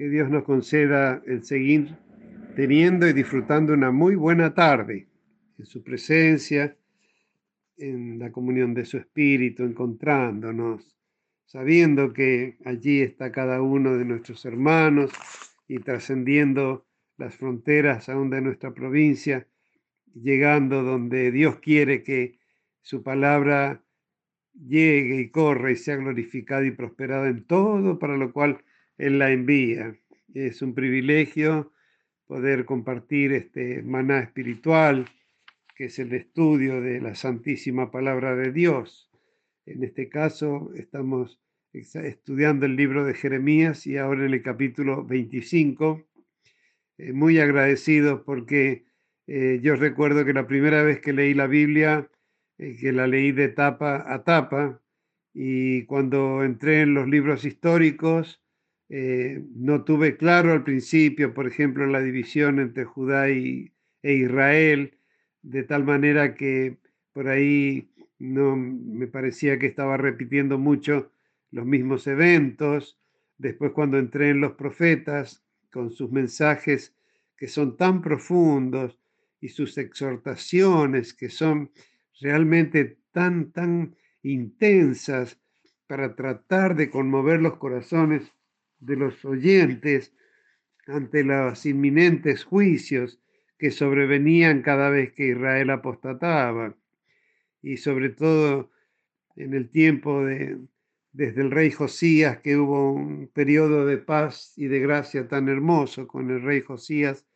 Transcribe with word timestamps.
que 0.00 0.08
Dios 0.08 0.30
nos 0.30 0.44
conceda 0.44 1.22
el 1.26 1.44
seguir 1.44 1.94
teniendo 2.56 3.06
y 3.06 3.12
disfrutando 3.12 3.74
una 3.74 3.90
muy 3.90 4.14
buena 4.14 4.54
tarde 4.54 5.08
en 5.58 5.66
su 5.66 5.82
presencia, 5.82 6.74
en 7.76 8.18
la 8.18 8.32
comunión 8.32 8.72
de 8.72 8.86
su 8.86 8.96
espíritu, 8.96 9.62
encontrándonos, 9.62 10.96
sabiendo 11.44 12.14
que 12.14 12.56
allí 12.64 13.02
está 13.02 13.30
cada 13.30 13.60
uno 13.60 13.98
de 13.98 14.06
nuestros 14.06 14.42
hermanos 14.46 15.12
y 15.68 15.80
trascendiendo 15.80 16.86
las 17.18 17.36
fronteras 17.36 18.08
aún 18.08 18.30
de 18.30 18.40
nuestra 18.40 18.72
provincia, 18.72 19.48
llegando 20.14 20.82
donde 20.82 21.30
Dios 21.30 21.56
quiere 21.56 22.02
que 22.02 22.38
su 22.80 23.02
palabra 23.02 23.84
llegue 24.54 25.20
y 25.20 25.28
corra 25.28 25.70
y 25.70 25.76
sea 25.76 25.96
glorificada 25.96 26.64
y 26.64 26.70
prosperada 26.70 27.28
en 27.28 27.44
todo 27.44 27.98
para 27.98 28.16
lo 28.16 28.32
cual 28.32 28.64
Él 29.00 29.18
la 29.18 29.30
envía. 29.30 29.96
Es 30.34 30.60
un 30.62 30.74
privilegio 30.74 31.72
poder 32.26 32.64
compartir 32.64 33.32
este 33.32 33.82
maná 33.82 34.20
espiritual, 34.20 35.06
que 35.74 35.86
es 35.86 35.98
el 35.98 36.12
estudio 36.12 36.80
de 36.80 37.00
la 37.00 37.14
santísima 37.14 37.90
palabra 37.90 38.36
de 38.36 38.52
Dios. 38.52 39.10
En 39.64 39.82
este 39.84 40.08
caso 40.08 40.70
estamos 40.76 41.40
estudiando 41.72 42.66
el 42.66 42.76
libro 42.76 43.04
de 43.04 43.14
Jeremías 43.14 43.86
y 43.86 43.96
ahora 43.96 44.26
en 44.26 44.34
el 44.34 44.42
capítulo 44.42 45.04
25 45.04 46.06
eh, 46.98 47.12
muy 47.12 47.38
agradecido 47.38 48.24
porque 48.24 48.84
eh, 49.26 49.60
yo 49.62 49.76
recuerdo 49.76 50.24
que 50.26 50.34
la 50.34 50.46
primera 50.46 50.82
vez 50.82 51.00
que 51.00 51.14
leí 51.14 51.32
la 51.32 51.46
Biblia, 51.46 52.10
eh, 52.58 52.76
que 52.78 52.92
la 52.92 53.06
leí 53.06 53.32
de 53.32 53.48
tapa 53.48 54.04
a 54.06 54.24
tapa, 54.24 54.82
y 55.32 55.84
cuando 55.84 56.44
entré 56.44 56.82
en 56.82 56.92
los 56.92 57.08
libros 57.08 57.44
históricos, 57.44 58.39
no 58.90 59.84
tuve 59.84 60.16
claro 60.16 60.52
al 60.52 60.64
principio, 60.64 61.32
por 61.32 61.46
ejemplo, 61.46 61.86
la 61.86 62.00
división 62.00 62.58
entre 62.58 62.84
Judá 62.84 63.30
y, 63.30 63.72
e 64.02 64.14
Israel, 64.14 64.98
de 65.42 65.62
tal 65.62 65.84
manera 65.84 66.34
que 66.34 66.78
por 67.12 67.28
ahí 67.28 67.88
no 68.18 68.56
me 68.56 69.06
parecía 69.06 69.58
que 69.58 69.66
estaba 69.66 69.96
repitiendo 69.96 70.58
mucho 70.58 71.12
los 71.52 71.66
mismos 71.66 72.06
eventos. 72.06 72.98
Después 73.38 73.72
cuando 73.72 73.98
entré 73.98 74.30
en 74.30 74.40
los 74.40 74.52
profetas, 74.52 75.44
con 75.70 75.92
sus 75.92 76.10
mensajes 76.10 76.94
que 77.36 77.46
son 77.46 77.76
tan 77.76 78.02
profundos 78.02 78.98
y 79.40 79.50
sus 79.50 79.78
exhortaciones 79.78 81.14
que 81.14 81.30
son 81.30 81.70
realmente 82.20 82.98
tan, 83.12 83.52
tan 83.52 83.94
intensas 84.22 85.40
para 85.86 86.14
tratar 86.16 86.74
de 86.74 86.90
conmover 86.90 87.40
los 87.40 87.56
corazones 87.56 88.32
de 88.80 88.96
los 88.96 89.24
oyentes 89.24 90.12
ante 90.86 91.22
los 91.24 91.64
inminentes 91.66 92.44
juicios 92.44 93.20
que 93.58 93.70
sobrevenían 93.70 94.62
cada 94.62 94.90
vez 94.90 95.12
que 95.12 95.28
Israel 95.28 95.70
apostataba. 95.70 96.74
Y 97.62 97.76
sobre 97.76 98.08
todo 98.08 98.70
en 99.36 99.54
el 99.54 99.68
tiempo 99.70 100.24
de, 100.24 100.58
desde 101.12 101.42
el 101.42 101.50
rey 101.50 101.70
Josías, 101.70 102.38
que 102.38 102.56
hubo 102.56 102.92
un 102.92 103.28
periodo 103.28 103.86
de 103.86 103.98
paz 103.98 104.54
y 104.56 104.66
de 104.66 104.80
gracia 104.80 105.28
tan 105.28 105.48
hermoso 105.48 106.06
con 106.06 106.30
el 106.30 106.42
rey 106.42 106.60
Josías, 106.60 107.26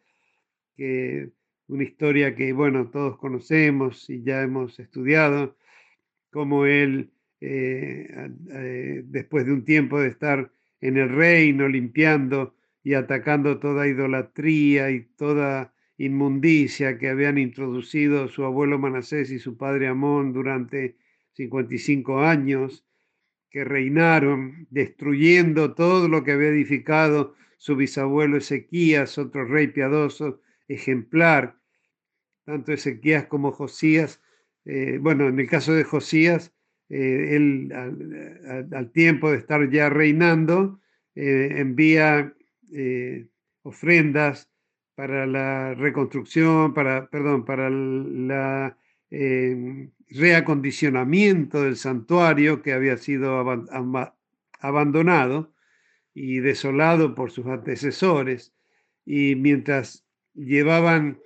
que 0.77 1.31
una 1.67 1.85
historia 1.85 2.35
que, 2.35 2.53
bueno, 2.53 2.91
todos 2.91 3.19
conocemos 3.19 4.09
y 4.11 4.23
ya 4.23 4.43
hemos 4.43 4.79
estudiado, 4.79 5.57
como 6.31 6.67
él, 6.67 7.13
eh, 7.41 8.09
eh, 8.51 9.03
después 9.05 9.47
de 9.47 9.53
un 9.53 9.65
tiempo 9.65 10.01
de 10.01 10.09
estar 10.09 10.51
en 10.85 10.99
el 10.99 11.09
reino, 11.09 11.67
limpiando 11.67 12.55
y 12.83 12.93
atacando 12.93 13.59
toda 13.59 13.89
idolatría 13.89 14.91
y 14.91 15.01
toda 15.17 15.73
inmundicia 15.97 16.99
que 16.99 17.09
habían 17.09 17.39
introducido 17.39 18.29
su 18.29 18.45
abuelo 18.45 18.79
Manasés 18.79 19.31
y 19.31 19.39
su 19.39 19.57
padre 19.57 19.89
Amón 19.89 20.35
durante 20.35 20.99
55 21.33 22.21
años, 22.21 22.85
que 23.49 23.65
reinaron, 23.65 24.67
destruyendo 24.69 25.73
todo 25.73 26.07
lo 26.07 26.23
que 26.23 26.33
había 26.33 26.49
edificado 26.49 27.35
su 27.57 27.77
bisabuelo 27.77 28.37
Ezequías, 28.37 29.17
otro 29.17 29.47
rey 29.47 29.69
piadoso, 29.69 30.43
ejemplar, 30.69 31.57
tanto 32.45 32.75
Ezequías 32.75 33.25
como 33.25 33.53
Josías. 33.53 34.21
Eh, 34.67 34.99
bueno, 35.01 35.29
en 35.29 35.41
el 35.41 35.49
caso 35.49 35.73
de 35.73 35.85
Josías, 35.85 36.53
eh, 36.89 37.37
él 37.37 37.73
al, 38.73 38.91
tiempo 38.93 39.31
de 39.31 39.39
estar 39.39 39.69
ya 39.71 39.89
reinando, 39.89 40.81
eh, 41.15 41.55
envía 41.57 42.35
ofrendas 43.63 44.51
para 44.95 45.27
la 45.27 45.75
reconstrucción, 45.75 46.75
para, 46.75 47.09
perdón, 47.09 47.45
para 47.45 47.71
la 47.71 48.77
reacondicionamiento 50.11 51.63
del 51.63 51.77
santuario 51.77 52.63
que 52.63 52.73
había 52.73 52.97
sido 52.97 53.45
abandonado 54.61 55.53
y 56.15 56.41
desolado 56.41 57.15
por 57.15 57.31
sus 57.31 57.47
antecesores. 57.47 58.53
Y 59.05 59.37
mientras 59.37 60.05
llevaban 60.35 61.19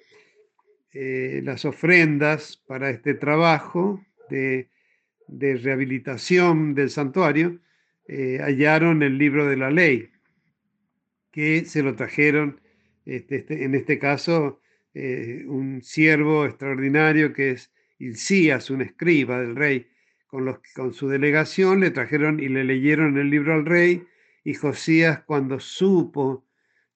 eh, 0.93 1.43
las 1.45 1.65
ofrendas 1.65 2.63
para 2.67 2.91
este 2.91 3.15
trabajo 3.15 4.01
de, 4.31 4.71
rehabilitación 5.28 6.75
del 6.75 6.91
santuario, 6.91 7.61
eh, 8.06 8.39
hallaron 8.41 9.03
el 9.03 9.19
libro 9.19 9.47
de 9.47 9.56
la 9.56 9.71
ley, 9.71 10.11
que 11.31 11.65
se 11.65 11.83
lo 11.83 11.94
trajeron, 11.94 12.61
este, 13.05 13.37
este, 13.37 13.65
en 13.65 13.75
este 13.75 13.99
caso, 13.99 14.61
eh, 14.94 15.44
un 15.47 15.83
siervo 15.83 16.47
extraordinario 16.47 17.33
que 17.33 17.50
es 17.50 17.72
Ilcías, 17.99 18.71
un 18.71 18.83
escriba 18.83 19.41
del 19.41 19.56
rey, 19.56 19.87
con, 20.27 20.44
los, 20.44 20.59
con 20.75 20.94
su 20.94 21.09
delegación 21.09 21.81
le 21.81 21.91
trajeron 21.91 22.41
y 22.41 22.49
le 22.49 22.65
leyeron 22.65 23.19
el 23.19 23.31
libro 23.31 23.55
al 23.55 23.67
rey, 23.67 24.06
y 24.44 24.55
Josías 24.55 25.22
cuando 25.27 25.61
supo 25.61 26.47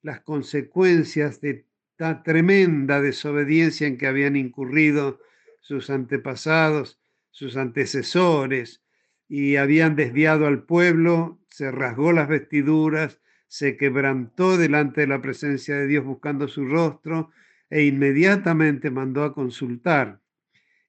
las 0.00 0.20
consecuencias 0.20 1.40
de 1.40 1.66
tan 1.96 2.22
tremenda 2.22 3.00
desobediencia 3.00 3.86
en 3.86 3.98
que 3.98 4.06
habían 4.06 4.36
incurrido 4.36 5.20
sus 5.60 5.90
antepasados, 5.90 7.01
sus 7.32 7.56
antecesores, 7.56 8.84
y 9.28 9.56
habían 9.56 9.96
desviado 9.96 10.46
al 10.46 10.62
pueblo, 10.62 11.40
se 11.48 11.70
rasgó 11.70 12.12
las 12.12 12.28
vestiduras, 12.28 13.20
se 13.48 13.76
quebrantó 13.76 14.56
delante 14.56 15.02
de 15.02 15.06
la 15.08 15.20
presencia 15.20 15.76
de 15.76 15.86
Dios 15.86 16.04
buscando 16.04 16.48
su 16.48 16.66
rostro 16.66 17.30
e 17.68 17.84
inmediatamente 17.84 18.90
mandó 18.90 19.24
a 19.24 19.34
consultar. 19.34 20.22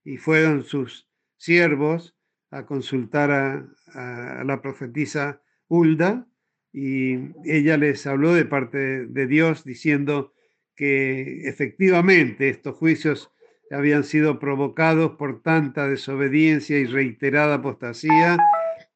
Y 0.03 0.17
fueron 0.17 0.63
sus 0.63 1.09
siervos 1.35 2.15
a 2.51 2.65
consultar 2.65 3.31
a, 3.31 4.43
la 4.45 4.61
profetisa 4.61 5.41
Hulda 5.67 6.27
y 6.71 7.33
ella 7.45 7.77
les 7.77 8.07
habló 8.07 8.33
de 8.33 8.45
parte 8.45 9.05
de 9.07 9.27
Dios 9.27 9.63
diciendo 9.63 10.33
que 10.75 11.47
efectivamente 11.47 12.49
estos 12.49 12.75
juicios 12.75 13.32
habían 13.73 14.03
sido 14.03 14.39
provocados 14.39 15.11
por 15.11 15.41
tanta 15.41 15.87
desobediencia 15.87 16.77
y 16.77 16.85
reiterada 16.85 17.55
apostasía, 17.55 18.37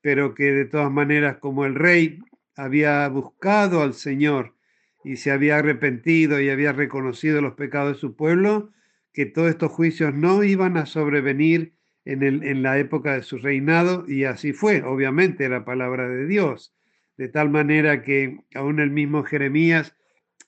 pero 0.01 0.35
que 0.35 0.51
de 0.51 0.65
todas 0.65 0.91
maneras 0.91 1.37
como 1.37 1.65
el 1.65 1.75
rey 1.75 2.19
había 2.55 3.07
buscado 3.07 3.81
al 3.81 3.93
Señor 3.93 4.55
y 5.03 5.17
se 5.17 5.31
había 5.31 5.57
arrepentido 5.57 6.39
y 6.39 6.49
había 6.49 6.73
reconocido 6.73 7.41
los 7.41 7.53
pecados 7.53 7.93
de 7.93 7.99
su 7.99 8.15
pueblo, 8.15 8.71
que 9.13 9.25
todos 9.25 9.49
estos 9.49 9.71
juicios 9.71 10.13
no 10.13 10.43
iban 10.43 10.77
a 10.77 10.85
sobrevenir 10.85 11.73
en, 12.05 12.23
el, 12.23 12.43
en 12.43 12.61
la 12.61 12.77
época 12.77 13.13
de 13.13 13.23
su 13.23 13.37
reinado, 13.37 14.05
y 14.07 14.25
así 14.25 14.53
fue, 14.53 14.83
obviamente, 14.83 15.49
la 15.49 15.65
palabra 15.65 16.07
de 16.07 16.25
Dios, 16.25 16.75
de 17.17 17.27
tal 17.27 17.49
manera 17.49 18.03
que 18.03 18.39
aún 18.53 18.79
el 18.79 18.91
mismo 18.91 19.23
Jeremías, 19.23 19.95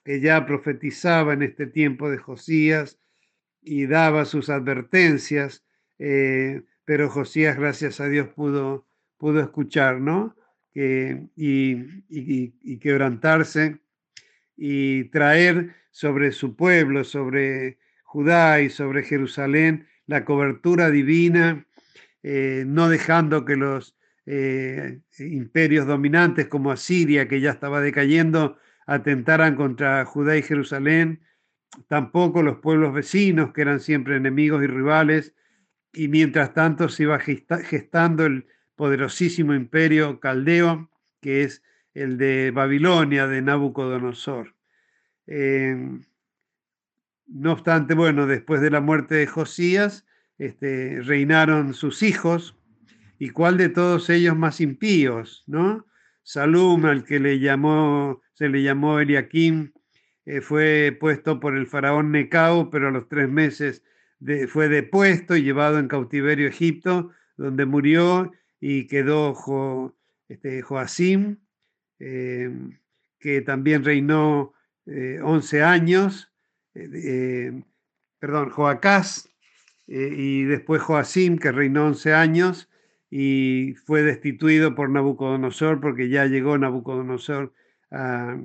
que 0.06 0.22
ya 0.22 0.46
profetizaba 0.46 1.34
en 1.34 1.44
este 1.44 1.68
tiempo 1.68 2.10
de 2.10 2.18
Josías 2.18 3.00
y 3.62 3.86
daba 3.88 4.26
sus 4.26 4.50
advertencias, 4.50 5.64
eh, 5.98 6.64
pero 6.86 7.10
Josías, 7.10 7.58
gracias 7.58 8.00
a 8.00 8.08
Dios, 8.08 8.30
pudo, 8.30 8.88
pudo 9.18 9.42
escuchar, 9.42 10.00
¿no? 10.00 10.36
y, 10.76 11.74
y 12.08 12.78
quebrantarse 12.80 13.80
y 14.56 15.06
traer 15.06 15.76
sobre 15.92 16.32
su 16.32 16.56
pueblo, 16.56 17.04
sobre 17.04 17.80
Judá 18.04 18.62
y 18.62 18.70
sobre 18.70 19.04
Jerusalén 19.04 19.88
la 20.10 20.26
cobertura 20.26 20.90
divina, 20.90 21.68
eh, 22.24 22.64
no 22.66 22.90
dejando 22.90 23.46
que 23.46 23.56
los 23.56 23.96
eh, 24.26 25.02
imperios 25.20 25.86
dominantes 25.86 26.48
como 26.48 26.72
Asiria, 26.72 27.28
que 27.28 27.42
ya 27.42 27.52
estaba 27.52 27.80
decayendo, 27.80 28.58
atentaran 28.88 29.56
contra 29.56 30.04
Judá 30.06 30.36
y 30.36 30.42
Jerusalén, 30.42 31.22
tampoco 31.88 32.44
los 32.44 32.58
pueblos 32.58 32.94
vecinos, 32.94 33.54
que 33.54 33.62
eran 33.62 33.80
siempre 33.80 34.16
enemigos 34.16 34.64
y 34.64 34.68
rivales, 34.68 35.34
y 35.94 36.08
mientras 36.08 36.54
tanto 36.54 36.90
se 36.90 37.04
iba 37.04 37.20
gestando 37.20 38.26
el 38.26 38.48
poderosísimo 38.76 39.54
imperio 39.54 40.20
caldeo, 40.20 40.90
que 41.22 41.44
es 41.44 41.64
el 41.94 42.18
de 42.18 42.52
Babilonia 42.52 43.28
de 43.28 43.42
Nabucodonosor. 43.42 44.56
Em, 45.28 46.04
no 47.28 47.54
obstante, 47.54 47.94
bueno, 47.94 48.26
después 48.26 48.62
de 48.62 48.72
la 48.72 48.82
muerte 48.82 49.16
de 49.16 49.28
Josías, 49.28 50.06
este, 50.38 51.02
reinaron 51.02 51.74
sus 51.74 52.04
hijos, 52.04 52.56
y 53.20 53.32
cuál 53.32 53.58
de 53.58 53.68
todos 53.68 54.10
ellos 54.10 54.38
más 54.38 54.62
impíos, 54.62 55.44
¿no? 55.46 55.86
Salum, 56.24 56.86
al 56.86 57.04
que 57.04 57.20
le 57.20 57.40
llamó, 57.40 58.22
se 58.34 58.48
le 58.48 58.64
llamó 58.64 59.00
Eliakim, 59.00 59.74
eh, 60.26 60.42
fue 60.42 60.96
puesto 61.00 61.40
por 61.40 61.56
el 61.58 61.68
faraón 61.68 62.12
Necao, 62.12 62.70
pero 62.70 62.90
a 62.90 62.92
los 62.92 63.08
tres 63.08 63.30
meses 63.30 63.84
fue 64.50 64.68
depuesto 64.68 65.36
y 65.38 65.44
llevado 65.44 65.80
en 65.80 65.88
cautiverio 65.88 66.48
a 66.48 66.50
Egipto, 66.50 67.12
donde 67.38 67.66
murió 67.66 68.32
y 68.60 68.88
quedó 68.88 69.34
jo, 69.34 69.96
este, 70.28 70.62
Joacim, 70.62 71.38
em, 72.00 72.78
que 73.18 73.42
también 73.42 73.84
reinó 73.84 74.54
11 74.86 75.58
eh, 75.58 75.64
años, 75.64 76.34
eh, 76.76 77.64
perdón, 78.20 78.50
Joacás, 78.50 79.30
y 79.88 80.44
después 80.44 80.82
Joacim, 80.84 81.38
que 81.38 81.52
reinó 81.52 81.88
11 81.88 82.14
años, 82.14 82.70
y 83.10 83.74
fue 83.86 84.04
destituido 84.04 84.76
por 84.76 84.90
Nabucodonosor 84.90 85.82
porque 85.82 86.10
ya 86.10 86.26
llegó 86.26 86.58
Nabucodonosor 86.58 87.54
a, 87.92 88.38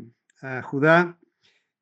Judá 0.62 1.18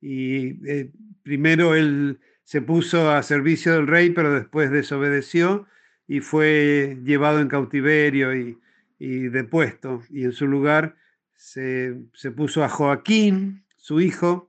y 0.02 0.69
eh, 0.69 0.90
primero 1.22 1.75
él 1.75 2.20
se 2.44 2.60
puso 2.60 3.10
a 3.10 3.22
servicio 3.22 3.72
del 3.72 3.87
rey, 3.87 4.10
pero 4.10 4.34
después 4.34 4.70
desobedeció 4.70 5.66
y 6.06 6.20
fue 6.20 6.99
llevado 7.04 7.40
en 7.40 7.49
cautiverio 7.49 8.37
y, 8.37 8.58
depuesto. 8.99 10.02
Y 10.10 10.25
en 10.25 10.32
su 10.32 10.46
lugar 10.46 10.94
se, 11.34 11.96
se, 12.12 12.31
puso 12.31 12.62
a 12.62 12.69
Joaquín, 12.69 13.64
su 13.76 14.00
hijo, 14.00 14.49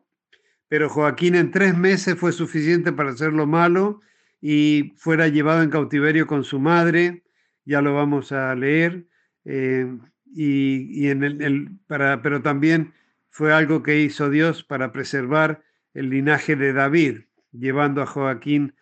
pero 0.67 0.89
Joaquín 0.89 1.35
en 1.35 1.49
tres 1.49 1.75
meses 1.77 2.15
fue 2.15 2.33
suficiente 2.33 2.91
para 2.91 3.11
hacer 3.11 3.33
lo 3.33 3.47
malo 3.47 4.01
y 4.41 4.93
fuera 4.97 5.27
llevado 5.27 5.63
en 5.63 5.71
cautiverio 5.71 6.27
con 6.27 6.43
su 6.43 6.59
madre 6.59 7.23
ya 7.65 7.81
lo 7.81 7.93
vamos 7.93 8.31
a 8.31 8.53
leer, 8.55 9.05
eh, 9.45 9.87
y, 10.35 11.07
en 11.09 11.23
el, 11.23 11.77
para, 11.87 12.21
pero 12.21 12.41
también 12.41 12.93
fue 13.33 13.51
algo 13.51 13.81
que 13.81 13.99
hizo 13.99 14.29
Dios 14.29 14.63
para 14.63 14.91
preservar 14.91 15.63
el 15.95 16.11
linaje 16.11 16.55
de 16.55 16.71
David, 16.71 17.21
llevando 17.51 18.03
a 18.03 18.05
Joaquín, 18.05 18.75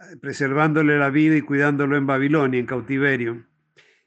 eh, 0.00 0.16
preservándole 0.18 0.98
la 0.98 1.10
vida 1.10 1.36
y 1.36 1.42
cuidándolo 1.42 1.94
en 1.94 2.06
Babilonia, 2.06 2.58
en 2.58 2.64
cautiverio. 2.64 3.44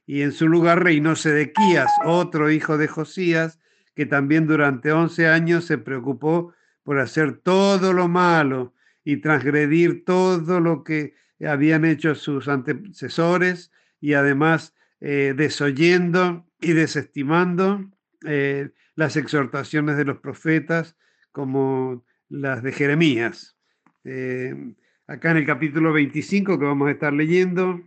Y 0.04 0.22
en 0.22 0.32
su 0.32 0.48
lugar 0.48 0.82
reinó 0.82 1.14
Sedequías, 1.14 1.88
otro 2.04 2.50
hijo 2.50 2.78
de 2.78 2.88
Josías, 2.88 3.60
que 3.94 4.04
también 4.04 4.48
durante 4.48 4.90
11 4.90 5.28
años 5.28 5.66
se 5.66 5.78
preocupó 5.78 6.52
por 6.82 6.98
hacer 6.98 7.38
todo 7.38 7.92
lo 7.92 8.08
malo 8.08 8.74
y 9.04 9.18
transgredir 9.18 10.04
todo 10.04 10.58
lo 10.58 10.82
que 10.82 11.14
habían 11.46 11.84
hecho 11.84 12.16
sus 12.16 12.48
antecesores 12.48 13.70
y 14.00 14.14
además 14.14 14.74
eh, 15.00 15.32
desoyendo 15.36 16.44
y 16.60 16.72
desestimando 16.72 17.88
eh, 18.26 18.70
las 18.94 19.16
exhortaciones 19.16 19.96
de 19.96 20.04
los 20.04 20.18
profetas 20.18 20.96
como 21.32 22.04
las 22.28 22.62
de 22.62 22.72
Jeremías. 22.72 23.56
Eh, 24.04 24.74
acá 25.06 25.30
en 25.30 25.38
el 25.38 25.46
capítulo 25.46 25.92
25 25.92 26.58
que 26.58 26.64
vamos 26.64 26.88
a 26.88 26.92
estar 26.92 27.12
leyendo, 27.12 27.80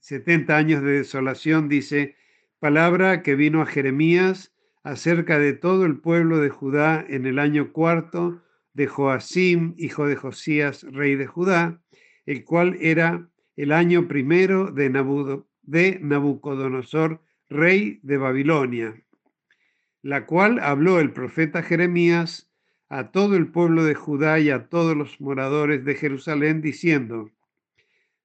70 0.00 0.56
años 0.56 0.82
de 0.82 0.92
desolación, 0.92 1.68
dice, 1.68 2.16
palabra 2.58 3.22
que 3.22 3.34
vino 3.34 3.62
a 3.62 3.66
Jeremías 3.66 4.52
acerca 4.82 5.38
de 5.38 5.52
todo 5.52 5.84
el 5.84 5.98
pueblo 5.98 6.38
de 6.38 6.48
Judá 6.48 7.04
en 7.08 7.26
el 7.26 7.38
año 7.38 7.72
cuarto 7.72 8.42
de 8.72 8.86
Joacim, 8.86 9.74
hijo 9.78 10.06
de 10.06 10.16
Josías, 10.16 10.84
rey 10.84 11.16
de 11.16 11.26
Judá, 11.26 11.80
el 12.24 12.44
cual 12.44 12.76
era 12.80 13.28
el 13.56 13.72
año 13.72 14.06
primero 14.06 14.70
de, 14.70 14.90
Nabucodonosor, 16.00 17.22
rey 17.48 17.98
de 18.02 18.16
Babilonia, 18.18 18.94
la 20.06 20.24
cual 20.24 20.60
habló 20.60 21.00
el 21.00 21.12
profeta 21.12 21.64
Jeremías 21.64 22.48
a 22.88 23.10
todo 23.10 23.34
el 23.34 23.48
pueblo 23.48 23.82
de 23.82 23.96
Judá 23.96 24.38
y 24.38 24.50
a 24.50 24.68
todos 24.68 24.96
los 24.96 25.20
moradores 25.20 25.84
de 25.84 25.96
Jerusalén, 25.96 26.62
diciendo, 26.62 27.32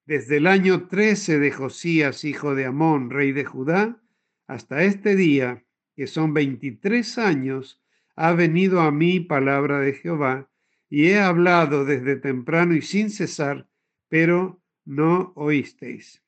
desde 0.06 0.36
el 0.36 0.46
año 0.46 0.86
13 0.86 1.40
de 1.40 1.50
Josías, 1.50 2.22
hijo 2.22 2.54
de 2.54 2.66
Amón, 2.66 3.10
rey 3.10 3.32
de 3.32 3.44
Judá, 3.44 4.00
hasta 4.46 4.84
este 4.84 5.16
día, 5.16 5.64
que 5.96 6.06
son 6.06 6.32
23 6.32 7.18
años, 7.18 7.82
ha 8.14 8.30
venido 8.30 8.80
a 8.80 8.92
mí 8.92 9.18
palabra 9.18 9.80
de 9.80 9.94
Jehová, 9.94 10.48
y 10.88 11.08
he 11.08 11.18
hablado 11.18 11.84
desde 11.84 12.14
temprano 12.14 12.76
y 12.76 12.82
sin 12.82 13.10
cesar, 13.10 13.66
pero 14.08 14.62
no 14.84 15.32
oísteis. 15.34 16.22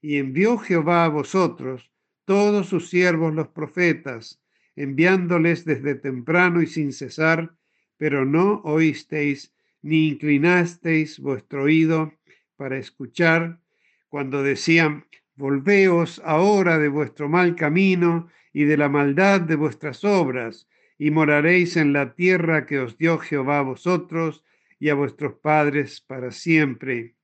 Y 0.00 0.16
envió 0.16 0.56
Jehová 0.56 1.04
a 1.04 1.08
vosotros 1.08 1.90
todos 2.24 2.68
sus 2.70 2.88
siervos 2.88 3.34
los 3.34 3.48
profetas, 3.48 4.40
enviándoles 4.76 5.64
desde 5.64 5.94
temprano 5.94 6.62
y 6.62 6.66
sin 6.66 6.92
cesar, 6.92 7.54
pero 7.96 8.24
no 8.24 8.60
oísteis 8.64 9.54
ni 9.82 10.08
inclinasteis 10.08 11.18
vuestro 11.18 11.64
oído 11.64 12.14
para 12.56 12.78
escuchar, 12.78 13.60
cuando 14.08 14.42
decían, 14.42 15.06
Volveos 15.36 16.22
ahora 16.24 16.78
de 16.78 16.88
vuestro 16.88 17.28
mal 17.28 17.56
camino 17.56 18.28
y 18.52 18.64
de 18.64 18.76
la 18.76 18.88
maldad 18.88 19.40
de 19.40 19.56
vuestras 19.56 20.04
obras, 20.04 20.68
y 20.96 21.10
moraréis 21.10 21.76
en 21.76 21.92
la 21.92 22.14
tierra 22.14 22.66
que 22.66 22.78
os 22.78 22.96
dio 22.96 23.18
Jehová 23.18 23.58
a 23.58 23.62
vosotros 23.62 24.44
y 24.78 24.90
a 24.90 24.94
vuestros 24.94 25.34
padres 25.34 26.00
para 26.00 26.30
siempre. 26.30 27.16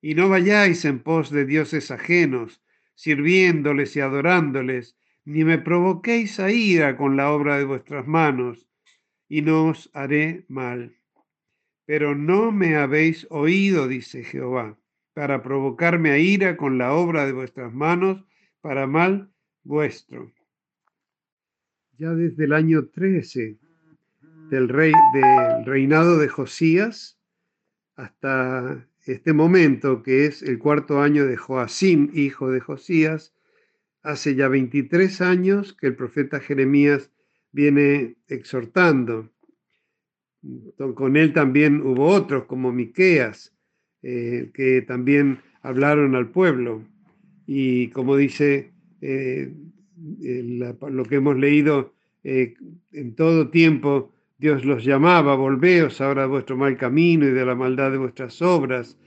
Y 0.00 0.14
no 0.14 0.30
vayáis 0.30 0.86
en 0.86 1.00
pos 1.00 1.30
de 1.30 1.44
dioses 1.44 1.90
ajenos, 1.90 2.62
sirviéndoles 2.94 3.94
y 3.96 4.00
adorándoles, 4.00 4.96
ni 5.24 5.44
me 5.44 5.58
provoquéis 5.58 6.38
a 6.38 6.50
ira 6.50 6.96
con 6.96 7.16
la 7.16 7.30
obra 7.30 7.58
de 7.58 7.64
vuestras 7.64 8.06
manos, 8.06 8.68
y 9.28 9.42
no 9.42 9.68
os 9.68 9.90
haré 9.94 10.44
mal. 10.48 10.96
Pero 11.86 12.14
no 12.14 12.52
me 12.52 12.76
habéis 12.76 13.26
oído, 13.30 13.88
dice 13.88 14.24
Jehová, 14.24 14.78
para 15.14 15.42
provocarme 15.42 16.10
a 16.10 16.18
ira 16.18 16.56
con 16.56 16.78
la 16.78 16.92
obra 16.92 17.26
de 17.26 17.32
vuestras 17.32 17.72
manos, 17.72 18.24
para 18.60 18.86
mal 18.86 19.30
vuestro. 19.62 20.32
Ya 21.98 22.10
desde 22.10 22.44
el 22.44 22.52
año 22.52 22.88
13 22.88 23.58
del, 24.50 24.68
rey, 24.68 24.92
del 25.14 25.64
reinado 25.64 26.18
de 26.18 26.28
Josías 26.28 27.18
hasta 27.96 28.86
este 29.06 29.32
momento, 29.32 30.02
que 30.02 30.26
es 30.26 30.42
el 30.42 30.58
cuarto 30.58 31.00
año 31.00 31.26
de 31.26 31.36
Joacim, 31.36 32.10
hijo 32.14 32.50
de 32.50 32.60
Josías, 32.60 33.34
hace 34.04 34.34
ya 34.34 34.48
23 34.48 35.20
años 35.22 35.72
que 35.72 35.88
el 35.88 35.96
profeta 35.96 36.38
Jeremías 36.38 37.10
viene 37.50 38.16
exhortando. 38.28 39.30
Con 40.76 41.16
él 41.16 41.32
también 41.32 41.80
hubo 41.80 42.06
otros, 42.06 42.44
como 42.44 42.70
Miqueas, 42.70 43.54
eh, 44.02 44.50
que 44.52 44.82
también 44.82 45.40
hablaron 45.62 46.14
al 46.14 46.28
pueblo. 46.28 46.84
Y 47.46 47.88
como 47.88 48.16
dice 48.16 48.72
eh, 49.00 49.52
lo 49.96 51.04
que 51.04 51.16
hemos 51.16 51.38
leído 51.38 51.94
eh, 52.24 52.54
en 52.92 53.14
todo 53.14 53.48
tiempo, 53.48 54.12
Dios 54.36 54.66
los 54.66 54.84
llamaba, 54.84 55.34
volveos 55.34 56.02
ahora 56.02 56.22
de 56.22 56.28
vuestro 56.28 56.58
mal 56.58 56.76
camino 56.76 57.26
y 57.26 57.30
de 57.30 57.46
la 57.46 57.54
maldad 57.54 57.90
de 57.90 57.98
vuestras 57.98 58.42
obras, 58.42 58.98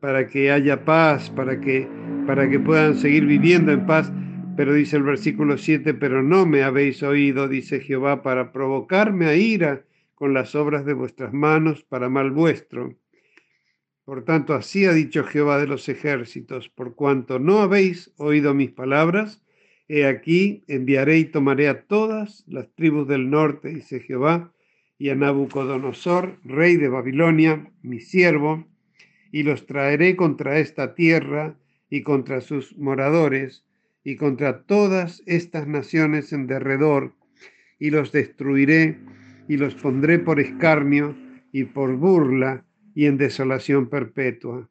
para 0.00 0.26
que 0.26 0.50
haya 0.50 0.84
paz, 0.84 1.28
para 1.28 1.60
que, 1.60 1.86
para 2.26 2.48
que 2.48 2.58
puedan 2.58 2.96
seguir 2.96 3.26
viviendo 3.26 3.72
en 3.72 3.84
paz. 3.84 4.10
Pero 4.56 4.72
dice 4.72 4.96
el 4.96 5.02
versículo 5.02 5.58
7, 5.58 5.92
pero 5.94 6.22
no 6.22 6.46
me 6.46 6.62
habéis 6.62 7.02
oído, 7.02 7.46
dice 7.46 7.80
Jehová, 7.80 8.22
para 8.22 8.52
provocarme 8.52 9.26
a 9.26 9.36
ira 9.36 9.84
con 10.14 10.32
las 10.32 10.54
obras 10.54 10.86
de 10.86 10.94
vuestras 10.94 11.34
manos 11.34 11.84
para 11.84 12.08
mal 12.08 12.30
vuestro. 12.30 12.96
Por 14.04 14.24
tanto, 14.24 14.54
así 14.54 14.86
ha 14.86 14.92
dicho 14.92 15.24
Jehová 15.24 15.58
de 15.58 15.66
los 15.66 15.88
ejércitos, 15.90 16.70
por 16.70 16.94
cuanto 16.94 17.38
no 17.38 17.58
habéis 17.58 18.14
oído 18.16 18.54
mis 18.54 18.70
palabras, 18.70 19.42
he 19.88 20.06
aquí 20.06 20.64
enviaré 20.68 21.18
y 21.18 21.24
tomaré 21.26 21.68
a 21.68 21.82
todas 21.82 22.42
las 22.46 22.74
tribus 22.74 23.06
del 23.08 23.28
norte, 23.28 23.68
dice 23.68 24.00
Jehová, 24.00 24.54
y 24.98 25.10
a 25.10 25.14
Nabucodonosor, 25.14 26.38
rey 26.44 26.76
de 26.76 26.88
Babilonia, 26.88 27.70
mi 27.82 28.00
siervo, 28.00 28.66
y 29.32 29.42
los 29.42 29.66
traeré 29.66 30.16
contra 30.16 30.58
esta 30.60 30.94
tierra 30.94 31.58
y 31.90 32.02
contra 32.02 32.40
sus 32.40 32.78
moradores 32.78 33.65
y 34.06 34.14
contra 34.14 34.62
todas 34.62 35.20
estas 35.26 35.66
naciones 35.66 36.32
en 36.32 36.46
derredor, 36.46 37.16
y 37.80 37.90
los 37.90 38.12
destruiré 38.12 39.00
y 39.48 39.56
los 39.56 39.74
pondré 39.74 40.20
por 40.20 40.38
escarnio 40.38 41.16
y 41.50 41.64
por 41.64 41.96
burla 41.96 42.64
y 42.94 43.06
en 43.06 43.18
desolación 43.18 43.88
perpetua. 43.88 44.70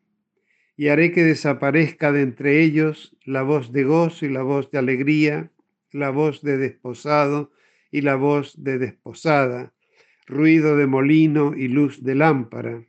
Y 0.77 0.87
haré 0.87 1.11
que 1.11 1.25
desaparezca 1.25 2.13
de 2.13 2.21
entre 2.21 2.61
ellos 2.61 3.13
la 3.25 3.41
voz 3.41 3.73
de 3.73 3.83
gozo 3.83 4.25
y 4.25 4.29
la 4.29 4.41
voz 4.41 4.71
de 4.71 4.77
alegría, 4.77 5.51
la 5.91 6.11
voz 6.11 6.41
de 6.41 6.57
desposado 6.57 7.51
y 7.91 8.01
la 8.01 8.15
voz 8.15 8.63
de 8.63 8.77
desposada, 8.77 9.73
ruido 10.25 10.77
de 10.77 10.87
molino 10.87 11.53
y 11.57 11.67
luz 11.67 12.01
de 12.01 12.15
lámpara. 12.15 12.85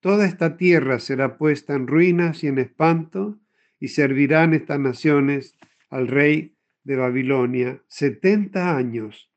Toda 0.00 0.24
esta 0.24 0.56
tierra 0.56 0.98
será 0.98 1.36
puesta 1.36 1.74
en 1.74 1.88
ruinas 1.88 2.42
y 2.42 2.46
en 2.46 2.56
espanto, 2.56 3.38
y 3.82 3.88
servirán 3.88 4.54
estas 4.54 4.78
naciones 4.78 5.58
al 5.90 6.06
rey 6.06 6.54
de 6.84 6.94
Babilonia 6.94 7.82
setenta 7.88 8.76
años. 8.76 9.28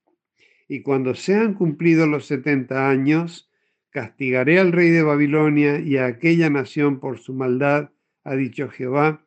Y 0.68 0.84
cuando 0.84 1.16
sean 1.16 1.56
cumplidos 1.56 2.08
los 2.08 2.28
setenta 2.28 2.88
años, 2.88 3.50
castigaré 3.90 4.60
al 4.60 4.72
rey 4.72 4.92
de 4.92 5.02
Babilonia 5.02 5.80
y 5.80 5.98
a 5.98 6.06
aquella 6.06 6.52
nación 6.52 7.00
por 7.00 7.18
su 7.18 7.34
maldad, 7.34 7.90
ha 8.24 8.36
dicho 8.36 8.70
Jehová, 8.70 9.26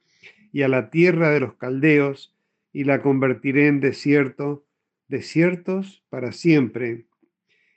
y 0.53 0.63
a 0.63 0.69
la 0.69 0.89
tierra 0.89 1.31
de 1.31 1.41
los 1.41 1.55
caldeos, 1.55 2.37
y 2.73 2.85
la 2.85 3.03
convertiré 3.03 3.67
en 3.67 3.81
desierto, 3.81 4.69
desiertos 5.09 6.05
para 6.11 6.31
siempre. 6.31 7.07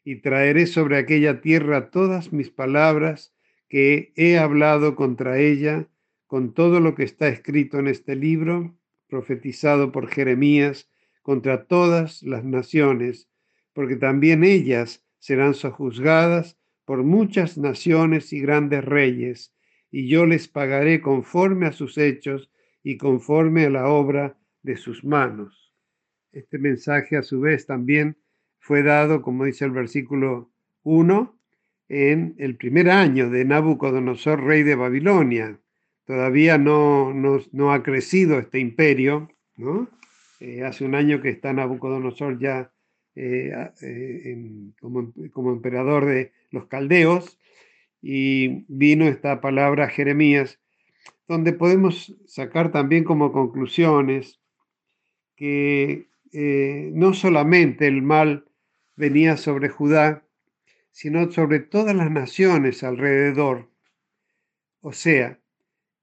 Y 0.04 0.18
traeré 0.18 0.68
sobre 0.68 0.98
aquella 0.98 1.42
tierra 1.42 1.90
todas 1.90 2.34
mis 2.34 2.52
palabras 2.52 3.34
que 3.68 4.14
he 4.16 4.38
hablado 4.38 4.96
contra 4.96 5.40
ella, 5.40 5.88
con 6.32 6.54
todo 6.54 6.80
lo 6.80 6.96
que 6.96 7.04
está 7.04 7.28
escrito 7.28 7.78
en 7.78 7.88
este 7.88 8.16
libro, 8.16 8.74
profetizado 9.10 9.92
por 9.92 10.08
Jeremías, 10.08 10.90
contra 11.24 11.66
todas 11.66 12.24
las 12.24 12.46
naciones, 12.46 13.28
porque 13.74 13.98
también 13.98 14.46
ellas 14.46 15.04
serán 15.20 15.56
sojuzgadas 15.56 16.58
por 16.86 17.04
muchas 17.04 17.58
naciones 17.58 18.32
y 18.32 18.40
grandes 18.40 18.86
reyes, 18.86 19.54
y 19.92 20.08
yo 20.08 20.26
les 20.26 20.48
pagaré 20.48 21.02
conforme 21.02 21.66
a 21.66 21.74
sus 21.74 21.98
hechos 21.98 22.50
y 22.82 22.96
conforme 22.96 23.66
a 23.66 23.70
la 23.70 23.90
obra 23.90 24.38
de 24.64 24.78
sus 24.78 25.04
manos. 25.04 25.74
Este 26.32 26.60
mensaje 26.60 27.18
a 27.18 27.24
su 27.24 27.42
vez 27.42 27.66
también 27.66 28.16
fue 28.58 28.84
dado, 28.84 29.22
como 29.22 29.44
dice 29.44 29.66
el 29.66 29.72
versículo 29.72 30.50
1, 30.84 31.38
en 31.90 32.36
el 32.38 32.56
primer 32.56 32.90
año 32.90 33.30
de 33.30 33.44
Nabucodonosor, 33.44 34.42
rey 34.42 34.64
de 34.64 34.76
Babilonia. 34.76 35.61
Todavía 36.12 36.58
no, 36.58 37.14
no, 37.14 37.72
ha 37.72 37.84
crecido 37.84 38.38
este 38.38 38.60
imperio, 38.60 39.32
¿no? 39.56 39.88
Eh, 40.42 40.62
hace 40.62 40.84
un 40.84 40.94
año 40.94 41.22
que 41.22 41.30
está 41.30 41.54
Nabucodonosor 41.54 42.38
ya 42.38 42.70
eh, 43.16 43.54
eh, 43.82 44.38
como, 44.82 45.54
emperador 45.54 46.06
de 46.06 46.34
los 46.50 46.66
caldeos, 46.66 47.40
y 48.02 48.66
vino 48.68 49.08
esta 49.08 49.40
palabra 49.40 49.88
Jeremías, 49.88 50.60
donde 51.30 51.54
podemos 51.54 52.14
sacar 52.26 52.74
también 52.74 53.06
como 53.06 53.32
conclusiones 53.32 54.42
que 55.38 56.10
no 56.94 57.14
solamente 57.14 57.88
el 57.88 58.02
mal 58.02 58.50
venía 58.98 59.38
sobre 59.38 59.70
Judá, 59.70 60.26
sino 60.92 61.32
sobre 61.32 61.62
todas 61.62 61.96
las 61.96 62.12
naciones 62.12 62.84
alrededor. 62.84 63.70
O 64.82 64.92
sea, 64.92 65.41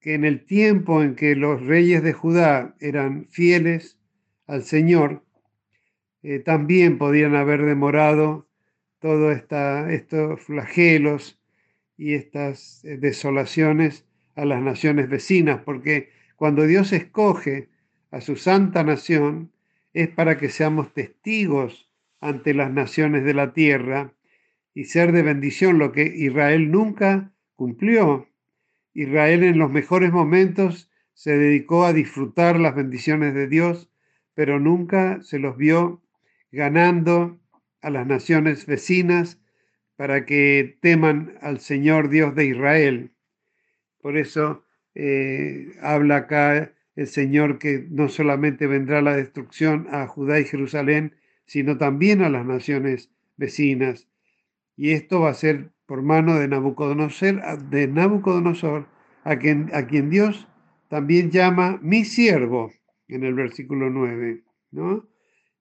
que 0.01 0.15
en 0.15 0.25
el 0.25 0.45
tiempo 0.45 1.03
en 1.03 1.15
que 1.15 1.35
los 1.35 1.65
reyes 1.65 2.03
de 2.03 2.13
Judá 2.13 2.77
eran 2.81 3.27
fieles 3.31 3.99
al 4.47 4.63
Señor, 4.63 5.25
eh, 6.23 6.39
también 6.41 6.99
podían 6.99 7.35
haber 7.35 7.65
demorado 7.65 8.49
todos 8.99 9.37
estos 9.37 10.43
flagelos 10.43 11.41
y 11.97 12.15
estas 12.15 12.85
eh, 12.85 12.97
desolaciones 12.97 14.07
a 14.35 14.45
las 14.45 14.63
naciones 14.63 15.09
vecinas, 15.09 15.63
porque 15.65 16.11
cuando 16.37 16.67
Dios 16.67 16.93
escoge 16.93 17.69
a 18.11 18.21
su 18.21 18.37
santa 18.37 18.85
nación 18.85 19.53
es 19.93 20.09
para 20.09 20.39
que 20.39 20.49
seamos 20.49 20.95
testigos 20.95 21.91
ante 22.21 22.55
las 22.55 22.71
naciones 22.71 23.25
de 23.25 23.35
la 23.35 23.53
tierra 23.53 24.15
y 24.75 24.85
ser 24.85 25.13
de 25.13 25.23
bendición, 25.23 25.79
lo 25.79 25.91
que 25.91 26.05
Israel 26.05 26.71
nunca 26.71 27.33
cumplió. 27.57 28.28
Israel 28.95 29.45
en 29.45 29.59
los 29.59 29.71
mejores 29.71 30.13
momentos 30.13 30.91
se 31.15 31.37
dedicó 31.37 31.85
a 31.85 31.93
disfrutar 31.93 32.59
las 32.59 32.75
bendiciones 32.75 33.35
de 33.35 33.49
Dios, 33.49 33.91
pero 34.35 34.61
nunca 34.61 35.21
se 35.23 35.39
los 35.39 35.57
vio 35.57 36.03
ganando 36.53 37.39
a 37.83 37.91
las 37.91 38.07
naciones 38.07 38.67
vecinas 38.67 39.41
para 39.97 40.25
que 40.25 40.79
teman 40.81 41.37
al 41.41 41.61
Señor 41.61 42.09
Dios 42.09 42.35
de 42.35 42.47
Israel. 42.47 43.11
Por 44.01 44.17
eso 44.17 44.65
eh, 44.95 45.73
habla 45.83 46.17
acá 46.17 46.73
el 46.95 47.07
Señor 47.07 47.59
que 47.59 47.87
no 47.91 48.09
solamente 48.09 48.67
vendrá 48.67 49.03
la 49.03 49.17
destrucción 49.17 49.87
a 49.91 50.07
Judá 50.07 50.41
y 50.41 50.45
Jerusalén, 50.45 51.15
sino 51.47 51.79
también 51.79 52.23
a 52.23 52.29
las 52.29 52.45
naciones 52.45 53.11
vecinas. 53.37 54.09
Y 54.77 54.93
esto 54.93 55.21
va 55.21 55.31
a 55.31 55.35
ser 55.35 55.71
por 55.89 56.03
mano 56.03 56.39
de 56.39 56.49
Nabucodonosor, 56.49 57.41
a, 59.25 59.39
quien, 59.39 60.11
Dios 60.11 60.47
también 60.89 61.31
llama 61.31 61.79
mi 61.81 62.05
siervo 62.05 62.71
en 63.09 63.25
el 63.25 63.33
versículo 63.33 63.89
9, 63.89 64.45
¿no? 64.71 65.09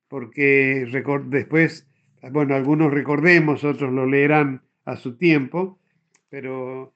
Porque 0.10 0.86
después, 1.28 1.88
bueno, 2.34 2.56
algunos 2.56 2.92
recordemos, 2.92 3.64
otros 3.64 3.94
lo 3.94 4.06
leerán 4.06 4.64
a 4.84 4.98
su 4.98 5.16
tiempo, 5.16 5.80
pero 6.28 6.94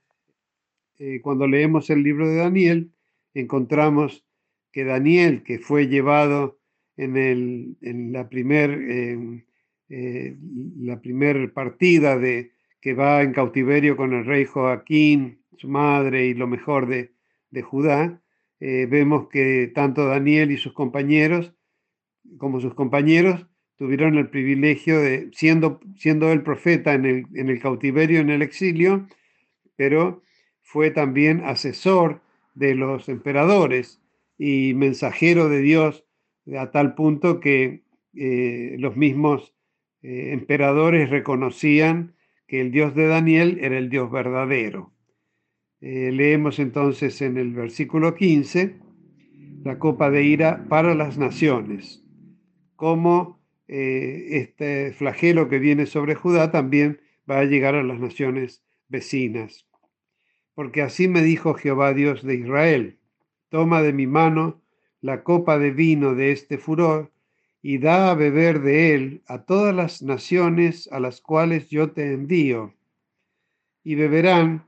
eh, 1.00 1.22
cuando 1.22 1.48
leemos 1.48 1.90
el 1.90 2.04
libro 2.04 2.28
de 2.28 2.36
Daniel, 2.36 2.92
encontramos 3.34 4.26
que 4.74 4.84
Daniel, 4.84 5.44
que 5.44 5.58
fue 5.58 5.88
llevado 5.88 6.60
en, 6.98 7.16
el, 7.16 7.78
en 7.82 8.12
la 8.12 8.28
primera 8.28 8.74
eh, 8.74 9.46
eh, 9.88 10.36
primer 11.02 11.54
partida 11.54 12.20
de 12.20 12.52
que 12.82 12.94
va 12.94 13.22
en 13.22 13.34
cautiverio 13.34 13.96
con 13.96 14.14
el 14.14 14.26
rey 14.26 14.46
Joaquín, 14.46 15.44
su 15.58 15.70
madre 15.70 16.26
y 16.26 16.34
lo 16.34 16.48
mejor 16.48 16.88
de, 16.88 17.14
de 17.52 17.62
Judá, 17.62 18.22
vemos 18.60 19.28
que 19.30 19.72
tanto 19.74 20.06
Daniel 20.06 20.52
y 20.52 20.58
sus 20.58 20.74
compañeros 20.74 21.54
como 22.38 22.60
sus 22.60 22.74
compañeros 22.74 23.48
tuvieron 23.78 24.18
el 24.18 24.30
privilegio 24.30 25.00
de, 25.00 25.30
siendo, 25.34 25.80
siendo 25.98 26.32
el 26.32 26.44
profeta 26.44 26.94
en 26.94 27.06
el, 27.06 27.26
en 27.34 27.50
el 27.50 27.60
cautiverio, 27.60 28.20
en 28.20 28.30
el 28.30 28.42
exilio, 28.42 29.08
pero 29.76 30.22
fue 30.62 30.92
también 30.92 31.42
asesor 31.44 32.22
de 32.54 32.76
los 32.76 33.10
emperadores 33.10 34.02
y 34.38 34.74
mensajero 34.76 35.50
de 35.50 35.62
Dios 35.62 36.06
a 36.58 36.72
tal 36.72 36.96
punto 36.96 37.40
que 37.40 37.84
eh, 38.16 38.76
los 38.78 38.96
mismos 38.96 39.54
eh, 40.04 40.30
emperadores 40.32 41.10
reconocían 41.10 42.14
que 42.52 42.60
el 42.60 42.72
Dios 42.72 42.94
de 42.94 43.08
Daniel 43.08 43.58
era 43.62 43.78
el 43.78 43.90
Dios 43.90 44.12
verdadero. 44.12 44.92
Eh, 45.80 46.12
leemos 46.12 46.60
entonces 46.60 47.22
en 47.22 47.38
el 47.38 47.54
versículo 47.54 48.14
15 48.14 48.76
la 49.64 49.80
copa 49.80 50.12
de 50.12 50.24
ira 50.24 50.66
para 50.68 50.94
las 50.94 51.18
naciones, 51.18 52.04
como 52.76 53.40
este 53.68 54.92
flagelo 54.92 55.48
que 55.48 55.58
viene 55.58 55.86
sobre 55.86 56.14
Judá 56.14 56.52
también 56.52 57.00
va 57.30 57.40
a 57.40 57.46
llegar 57.46 57.74
a 57.76 57.84
las 57.84 58.02
naciones 58.02 58.66
vecinas 58.90 59.66
porque 60.54 60.82
así 60.82 61.08
me 61.08 61.22
dijo 61.22 61.54
Jehová 61.54 61.94
Dios 61.94 62.24
de 62.24 62.36
Israel, 62.36 63.00
toma 63.50 63.82
de 63.82 63.94
mi 63.94 64.08
mano 64.08 64.62
la 65.00 65.24
copa 65.24 65.58
de 65.58 65.72
vino 65.72 66.14
de 66.14 66.32
este 66.32 66.58
furor, 66.58 67.12
y 67.62 67.78
da 67.78 68.12
a 68.12 68.16
beber 68.16 68.62
de 68.62 68.96
él 68.96 69.24
a 69.28 69.44
todas 69.44 69.76
las 69.76 70.02
naciones 70.02 70.90
a 70.92 71.00
las 71.00 71.22
cuales 71.22 71.70
yo 71.70 71.92
te 71.92 72.14
envío, 72.14 72.74
y 73.84 73.96
beberán 73.96 74.66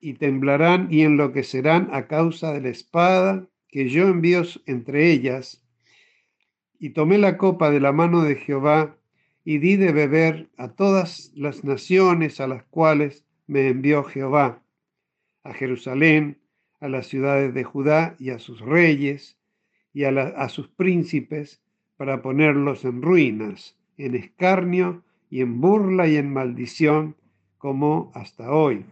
y 0.00 0.14
temblarán 0.14 0.88
y 0.90 1.02
enloquecerán 1.02 1.88
a 1.92 2.06
causa 2.06 2.52
de 2.52 2.60
la 2.60 2.68
espada 2.68 3.48
que 3.68 3.88
yo 3.88 4.08
envío 4.08 4.42
entre 4.66 5.10
ellas. 5.10 5.64
Y 6.78 6.90
tomé 6.90 7.16
la 7.16 7.38
copa 7.38 7.70
de 7.70 7.80
la 7.80 7.92
mano 7.92 8.22
de 8.22 8.36
Jehová 8.36 8.98
y 9.44 9.58
di 9.58 9.76
de 9.76 9.92
beber 9.92 10.50
a 10.58 10.68
todas 10.68 11.32
las 11.34 11.64
naciones 11.64 12.38
a 12.38 12.46
las 12.46 12.64
cuales 12.64 13.24
me 13.46 13.68
envió 13.68 14.04
Jehová 14.04 14.62
a 15.42 15.54
Jerusalén, 15.54 16.38
a 16.80 16.88
las 16.88 17.06
ciudades 17.06 17.54
de 17.54 17.64
Judá 17.64 18.14
y 18.18 18.28
a 18.28 18.38
sus 18.38 18.60
reyes 18.60 19.38
y 19.94 20.04
a, 20.04 20.48
sus 20.50 20.68
príncipes 20.68 21.62
para 21.96 22.22
ponerlos 22.22 22.84
en 22.84 23.02
ruinas, 23.02 23.76
en 23.96 24.14
escarnio 24.14 25.02
y 25.30 25.40
en 25.40 25.60
burla 25.60 26.08
y 26.08 26.16
en 26.16 26.32
maldición, 26.32 27.16
como 27.58 28.10
hasta 28.14 28.52
hoy. 28.52 28.84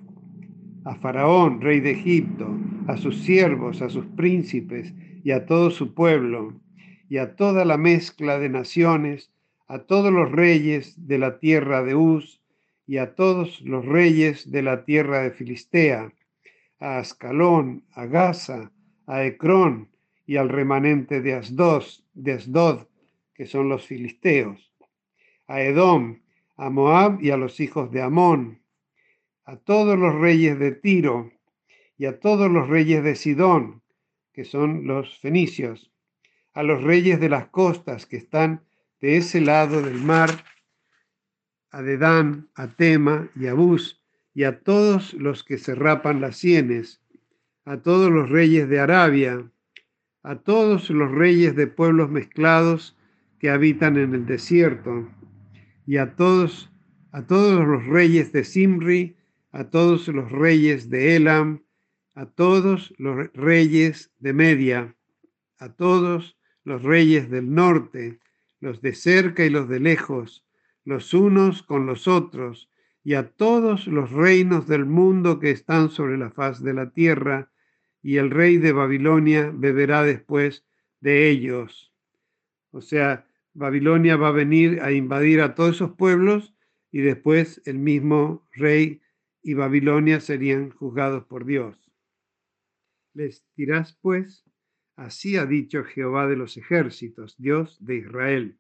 A 0.84 0.94
Faraón, 0.94 1.60
rey 1.60 1.80
de 1.80 1.92
Egipto, 1.92 2.48
a 2.86 2.96
sus 2.96 3.22
siervos, 3.22 3.82
a 3.82 3.88
sus 3.88 4.06
príncipes 4.06 4.92
y 5.22 5.30
a 5.30 5.46
todo 5.46 5.70
su 5.70 5.94
pueblo, 5.94 6.54
y 7.08 7.18
a 7.18 7.36
toda 7.36 7.64
la 7.64 7.76
mezcla 7.76 8.38
de 8.38 8.48
naciones, 8.48 9.30
a 9.68 9.80
todos 9.80 10.12
los 10.12 10.32
reyes 10.32 11.06
de 11.06 11.18
la 11.18 11.38
tierra 11.38 11.82
de 11.82 11.94
Uz, 11.94 12.40
y 12.86 12.98
a 12.98 13.14
todos 13.14 13.60
los 13.62 13.84
reyes 13.84 14.50
de 14.50 14.62
la 14.62 14.84
tierra 14.84 15.22
de 15.22 15.30
Filistea, 15.30 16.12
a 16.80 16.98
Ascalón, 16.98 17.84
a 17.92 18.06
Gaza, 18.06 18.72
a 19.06 19.24
Ecrón 19.24 19.88
y 20.26 20.36
al 20.36 20.48
remanente 20.48 21.20
de 21.20 21.34
Asdod, 21.34 21.84
de 22.14 22.32
Asdod, 22.32 22.86
que 23.34 23.46
son 23.46 23.68
los 23.68 23.86
filisteos. 23.86 24.72
a 25.46 25.60
Edom, 25.60 26.22
a 26.56 26.70
Moab 26.70 27.20
y 27.20 27.30
a 27.30 27.36
los 27.36 27.60
hijos 27.60 27.90
de 27.90 28.00
Amón, 28.00 28.62
a 29.44 29.56
todos 29.56 29.98
los 29.98 30.14
reyes 30.14 30.58
de 30.58 30.72
Tiro 30.72 31.32
y 31.98 32.06
a 32.06 32.20
todos 32.20 32.50
los 32.50 32.68
reyes 32.68 33.02
de 33.04 33.16
Sidón, 33.16 33.82
que 34.32 34.44
son 34.44 34.86
los 34.86 35.18
fenicios, 35.18 35.92
a 36.54 36.62
los 36.62 36.82
reyes 36.82 37.20
de 37.20 37.28
las 37.28 37.48
costas 37.48 38.06
que 38.06 38.16
están 38.16 38.64
de 39.00 39.16
ese 39.16 39.40
lado 39.40 39.82
del 39.82 40.00
mar, 40.00 40.30
a 41.70 41.82
Dedán, 41.82 42.48
a 42.54 42.68
Tema 42.68 43.28
y 43.34 43.46
a 43.46 43.54
Bus, 43.54 44.02
y 44.34 44.44
a 44.44 44.60
todos 44.60 45.12
los 45.14 45.44
que 45.44 45.58
se 45.58 45.74
rapan 45.74 46.20
las 46.20 46.36
sienes, 46.36 47.02
a 47.64 47.78
todos 47.78 48.10
los 48.10 48.30
reyes 48.30 48.68
de 48.68 48.80
Arabia, 48.80 49.50
a 50.22 50.36
todos 50.36 50.88
los 50.90 51.10
reyes 51.10 51.56
de 51.56 51.66
pueblos 51.66 52.10
mezclados 52.10 52.96
que 53.42 53.50
habitan 53.50 53.96
en 53.96 54.14
el 54.14 54.24
desierto, 54.24 55.10
y 55.84 55.96
a 55.96 56.14
todos, 56.14 56.70
a 57.10 57.26
todos 57.26 57.66
los 57.66 57.84
reyes 57.86 58.30
de 58.30 58.44
Simri, 58.44 59.16
a 59.50 59.64
todos 59.64 60.06
los 60.06 60.30
reyes 60.30 60.90
de 60.90 61.16
Elam, 61.16 61.64
a 62.14 62.26
todos 62.26 62.94
los 62.98 63.32
reyes 63.34 64.12
de 64.20 64.32
Media, 64.32 64.94
a 65.58 65.70
todos 65.70 66.38
los 66.62 66.84
reyes 66.84 67.30
del 67.30 67.52
norte, 67.52 68.20
los 68.60 68.80
de 68.80 68.94
cerca 68.94 69.44
y 69.44 69.50
los 69.50 69.68
de 69.68 69.80
lejos, 69.80 70.46
los 70.84 71.12
unos 71.12 71.64
con 71.64 71.84
los 71.84 72.06
otros, 72.06 72.70
y 73.02 73.14
a 73.14 73.28
todos 73.28 73.88
los 73.88 74.12
reinos 74.12 74.68
del 74.68 74.86
mundo 74.86 75.40
que 75.40 75.50
están 75.50 75.90
sobre 75.90 76.16
la 76.16 76.30
faz 76.30 76.62
de 76.62 76.74
la 76.74 76.90
tierra, 76.90 77.50
y 78.04 78.18
el 78.18 78.30
rey 78.30 78.58
de 78.58 78.70
Babilonia 78.70 79.50
beberá 79.52 80.04
después 80.04 80.64
de 81.00 81.28
ellos. 81.28 81.92
O 82.70 82.80
sea, 82.80 83.26
Babilonia 83.54 84.16
va 84.16 84.28
a 84.28 84.32
venir 84.32 84.80
a 84.80 84.92
invadir 84.92 85.40
a 85.40 85.54
todos 85.54 85.76
esos 85.76 85.92
pueblos 85.92 86.54
y 86.90 87.00
después 87.00 87.60
el 87.64 87.78
mismo 87.78 88.46
rey 88.52 89.02
y 89.42 89.54
Babilonia 89.54 90.20
serían 90.20 90.70
juzgados 90.70 91.24
por 91.24 91.44
Dios. 91.44 91.76
Les 93.14 93.44
dirás 93.56 93.98
pues, 94.00 94.44
así 94.96 95.36
ha 95.36 95.46
dicho 95.46 95.84
Jehová 95.84 96.26
de 96.28 96.36
los 96.36 96.56
ejércitos, 96.56 97.36
Dios 97.38 97.76
de 97.84 97.96
Israel, 97.96 98.58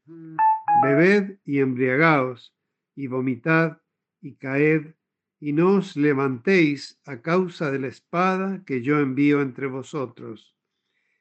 bebed 0.82 1.38
y 1.44 1.60
embriagaos 1.60 2.54
y 2.94 3.06
vomitad 3.06 3.80
y 4.20 4.34
caed 4.34 4.94
y 5.40 5.52
no 5.52 5.76
os 5.76 5.96
levantéis 5.96 7.00
a 7.04 7.20
causa 7.20 7.70
de 7.70 7.80
la 7.80 7.88
espada 7.88 8.62
que 8.64 8.82
yo 8.82 9.00
envío 9.00 9.40
entre 9.40 9.66
vosotros. 9.66 10.54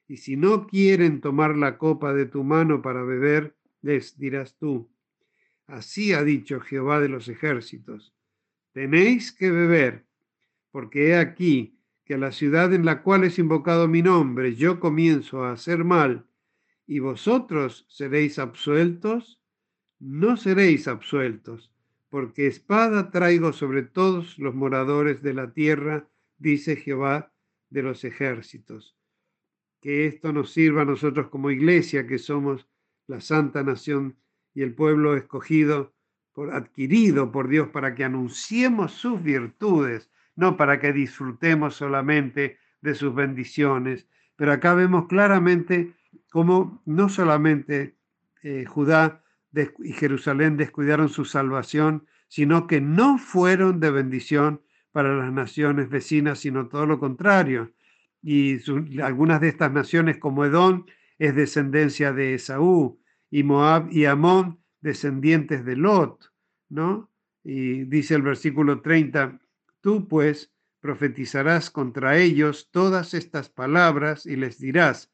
Y 0.07 0.17
si 0.17 0.35
no 0.35 0.67
quieren 0.67 1.21
tomar 1.21 1.55
la 1.55 1.77
copa 1.77 2.13
de 2.13 2.25
tu 2.25 2.43
mano 2.43 2.81
para 2.81 3.01
beber, 3.03 3.55
les 3.81 4.17
dirás 4.17 4.57
tú, 4.57 4.89
así 5.67 6.13
ha 6.13 6.23
dicho 6.23 6.59
Jehová 6.59 6.99
de 6.99 7.09
los 7.09 7.27
ejércitos, 7.27 8.13
tenéis 8.73 9.31
que 9.31 9.51
beber, 9.51 10.05
porque 10.71 11.09
he 11.09 11.15
aquí 11.15 11.77
que 12.05 12.15
a 12.15 12.17
la 12.17 12.31
ciudad 12.31 12.73
en 12.73 12.85
la 12.85 13.03
cual 13.03 13.23
es 13.23 13.39
invocado 13.39 13.87
mi 13.87 14.01
nombre 14.01 14.55
yo 14.55 14.79
comienzo 14.79 15.43
a 15.43 15.53
hacer 15.53 15.83
mal, 15.83 16.25
y 16.87 16.99
vosotros 16.99 17.85
seréis 17.89 18.37
absueltos, 18.37 19.39
no 19.99 20.35
seréis 20.35 20.87
absueltos, 20.87 21.71
porque 22.09 22.47
espada 22.47 23.11
traigo 23.11 23.53
sobre 23.53 23.83
todos 23.83 24.37
los 24.37 24.53
moradores 24.53 25.21
de 25.21 25.33
la 25.33 25.53
tierra, 25.53 26.09
dice 26.37 26.75
Jehová 26.75 27.31
de 27.69 27.83
los 27.83 28.03
ejércitos. 28.03 28.97
Que 29.79 30.05
esto 30.05 30.33
nos 30.33 30.51
sirva 30.51 30.81
a 30.81 30.85
nosotros 30.85 31.29
como 31.29 31.49
iglesia, 31.49 32.05
que 32.05 32.17
somos 32.17 32.67
la 33.11 33.21
santa 33.21 33.61
nación 33.61 34.15
y 34.53 34.63
el 34.63 34.73
pueblo 34.73 35.15
escogido, 35.15 35.93
por, 36.33 36.53
adquirido 36.53 37.31
por 37.31 37.49
Dios, 37.49 37.67
para 37.69 37.93
que 37.93 38.05
anunciemos 38.05 38.93
sus 38.93 39.21
virtudes, 39.21 40.09
no 40.35 40.55
para 40.55 40.79
que 40.79 40.93
disfrutemos 40.93 41.75
solamente 41.75 42.57
de 42.81 42.95
sus 42.95 43.13
bendiciones. 43.13 44.07
Pero 44.37 44.53
acá 44.53 44.73
vemos 44.73 45.07
claramente 45.07 45.93
cómo 46.31 46.81
no 46.85 47.09
solamente 47.09 47.97
eh, 48.43 48.65
Judá 48.65 49.23
y 49.53 49.91
Jerusalén 49.91 50.55
descuidaron 50.55 51.09
su 51.09 51.25
salvación, 51.25 52.07
sino 52.29 52.65
que 52.65 52.79
no 52.79 53.17
fueron 53.17 53.81
de 53.81 53.91
bendición 53.91 54.61
para 54.93 55.13
las 55.13 55.33
naciones 55.33 55.89
vecinas, 55.89 56.39
sino 56.39 56.69
todo 56.69 56.85
lo 56.85 56.97
contrario. 56.97 57.73
Y 58.23 58.57
algunas 59.01 59.41
de 59.41 59.49
estas 59.49 59.71
naciones, 59.73 60.17
como 60.17 60.45
Edom, 60.45 60.85
es 61.19 61.35
descendencia 61.35 62.13
de 62.13 62.35
Esaú, 62.35 63.00
y 63.31 63.43
Moab 63.43 63.87
y 63.91 64.05
Amón, 64.05 64.61
descendientes 64.81 65.65
de 65.65 65.77
Lot, 65.77 66.31
¿no? 66.69 67.09
Y 67.43 67.85
dice 67.85 68.13
el 68.15 68.21
versículo 68.21 68.81
30, 68.81 69.39
tú 69.79 70.07
pues 70.07 70.53
profetizarás 70.81 71.71
contra 71.71 72.17
ellos 72.17 72.69
todas 72.71 73.13
estas 73.13 73.49
palabras 73.49 74.25
y 74.25 74.35
les 74.35 74.59
dirás, 74.59 75.11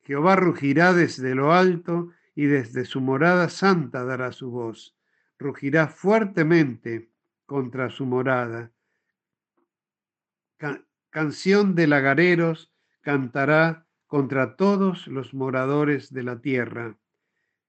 Jehová 0.00 0.36
rugirá 0.36 0.94
desde 0.94 1.34
lo 1.34 1.52
alto 1.52 2.10
y 2.34 2.46
desde 2.46 2.84
su 2.84 3.00
morada 3.00 3.48
santa 3.48 4.04
dará 4.04 4.32
su 4.32 4.50
voz. 4.50 4.96
Rugirá 5.38 5.88
fuertemente 5.88 7.10
contra 7.44 7.90
su 7.90 8.06
morada. 8.06 8.72
canción 11.10 11.74
de 11.74 11.86
lagareros 11.86 12.72
cantará 13.00 13.86
contra 14.06 14.56
todos 14.56 15.06
los 15.08 15.34
moradores 15.34 16.12
de 16.12 16.22
la 16.22 16.40
tierra. 16.40 16.96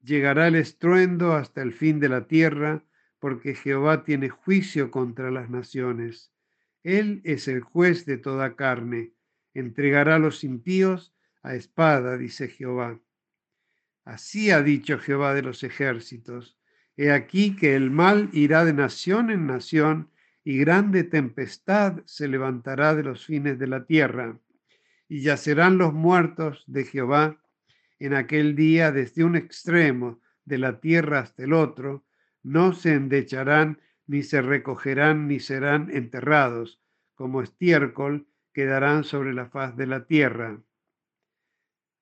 Llegará 0.03 0.47
el 0.47 0.55
estruendo 0.55 1.33
hasta 1.33 1.61
el 1.61 1.73
fin 1.73 1.99
de 1.99 2.09
la 2.09 2.27
tierra, 2.27 2.83
porque 3.19 3.55
Jehová 3.55 4.03
tiene 4.03 4.29
juicio 4.29 4.91
contra 4.91 5.31
las 5.31 5.49
naciones. 5.49 6.31
Él 6.83 7.21
es 7.23 7.47
el 7.47 7.61
juez 7.61 8.05
de 8.05 8.17
toda 8.17 8.55
carne. 8.55 9.13
Entregará 9.53 10.15
a 10.15 10.19
los 10.19 10.43
impíos 10.43 11.13
a 11.41 11.55
espada, 11.55 12.17
dice 12.17 12.47
Jehová. 12.47 12.99
Así 14.05 14.51
ha 14.51 14.61
dicho 14.61 14.99
Jehová 14.99 15.33
de 15.33 15.41
los 15.41 15.63
ejércitos. 15.63 16.57
He 16.95 17.11
aquí 17.11 17.55
que 17.55 17.75
el 17.75 17.91
mal 17.91 18.29
irá 18.31 18.63
de 18.63 18.73
nación 18.73 19.29
en 19.31 19.47
nación 19.47 20.09
y 20.43 20.57
grande 20.59 21.03
tempestad 21.03 22.01
se 22.05 22.27
levantará 22.27 22.95
de 22.95 23.03
los 23.03 23.25
fines 23.25 23.59
de 23.59 23.67
la 23.67 23.85
tierra. 23.85 24.39
Y 25.09 25.21
yacerán 25.21 25.77
los 25.77 25.93
muertos 25.93 26.63
de 26.67 26.85
Jehová 26.85 27.37
en 27.99 28.13
aquel 28.13 28.55
día 28.55 28.91
desde 28.91 29.23
un 29.23 29.35
extremo 29.35 30.19
de 30.45 30.57
la 30.57 30.79
tierra 30.79 31.19
hasta 31.19 31.43
el 31.43 31.53
otro, 31.53 32.05
no 32.43 32.73
se 32.73 32.93
endecharán, 32.93 33.81
ni 34.05 34.23
se 34.23 34.41
recogerán, 34.41 35.27
ni 35.27 35.39
serán 35.39 35.89
enterrados, 35.91 36.79
como 37.15 37.41
estiércol 37.41 38.27
quedarán 38.53 39.03
sobre 39.03 39.33
la 39.33 39.47
faz 39.47 39.75
de 39.75 39.87
la 39.87 40.05
tierra. 40.05 40.61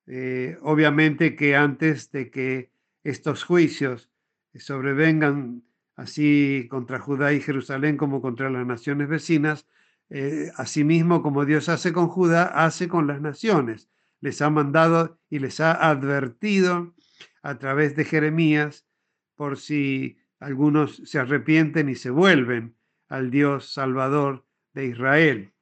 Eh, 0.07 0.57
obviamente 0.61 1.35
que 1.35 1.55
antes 1.55 2.11
de 2.11 2.29
que 2.29 2.71
estos 3.03 3.43
juicios 3.43 4.09
sobrevengan 4.53 5.63
así 5.95 6.67
contra 6.69 6.99
Judá 6.99 7.33
y 7.33 7.41
Jerusalén 7.41 7.97
como 7.97 8.21
contra 8.21 8.49
las 8.49 8.65
naciones 8.65 9.07
vecinas, 9.07 9.67
eh, 10.09 10.51
asimismo 10.57 11.23
como 11.23 11.45
Dios 11.45 11.69
hace 11.69 11.91
con 11.91 12.07
Judá, 12.07 12.45
hace 12.45 12.87
con 12.87 13.07
las 13.07 13.21
naciones. 13.21 13.89
Les 14.25 14.41
ha 14.41 14.49
mandado 14.49 15.19
y 15.29 15.37
les 15.37 15.59
ha 15.59 15.87
advertido 15.87 16.95
a 17.43 17.59
través 17.59 17.95
de 17.95 18.05
Jeremías 18.05 18.87
por 19.35 19.55
si 19.55 20.17
algunos 20.39 20.95
se 21.05 21.19
arrepienten 21.19 21.89
y 21.89 21.95
se 21.95 22.09
vuelven 22.09 22.75
al 23.07 23.29
Dios 23.29 23.71
Salvador 23.71 24.43
de 24.73 24.87
Israel. 24.87 25.53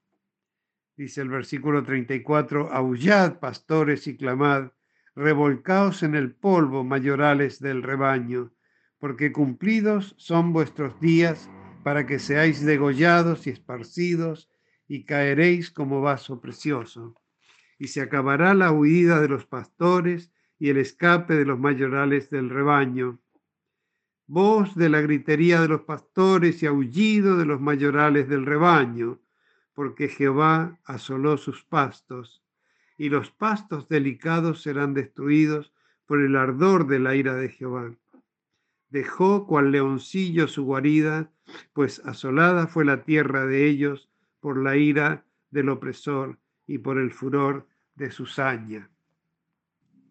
Dice 0.96 1.20
el 1.20 1.28
versículo 1.28 1.84
34, 1.84 2.72
aullad, 2.72 3.40
pastores, 3.40 4.08
y 4.08 4.16
clamad, 4.16 4.72
revolcaos 5.14 6.02
en 6.02 6.16
el 6.16 6.34
polvo, 6.34 6.86
mayorales 6.86 7.60
del 7.60 7.84
rebaño, 7.84 8.54
porque 8.98 9.34
cumplidos 9.34 10.16
son 10.18 10.54
vuestros 10.54 10.98
días 11.02 11.50
para 11.84 12.06
que 12.06 12.18
seáis 12.18 12.64
degollados 12.64 13.46
y 13.46 13.50
esparcidos, 13.50 14.50
y 14.88 15.04
caeréis 15.04 15.70
como 15.70 16.00
vaso 16.00 16.40
precioso. 16.40 17.20
Y 17.78 17.88
se 17.88 18.02
acabará 18.02 18.54
la 18.54 18.72
huida 18.72 19.20
de 19.22 19.28
los 19.28 19.46
pastores 19.46 20.32
y 20.60 20.70
el 20.70 20.78
escape 20.78 21.36
de 21.36 21.46
los 21.46 21.60
mayorales 21.60 22.30
del 22.30 22.50
rebaño. 22.50 23.20
Voz 24.28 24.76
de 24.76 24.90
la 24.90 25.02
gritería 25.02 25.62
de 25.62 25.68
los 25.68 25.82
pastores 25.82 26.64
y 26.64 26.66
aullido 26.66 27.38
de 27.38 27.46
los 27.46 27.60
mayorales 27.60 28.30
del 28.30 28.46
rebaño 28.46 29.20
porque 29.74 30.08
Jehová 30.08 30.80
asoló 30.86 31.38
sus 31.38 31.64
pastos, 31.64 32.44
y 32.98 33.10
los 33.10 33.32
pastos 33.32 33.90
delicados 33.90 34.62
serán 34.62 34.94
destruidos 34.94 35.74
por 36.06 36.22
el 36.22 36.36
ardor 36.36 36.88
de 36.88 37.00
la 37.00 37.16
ira 37.16 37.34
de 37.34 37.50
Jehová. 37.50 37.96
Dejó 38.90 39.48
cual 39.48 39.72
leoncillo 39.72 40.48
su 40.48 40.64
guarida, 40.64 41.32
pues 41.74 42.00
asolada 42.06 42.68
fue 42.68 42.86
la 42.86 43.04
tierra 43.04 43.46
de 43.46 43.68
ellos 43.68 44.10
por 44.40 44.62
la 44.62 44.78
ira 44.78 45.26
del 45.50 45.70
opresor 45.70 46.38
y 46.68 46.78
por 46.80 46.98
el 46.98 47.12
furor 47.12 47.68
de 47.96 48.12
su 48.12 48.26
saña. 48.26 48.90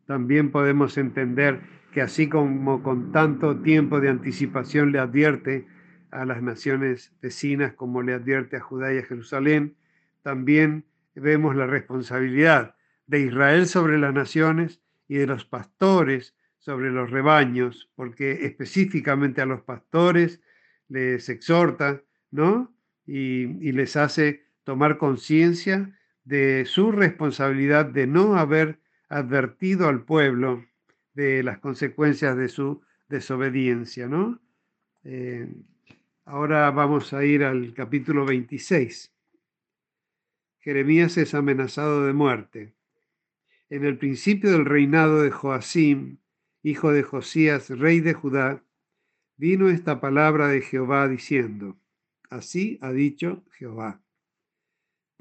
También 0.06 0.50
podemos 0.50 0.98
entender 0.98 1.60
que 1.92 2.02
así 2.02 2.28
como 2.28 2.82
con 2.82 3.12
tanto 3.12 3.56
tiempo 3.60 4.00
de 4.00 4.08
anticipación 4.08 4.92
le 4.92 4.98
advierte 4.98 5.66
a 6.10 6.24
las 6.24 6.42
naciones 6.42 7.12
vecinas, 7.22 7.74
como 7.74 8.02
le 8.02 8.14
advierte 8.14 8.56
a 8.56 8.60
Judá 8.60 8.92
y 8.92 8.98
a 8.98 9.04
Jerusalén, 9.04 9.76
también 10.22 10.84
vemos 11.14 11.56
la 11.56 11.66
responsabilidad 11.66 12.76
de 13.06 13.20
Israel 13.20 13.66
sobre 13.66 13.98
las 13.98 14.14
naciones 14.14 14.80
y 15.08 15.16
de 15.16 15.26
los 15.26 15.44
pastores 15.44 16.34
sobre 16.58 16.90
los 16.90 17.10
rebaños, 17.10 17.90
porque 17.96 18.46
específicamente 18.46 19.42
a 19.42 19.46
los 19.46 19.62
pastores 19.62 20.40
les 20.88 21.28
exhorta, 21.28 22.02
¿no? 22.30 22.72
Y, 23.04 23.68
y 23.68 23.72
les 23.72 23.96
hace 23.96 24.44
tomar 24.62 24.96
conciencia 24.96 25.98
de 26.24 26.64
su 26.66 26.92
responsabilidad 26.92 27.86
de 27.86 28.06
no 28.06 28.36
haber 28.36 28.80
advertido 29.08 29.88
al 29.88 30.04
pueblo 30.04 30.64
de 31.14 31.42
las 31.42 31.58
consecuencias 31.58 32.36
de 32.36 32.48
su 32.48 32.82
desobediencia, 33.08 34.08
¿no? 34.08 34.40
Eh, 35.04 35.48
ahora 36.24 36.70
vamos 36.70 37.12
a 37.12 37.24
ir 37.24 37.44
al 37.44 37.74
capítulo 37.74 38.24
26. 38.24 39.12
Jeremías 40.60 41.18
es 41.18 41.34
amenazado 41.34 42.06
de 42.06 42.12
muerte. 42.12 42.74
En 43.68 43.84
el 43.84 43.98
principio 43.98 44.52
del 44.52 44.64
reinado 44.64 45.22
de 45.22 45.30
Joacim, 45.30 46.18
hijo 46.62 46.92
de 46.92 47.02
Josías, 47.02 47.68
rey 47.70 48.00
de 48.00 48.14
Judá, 48.14 48.62
vino 49.36 49.68
esta 49.68 50.00
palabra 50.00 50.48
de 50.48 50.60
Jehová 50.60 51.08
diciendo, 51.08 51.76
así 52.30 52.78
ha 52.80 52.92
dicho 52.92 53.42
Jehová, 53.52 54.01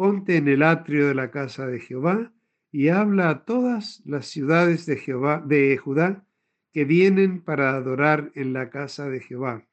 ponte 0.02 0.38
en 0.38 0.48
el 0.48 0.64
atrio 0.64 1.08
de 1.08 1.14
la 1.14 1.30
casa 1.30 1.68
de 1.68 1.80
Jehová 1.80 2.34
y 2.72 2.88
habla 2.88 3.30
a 3.30 3.46
todas 3.46 4.02
las 4.04 4.26
ciudades 4.26 4.88
de 4.88 4.98
Jehová 4.98 5.44
de 5.46 5.78
Judá 5.78 6.26
que 6.72 6.86
vienen 6.86 7.40
para 7.40 7.76
adorar 7.76 8.32
en 8.34 8.52
la 8.52 8.72
casa 8.72 9.12
de 9.12 9.20
Jehová. 9.20 9.68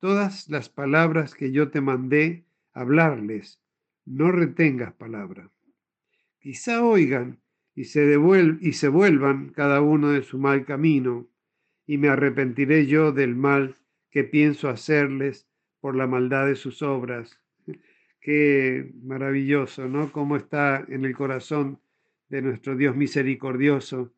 Todas 0.00 0.48
las 0.48 0.68
palabras 0.68 1.36
que 1.36 1.52
yo 1.52 1.70
te 1.70 1.80
mandé 1.80 2.46
hablarles, 2.72 3.60
no 4.04 4.32
retengas 4.32 4.94
palabra. 4.94 5.52
Quizá 6.40 6.82
oigan 6.82 7.38
y 7.76 7.84
se, 7.84 8.18
y 8.60 8.72
se 8.72 8.88
vuelvan 8.88 9.50
cada 9.50 9.82
uno 9.82 10.08
de 10.10 10.24
su 10.24 10.40
mal 10.40 10.64
camino, 10.64 11.28
y 11.86 11.96
me 11.96 12.08
arrepentiré 12.08 12.86
yo 12.86 13.12
del 13.12 13.36
mal 13.36 13.76
que 14.10 14.24
pienso 14.24 14.68
hacerles 14.68 15.46
por 15.78 15.94
la 15.94 16.08
maldad 16.08 16.46
de 16.46 16.56
sus 16.56 16.82
obras. 16.82 17.40
Qué 18.28 18.92
maravilloso, 19.04 19.88
¿no? 19.88 20.12
Cómo 20.12 20.36
está 20.36 20.84
en 20.86 21.06
el 21.06 21.16
corazón 21.16 21.80
de 22.28 22.42
nuestro 22.42 22.76
Dios 22.76 22.94
misericordioso, 22.94 24.12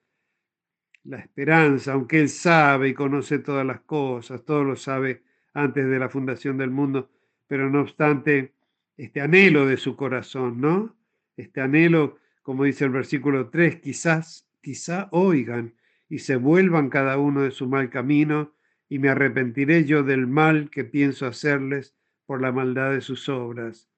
la 1.04 1.18
esperanza, 1.20 1.92
aunque 1.92 2.18
Él 2.18 2.28
sabe 2.28 2.88
y 2.88 2.94
conoce 2.94 3.38
todas 3.38 3.64
las 3.64 3.82
cosas, 3.82 4.44
todo 4.44 4.64
lo 4.64 4.74
sabe 4.74 5.22
antes 5.54 5.88
de 5.88 5.96
la 6.00 6.08
fundación 6.08 6.58
del 6.58 6.70
mundo, 6.72 7.08
pero 7.46 7.70
no 7.70 7.82
obstante, 7.82 8.52
este 8.96 9.20
anhelo 9.20 9.64
de 9.64 9.76
su 9.76 9.94
corazón, 9.94 10.60
¿no? 10.60 10.96
Este 11.36 11.60
anhelo, 11.60 12.18
como 12.42 12.64
dice 12.64 12.86
el 12.86 12.90
versículo 12.90 13.48
3, 13.48 13.76
quizás, 13.76 14.50
quizá 14.60 15.08
oigan 15.12 15.74
y 16.08 16.18
se 16.18 16.34
vuelvan 16.34 16.90
cada 16.90 17.16
uno 17.16 17.42
de 17.42 17.52
su 17.52 17.68
mal 17.68 17.90
camino, 17.90 18.56
y 18.88 18.98
me 18.98 19.08
arrepentiré 19.08 19.84
yo 19.84 20.02
del 20.02 20.26
mal 20.26 20.68
que 20.68 20.82
pienso 20.82 21.26
hacerles 21.28 21.94
por 22.26 22.40
la 22.40 22.50
maldad 22.50 22.90
de 22.90 23.02
sus 23.02 23.28
obras. 23.28 23.89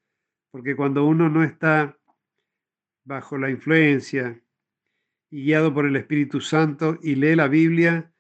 Porque 0.53 0.77
cuando 0.77 1.07
uno 1.07 1.29
no 1.31 1.43
está 1.43 1.99
bajo 3.05 3.39
la 3.39 3.51
influencia 3.51 4.41
y 5.31 5.47
guiado 5.47 5.73
por 5.73 5.87
el 5.87 5.97
Espíritu 5.97 6.41
Santo 6.41 6.99
y 7.03 7.15
lee 7.15 7.35
la 7.35 7.49
Biblia, 7.49 8.13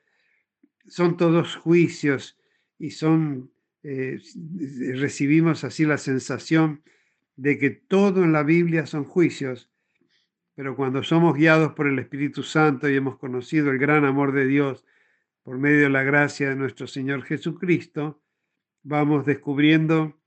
son 0.88 1.18
todos 1.18 1.56
juicios 1.56 2.38
y 2.78 2.90
son, 2.90 3.52
eh, 3.82 4.18
recibimos 4.94 5.62
así 5.62 5.84
la 5.84 5.98
sensación 5.98 6.82
de 7.36 7.58
que 7.58 7.70
todo 7.70 8.24
en 8.24 8.32
la 8.32 8.42
Biblia 8.42 8.86
son 8.86 9.04
juicios, 9.04 9.70
pero 10.54 10.74
cuando 10.74 11.02
somos 11.02 11.36
guiados 11.36 11.72
por 11.74 11.86
el 11.86 11.98
Espíritu 11.98 12.42
Santo 12.42 12.88
y 12.88 12.96
hemos 12.96 13.18
conocido 13.18 13.70
el 13.70 13.78
gran 13.78 14.06
amor 14.06 14.32
de 14.32 14.46
Dios 14.46 14.86
por 15.42 15.58
medio 15.58 15.82
de 15.82 15.90
la 15.90 16.02
gracia 16.02 16.48
de 16.48 16.56
nuestro 16.56 16.86
Señor 16.86 17.24
Jesucristo, 17.24 18.22
vamos 18.82 19.26
descubriendo 19.26 20.21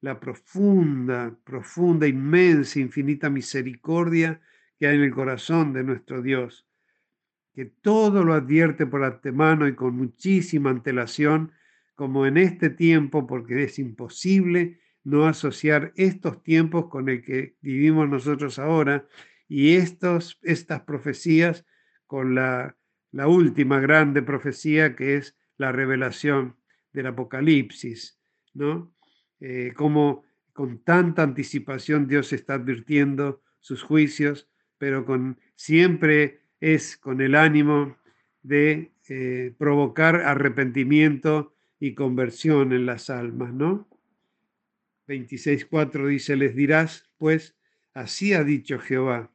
la 0.00 0.18
profunda, 0.18 1.36
profunda, 1.44 2.06
inmensa, 2.06 2.80
infinita 2.80 3.28
misericordia 3.28 4.40
que 4.78 4.86
hay 4.86 4.96
en 4.96 5.02
el 5.02 5.12
corazón 5.12 5.72
de 5.72 5.84
nuestro 5.84 6.22
Dios, 6.22 6.66
que 7.54 7.66
todo 7.66 8.24
lo 8.24 8.32
advierte 8.32 8.86
por 8.86 9.04
antemano 9.04 9.68
y 9.68 9.74
con 9.74 9.96
muchísima 9.96 10.70
antelación, 10.70 11.52
como 11.94 12.24
en 12.24 12.38
este 12.38 12.70
tiempo, 12.70 13.26
porque 13.26 13.64
es 13.64 13.78
imposible 13.78 14.80
no 15.04 15.26
asociar 15.26 15.92
estos 15.96 16.42
tiempos 16.42 16.86
con 16.88 17.08
el 17.08 17.22
que 17.22 17.56
vivimos 17.60 18.08
nosotros 18.08 18.58
ahora 18.58 19.06
y 19.48 19.74
estos, 19.74 20.38
estas 20.42 20.82
profecías 20.82 21.66
con 22.06 22.34
la, 22.34 22.76
la 23.12 23.28
última 23.28 23.80
grande 23.80 24.22
profecía 24.22 24.96
que 24.96 25.16
es 25.16 25.36
la 25.56 25.72
revelación 25.72 26.56
del 26.92 27.08
Apocalipsis, 27.08 28.18
¿no? 28.54 28.94
Eh, 29.40 29.72
cómo 29.74 30.24
con 30.52 30.78
tanta 30.78 31.22
anticipación 31.22 32.06
Dios 32.06 32.32
está 32.32 32.54
advirtiendo 32.54 33.42
sus 33.60 33.82
juicios, 33.82 34.48
pero 34.78 35.04
con 35.04 35.38
siempre 35.54 36.40
es 36.60 36.96
con 36.96 37.20
el 37.20 37.34
ánimo 37.34 37.96
de 38.42 38.92
eh, 39.08 39.54
provocar 39.58 40.16
arrepentimiento 40.16 41.54
y 41.78 41.94
conversión 41.94 42.72
en 42.72 42.86
las 42.86 43.10
almas, 43.10 43.52
¿no? 43.52 43.88
26.4 45.08 46.06
dice, 46.06 46.36
les 46.36 46.54
dirás, 46.54 47.10
pues, 47.16 47.56
así 47.94 48.34
ha 48.34 48.44
dicho 48.44 48.78
Jehová, 48.78 49.32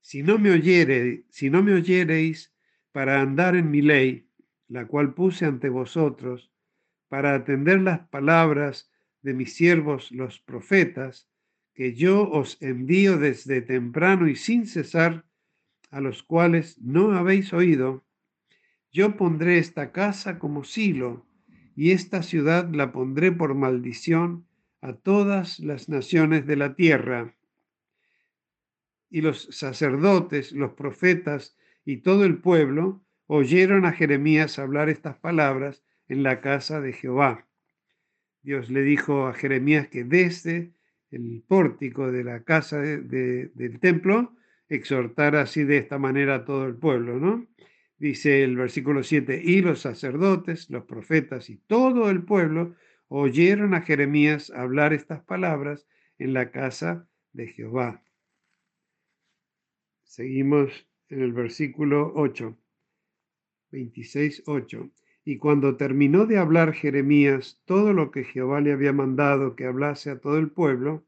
si 0.00 0.22
no 0.22 0.38
me 0.38 0.50
oyere, 0.50 1.24
si 1.28 1.50
no 1.50 1.62
me 1.62 1.74
oyereis 1.74 2.52
para 2.92 3.20
andar 3.20 3.56
en 3.56 3.70
mi 3.70 3.82
ley, 3.82 4.28
la 4.68 4.86
cual 4.86 5.14
puse 5.14 5.44
ante 5.44 5.68
vosotros, 5.68 6.50
para 7.08 7.34
atender 7.34 7.80
las 7.80 8.00
palabras 8.08 8.91
de 9.22 9.34
mis 9.34 9.54
siervos 9.54 10.10
los 10.12 10.40
profetas, 10.40 11.28
que 11.74 11.94
yo 11.94 12.28
os 12.28 12.60
envío 12.60 13.16
desde 13.16 13.62
temprano 13.62 14.28
y 14.28 14.36
sin 14.36 14.66
cesar, 14.66 15.24
a 15.90 16.00
los 16.00 16.22
cuales 16.22 16.78
no 16.80 17.12
habéis 17.12 17.52
oído, 17.52 18.04
yo 18.90 19.16
pondré 19.16 19.58
esta 19.58 19.92
casa 19.92 20.38
como 20.38 20.64
silo, 20.64 21.26
y 21.74 21.92
esta 21.92 22.22
ciudad 22.22 22.68
la 22.70 22.92
pondré 22.92 23.32
por 23.32 23.54
maldición 23.54 24.46
a 24.82 24.92
todas 24.92 25.58
las 25.60 25.88
naciones 25.88 26.46
de 26.46 26.56
la 26.56 26.74
tierra. 26.74 27.34
Y 29.08 29.22
los 29.22 29.48
sacerdotes, 29.50 30.52
los 30.52 30.72
profetas 30.72 31.56
y 31.84 31.98
todo 31.98 32.24
el 32.24 32.38
pueblo 32.38 33.02
oyeron 33.26 33.86
a 33.86 33.92
Jeremías 33.92 34.58
hablar 34.58 34.88
estas 34.88 35.16
palabras 35.16 35.82
en 36.08 36.22
la 36.22 36.40
casa 36.40 36.80
de 36.80 36.92
Jehová. 36.92 37.46
Dios 38.42 38.70
le 38.70 38.82
dijo 38.82 39.26
a 39.26 39.34
Jeremías 39.34 39.88
que 39.88 40.04
desde 40.04 40.72
el 41.10 41.44
pórtico 41.46 42.10
de 42.10 42.24
la 42.24 42.42
casa 42.42 42.80
del 42.80 43.78
templo 43.80 44.34
exhortara 44.68 45.42
así 45.42 45.64
de 45.64 45.78
esta 45.78 45.98
manera 45.98 46.36
a 46.36 46.44
todo 46.44 46.66
el 46.66 46.74
pueblo, 46.74 47.18
¿no? 47.18 47.46
Dice 47.98 48.42
el 48.42 48.56
versículo 48.56 49.04
7, 49.04 49.40
y 49.44 49.60
los 49.60 49.80
sacerdotes, 49.80 50.70
los 50.70 50.84
profetas 50.84 51.50
y 51.50 51.56
todo 51.56 52.10
el 52.10 52.24
pueblo 52.24 52.74
oyeron 53.06 53.74
a 53.74 53.82
Jeremías 53.82 54.50
hablar 54.50 54.92
estas 54.92 55.22
palabras 55.22 55.86
en 56.18 56.32
la 56.32 56.50
casa 56.50 57.06
de 57.32 57.46
Jehová. 57.48 58.02
Seguimos 60.02 60.86
en 61.10 61.20
el 61.20 61.32
versículo 61.32 62.12
8, 62.16 62.58
26, 63.70 64.42
8. 64.46 64.90
Y 65.24 65.38
cuando 65.38 65.76
terminó 65.76 66.26
de 66.26 66.38
hablar 66.38 66.72
Jeremías 66.72 67.60
todo 67.64 67.92
lo 67.92 68.10
que 68.10 68.24
Jehová 68.24 68.60
le 68.60 68.72
había 68.72 68.92
mandado 68.92 69.54
que 69.54 69.66
hablase 69.66 70.10
a 70.10 70.20
todo 70.20 70.38
el 70.38 70.50
pueblo, 70.50 71.04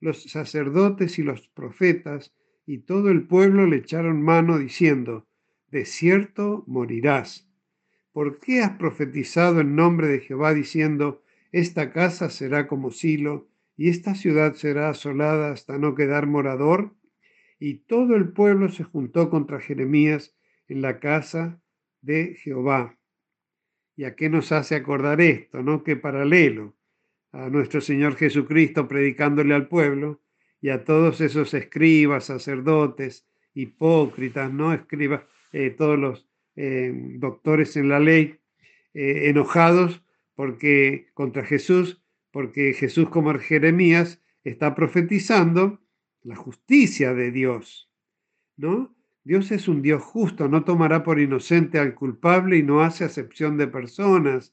los 0.00 0.22
sacerdotes 0.22 1.18
y 1.18 1.22
los 1.22 1.48
profetas 1.48 2.34
y 2.66 2.78
todo 2.78 3.10
el 3.10 3.26
pueblo 3.26 3.66
le 3.66 3.76
echaron 3.76 4.22
mano 4.22 4.58
diciendo, 4.58 5.28
de 5.70 5.84
cierto 5.84 6.64
morirás. 6.66 7.48
¿Por 8.12 8.40
qué 8.40 8.60
has 8.60 8.76
profetizado 8.78 9.60
en 9.60 9.74
nombre 9.74 10.08
de 10.08 10.20
Jehová 10.20 10.54
diciendo, 10.54 11.22
esta 11.50 11.92
casa 11.92 12.30
será 12.30 12.66
como 12.66 12.90
silo 12.90 13.48
y 13.76 13.88
esta 13.88 14.14
ciudad 14.14 14.54
será 14.54 14.90
asolada 14.90 15.52
hasta 15.52 15.78
no 15.78 15.94
quedar 15.94 16.26
morador? 16.26 16.94
Y 17.58 17.84
todo 17.84 18.16
el 18.16 18.32
pueblo 18.32 18.70
se 18.70 18.84
juntó 18.84 19.30
contra 19.30 19.60
Jeremías 19.60 20.34
en 20.68 20.82
la 20.82 20.98
casa 21.00 21.60
de 22.00 22.34
Jehová. 22.34 22.98
¿Y 23.96 24.04
a 24.04 24.14
qué 24.14 24.28
nos 24.28 24.52
hace 24.52 24.74
acordar 24.74 25.20
esto? 25.20 25.62
¿No? 25.62 25.82
Que 25.82 25.96
paralelo 25.96 26.74
a 27.32 27.48
nuestro 27.48 27.80
Señor 27.80 28.16
Jesucristo 28.16 28.88
predicándole 28.88 29.54
al 29.54 29.68
pueblo 29.68 30.20
y 30.60 30.68
a 30.68 30.84
todos 30.84 31.20
esos 31.20 31.54
escribas, 31.54 32.26
sacerdotes, 32.26 33.26
hipócritas, 33.54 34.52
¿no? 34.52 34.72
Escribas, 34.72 35.22
eh, 35.52 35.70
todos 35.70 35.98
los, 35.98 36.28
eh, 36.56 36.92
doctores 37.18 37.76
en 37.76 37.88
la 37.88 37.98
ley 37.98 38.38
eh, 38.94 39.30
enojados 39.30 40.02
porque 40.34 41.08
contra 41.14 41.44
Jesús, 41.44 42.02
porque 42.30 42.74
Jesús 42.74 43.08
como 43.08 43.38
Jeremías 43.38 44.22
está 44.44 44.74
profetizando 44.74 45.80
la 46.22 46.36
justicia 46.36 47.14
de 47.14 47.30
Dios, 47.30 47.90
¿no? 48.56 48.94
Dios 49.24 49.52
es 49.52 49.68
un 49.68 49.82
Dios 49.82 50.02
justo, 50.02 50.48
no 50.48 50.64
tomará 50.64 51.04
por 51.04 51.20
inocente 51.20 51.78
al 51.78 51.94
culpable 51.94 52.56
y 52.56 52.62
no 52.62 52.80
hace 52.80 53.04
acepción 53.04 53.56
de 53.56 53.68
personas, 53.68 54.52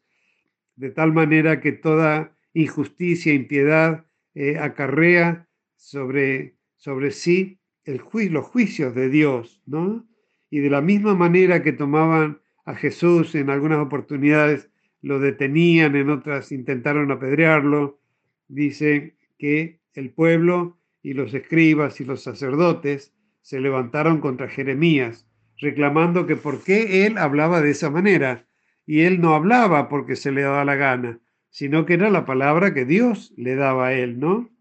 de 0.75 0.91
tal 0.91 1.11
manera 1.11 1.59
que 1.59 1.71
toda 1.71 2.35
injusticia, 2.53 3.33
impiedad 3.33 4.05
eh, 4.35 4.57
acarrea 4.59 5.47
sobre, 5.75 6.55
sobre 6.75 7.11
sí 7.11 7.59
el 7.83 8.01
los 8.31 8.45
juicios 8.45 8.93
de 8.93 9.09
Dios, 9.09 9.61
¿no? 9.65 10.07
Y 10.51 10.59
de 10.59 10.69
la 10.69 10.81
misma 10.81 11.15
manera 11.15 11.63
que 11.63 11.73
tomaban 11.73 12.41
a 12.65 12.75
Jesús 12.75 13.33
en 13.33 13.49
algunas 13.49 13.79
oportunidades, 13.79 14.69
lo 15.01 15.19
detenían, 15.19 15.95
en 15.95 16.09
otras 16.09 16.51
intentaron 16.51 17.11
apedrearlo, 17.11 17.99
dice 18.47 19.15
que 19.37 19.79
el 19.93 20.11
pueblo 20.11 20.77
y 21.01 21.13
los 21.13 21.33
escribas 21.33 21.99
y 22.01 22.05
los 22.05 22.21
sacerdotes 22.21 23.13
se 23.49 23.59
levantaron 23.59 24.21
contra 24.21 24.47
Jeremías, 24.47 25.27
reclamando 25.57 26.27
que 26.27 26.35
por 26.35 26.63
qué 26.63 27.07
él 27.07 27.17
hablaba 27.17 27.61
de 27.61 27.71
esa 27.71 27.89
manera. 27.89 28.45
Y 28.85 29.01
él 29.01 29.21
no 29.21 29.33
hablaba 29.33 29.89
porque 29.89 30.15
se 30.15 30.31
le 30.31 30.43
daba 30.43 30.63
la 30.65 30.75
gana, 30.75 31.19
sino 31.49 31.87
que 31.87 31.95
era 31.95 32.11
la 32.11 32.25
palabra 32.25 32.75
que 32.75 32.85
Dios 32.85 33.33
le 33.37 33.55
daba 33.55 33.87
a 33.87 33.93
él, 33.93 34.19
¿no? 34.19 34.51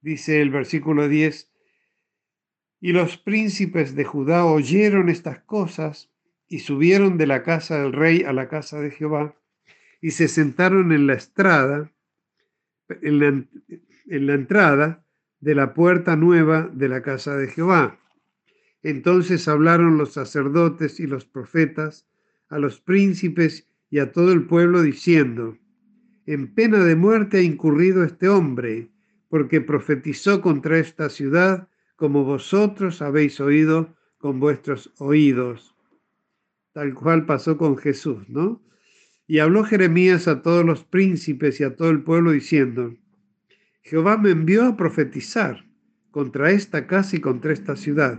Dice 0.00 0.42
el 0.42 0.50
versículo 0.50 1.06
10, 1.06 1.52
y 2.80 2.90
los 2.90 3.18
príncipes 3.18 3.94
de 3.94 4.02
Judá 4.02 4.46
oyeron 4.46 5.08
estas 5.08 5.38
cosas 5.38 6.10
y 6.48 6.58
subieron 6.58 7.18
de 7.18 7.28
la 7.28 7.44
casa 7.44 7.80
del 7.80 7.92
rey 7.92 8.24
a 8.24 8.32
la 8.32 8.48
casa 8.48 8.80
de 8.80 8.90
Jehová 8.90 9.36
y 10.00 10.10
se 10.10 10.26
sentaron 10.26 10.90
en 10.90 11.06
la 11.06 11.14
estrada, 11.14 11.92
en 13.00 13.20
la, 13.20 13.26
en 13.28 14.26
la 14.26 14.34
entrada 14.34 15.02
de 15.42 15.56
la 15.56 15.74
puerta 15.74 16.16
nueva 16.16 16.70
de 16.72 16.88
la 16.88 17.02
casa 17.02 17.36
de 17.36 17.48
Jehová. 17.48 17.98
Entonces 18.82 19.48
hablaron 19.48 19.98
los 19.98 20.12
sacerdotes 20.12 21.00
y 21.00 21.06
los 21.06 21.24
profetas 21.26 22.06
a 22.48 22.58
los 22.58 22.80
príncipes 22.80 23.68
y 23.90 23.98
a 23.98 24.12
todo 24.12 24.32
el 24.32 24.46
pueblo 24.46 24.82
diciendo, 24.82 25.58
en 26.26 26.54
pena 26.54 26.84
de 26.84 26.94
muerte 26.94 27.38
ha 27.38 27.42
incurrido 27.42 28.04
este 28.04 28.28
hombre, 28.28 28.90
porque 29.28 29.60
profetizó 29.60 30.40
contra 30.40 30.78
esta 30.78 31.10
ciudad 31.10 31.68
como 31.96 32.24
vosotros 32.24 33.02
habéis 33.02 33.40
oído 33.40 33.96
con 34.18 34.38
vuestros 34.38 34.92
oídos. 34.98 35.74
Tal 36.72 36.94
cual 36.94 37.26
pasó 37.26 37.56
con 37.56 37.76
Jesús, 37.76 38.28
¿no? 38.28 38.62
Y 39.26 39.40
habló 39.40 39.64
Jeremías 39.64 40.28
a 40.28 40.42
todos 40.42 40.64
los 40.64 40.84
príncipes 40.84 41.60
y 41.60 41.64
a 41.64 41.74
todo 41.74 41.90
el 41.90 42.02
pueblo 42.02 42.30
diciendo, 42.30 42.94
Jehová 43.82 44.16
me 44.16 44.30
envió 44.30 44.64
a 44.64 44.76
profetizar 44.76 45.64
contra 46.12 46.52
esta 46.52 46.86
casa 46.86 47.16
y 47.16 47.20
contra 47.20 47.52
esta 47.52 47.74
ciudad 47.74 48.18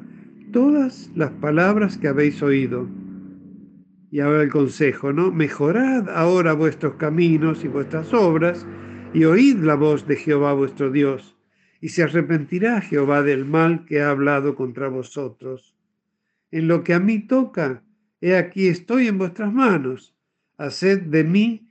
todas 0.52 1.10
las 1.16 1.32
palabras 1.32 1.98
que 1.98 2.10
habéis 2.10 2.44
oído. 2.44 2.88
Y 4.12 4.20
ahora 4.20 4.44
el 4.44 4.52
consejo, 4.52 5.14
¿no? 5.14 5.32
Mejorad 5.32 6.10
ahora 6.10 6.54
vuestros 6.54 6.96
caminos 6.96 7.64
y 7.64 7.70
vuestras 7.70 8.14
obras 8.14 8.68
y 9.14 9.24
oíd 9.24 9.58
la 9.58 9.76
voz 9.76 10.06
de 10.06 10.18
Jehová 10.18 10.54
vuestro 10.54 10.92
Dios. 10.92 11.38
Y 11.80 11.90
se 11.90 12.04
arrepentirá 12.04 12.82
Jehová 12.82 13.24
del 13.24 13.46
mal 13.46 13.86
que 13.86 14.02
ha 14.02 14.10
hablado 14.10 14.56
contra 14.56 14.90
vosotros. 14.90 15.76
En 16.52 16.68
lo 16.68 16.84
que 16.84 16.94
a 16.94 17.00
mí 17.00 17.20
toca, 17.20 17.84
he 18.22 18.36
aquí 18.36 18.68
estoy 18.68 19.08
en 19.08 19.18
vuestras 19.18 19.52
manos. 19.52 20.16
Haced 20.58 21.04
de 21.04 21.24
mí 21.24 21.70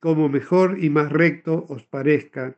como 0.00 0.28
mejor 0.28 0.78
y 0.82 0.90
más 0.90 1.10
recto 1.10 1.66
os 1.68 1.82
parezca 1.82 2.56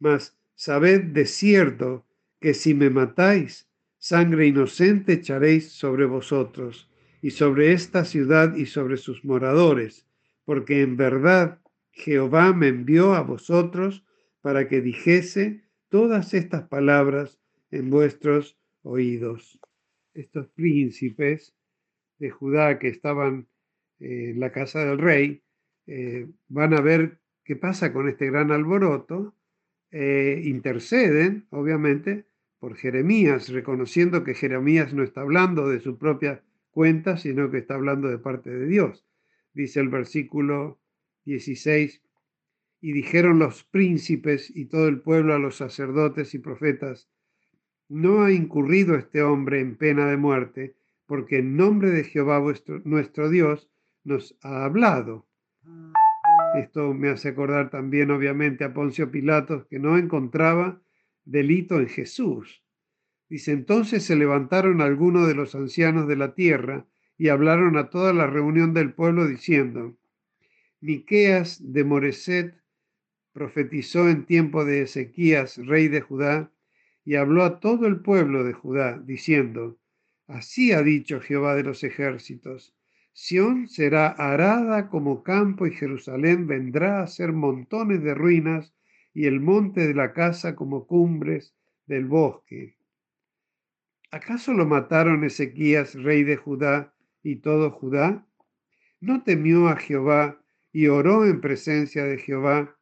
mas 0.00 0.36
sabed 0.54 1.12
de 1.12 1.26
cierto 1.26 2.04
que 2.40 2.54
si 2.54 2.74
me 2.74 2.90
matáis, 2.90 3.68
sangre 3.98 4.46
inocente 4.46 5.12
echaréis 5.14 5.70
sobre 5.70 6.06
vosotros 6.06 6.90
y 7.22 7.30
sobre 7.30 7.72
esta 7.72 8.04
ciudad 8.04 8.56
y 8.56 8.66
sobre 8.66 8.96
sus 8.96 9.24
moradores, 9.24 10.06
porque 10.44 10.80
en 10.80 10.96
verdad 10.96 11.60
Jehová 11.92 12.52
me 12.54 12.68
envió 12.68 13.14
a 13.14 13.22
vosotros 13.22 14.04
para 14.40 14.68
que 14.68 14.80
dijese 14.80 15.62
todas 15.90 16.32
estas 16.34 16.62
palabras 16.62 17.38
en 17.70 17.90
vuestros 17.90 18.56
oídos. 18.82 19.60
Estos 20.14 20.48
príncipes 20.48 21.54
de 22.18 22.30
Judá 22.30 22.78
que 22.78 22.88
estaban 22.88 23.48
en 23.98 24.40
la 24.40 24.50
casa 24.50 24.84
del 24.84 24.98
rey 24.98 25.42
eh, 25.86 26.26
van 26.48 26.72
a 26.74 26.80
ver 26.80 27.18
qué 27.44 27.54
pasa 27.54 27.92
con 27.92 28.08
este 28.08 28.30
gran 28.30 28.50
alboroto 28.50 29.34
eh, 29.90 30.42
interceden, 30.44 31.46
obviamente, 31.50 32.26
por 32.58 32.76
Jeremías, 32.76 33.48
reconociendo 33.48 34.22
que 34.22 34.34
Jeremías 34.34 34.92
no 34.94 35.02
está 35.02 35.22
hablando 35.22 35.68
de 35.68 35.80
su 35.80 35.98
propia 35.98 36.42
cuenta, 36.70 37.16
sino 37.16 37.50
que 37.50 37.58
está 37.58 37.74
hablando 37.74 38.08
de 38.08 38.18
parte 38.18 38.50
de 38.50 38.66
Dios. 38.66 39.04
Dice 39.52 39.80
el 39.80 39.88
versículo 39.88 40.78
16, 41.24 42.02
y 42.80 42.92
dijeron 42.92 43.38
los 43.38 43.64
príncipes 43.64 44.54
y 44.54 44.66
todo 44.66 44.88
el 44.88 45.00
pueblo 45.00 45.34
a 45.34 45.38
los 45.38 45.56
sacerdotes 45.56 46.34
y 46.34 46.38
profetas, 46.38 47.08
no 47.88 48.22
ha 48.22 48.32
incurrido 48.32 48.94
este 48.94 49.22
hombre 49.22 49.60
en 49.60 49.76
pena 49.76 50.06
de 50.06 50.16
muerte, 50.16 50.76
porque 51.06 51.38
en 51.38 51.56
nombre 51.56 51.90
de 51.90 52.04
Jehová 52.04 52.40
nuestro 52.84 53.28
Dios 53.28 53.68
nos 54.04 54.38
ha 54.42 54.64
hablado. 54.64 55.26
Esto 56.54 56.92
me 56.94 57.10
hace 57.10 57.28
acordar 57.28 57.70
también, 57.70 58.10
obviamente, 58.10 58.64
a 58.64 58.74
Poncio 58.74 59.10
Pilatos, 59.10 59.66
que 59.66 59.78
no 59.78 59.96
encontraba 59.96 60.80
delito 61.24 61.78
en 61.78 61.88
Jesús. 61.88 62.64
Dice, 63.28 63.52
entonces 63.52 64.04
se 64.04 64.16
levantaron 64.16 64.80
algunos 64.80 65.28
de 65.28 65.34
los 65.34 65.54
ancianos 65.54 66.08
de 66.08 66.16
la 66.16 66.34
tierra 66.34 66.86
y 67.16 67.28
hablaron 67.28 67.76
a 67.76 67.90
toda 67.90 68.12
la 68.12 68.26
reunión 68.26 68.74
del 68.74 68.92
pueblo 68.92 69.26
diciendo, 69.26 69.96
Miqueas 70.80 71.72
de 71.72 71.84
Moreset 71.84 72.60
profetizó 73.32 74.08
en 74.08 74.26
tiempo 74.26 74.64
de 74.64 74.82
Ezequías, 74.82 75.58
rey 75.58 75.88
de 75.88 76.00
Judá, 76.00 76.50
y 77.04 77.14
habló 77.14 77.44
a 77.44 77.60
todo 77.60 77.86
el 77.86 78.00
pueblo 78.00 78.42
de 78.42 78.52
Judá, 78.52 79.00
diciendo, 79.04 79.78
Así 80.26 80.72
ha 80.72 80.82
dicho 80.82 81.20
Jehová 81.20 81.54
de 81.54 81.64
los 81.64 81.84
ejércitos, 81.84 82.74
Sión 83.12 83.68
será 83.68 84.08
arada 84.08 84.88
como 84.88 85.22
campo 85.22 85.66
y 85.66 85.72
Jerusalén 85.72 86.46
vendrá 86.46 87.02
a 87.02 87.06
ser 87.06 87.32
montones 87.32 88.02
de 88.02 88.14
ruinas 88.14 88.74
y 89.12 89.26
el 89.26 89.40
monte 89.40 89.86
de 89.86 89.94
la 89.94 90.12
casa 90.12 90.54
como 90.54 90.86
cumbres 90.86 91.54
del 91.86 92.06
bosque. 92.06 92.76
¿Acaso 94.12 94.54
lo 94.54 94.66
mataron 94.66 95.24
Ezequías, 95.24 95.94
rey 95.94 96.24
de 96.24 96.36
Judá, 96.36 96.94
y 97.22 97.36
todo 97.36 97.70
Judá? 97.70 98.26
¿No 99.00 99.22
temió 99.22 99.68
a 99.68 99.76
Jehová 99.76 100.40
y 100.72 100.88
oró 100.88 101.26
en 101.26 101.40
presencia 101.40 102.04
de 102.04 102.18
Jehová? 102.18 102.76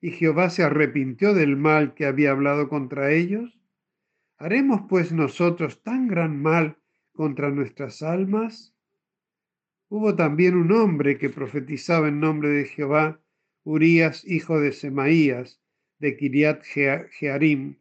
¿Y 0.00 0.12
Jehová 0.12 0.50
se 0.50 0.62
arrepintió 0.62 1.34
del 1.34 1.56
mal 1.56 1.94
que 1.94 2.06
había 2.06 2.30
hablado 2.32 2.68
contra 2.68 3.12
ellos? 3.12 3.58
¿Haremos 4.38 4.82
pues 4.88 5.12
nosotros 5.12 5.82
tan 5.82 6.08
gran 6.08 6.40
mal 6.40 6.78
contra 7.12 7.50
nuestras 7.50 8.02
almas? 8.02 8.74
Hubo 9.92 10.14
también 10.14 10.56
un 10.56 10.70
hombre 10.70 11.18
que 11.18 11.30
profetizaba 11.30 12.06
en 12.06 12.20
nombre 12.20 12.50
de 12.50 12.64
Jehová, 12.64 13.20
Urías, 13.64 14.24
hijo 14.24 14.60
de 14.60 14.70
Semaías, 14.70 15.60
de 15.98 16.16
Kiriat 16.16 16.62
Jearim, 16.62 17.74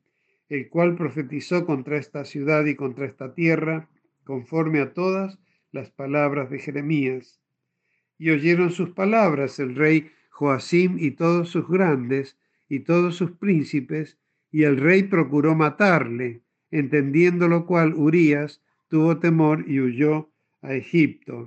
el 0.50 0.69
cual 0.69 0.95
profetizó 0.95 1.67
contra 1.67 1.98
esta 1.98 2.26
ciudad 2.26 2.65
y 2.65 2.74
contra 2.74 3.06
esta 3.06 3.36
tierra, 3.36 3.88
conforme 4.24 4.80
a 4.80 4.91
todas 4.91 5.38
las 5.72 5.91
palabras 5.91 6.50
de 6.50 6.58
Jeremías. 6.58 7.39
Y 8.17 8.32
oyeron 8.32 8.72
sus 8.72 8.89
palabras 8.89 9.60
el 9.60 9.76
rey 9.76 10.10
Joacim 10.32 10.98
y 10.98 11.12
todos 11.12 11.50
sus 11.50 11.67
grandes 11.69 12.39
y 12.67 12.80
todos 12.80 13.17
sus 13.17 13.34
príncipes, 13.34 14.17
y 14.52 14.63
el 14.63 14.78
rey 14.78 15.04
procuró 15.04 15.54
matarle, 15.54 16.41
entendiendo 16.72 17.48
lo 17.48 17.67
cual 17.67 17.93
Urías 17.93 18.63
tuvo 18.88 19.19
temor 19.19 19.63
y 19.67 19.80
huyó 19.80 20.32
a 20.63 20.74
Egipto. 20.74 21.45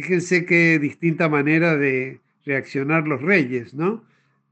Fíjense 0.00 0.46
qué 0.46 0.78
distinta 0.78 1.28
manera 1.28 1.76
de 1.76 2.20
reaccionar 2.44 3.08
los 3.08 3.20
reyes, 3.20 3.74
¿no? 3.74 4.04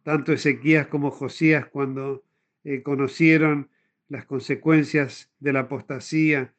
Tanto 0.03 0.33
Ezequías 0.33 0.89
como 0.89 1.13
Josías 1.13 1.69
cuando 1.69 2.25
eh, 2.65 2.83
conocieron 2.83 3.71
las 4.09 4.25
consecuencias 4.25 5.31
de 5.39 5.53
la 5.53 5.61
apostasía 5.61 6.53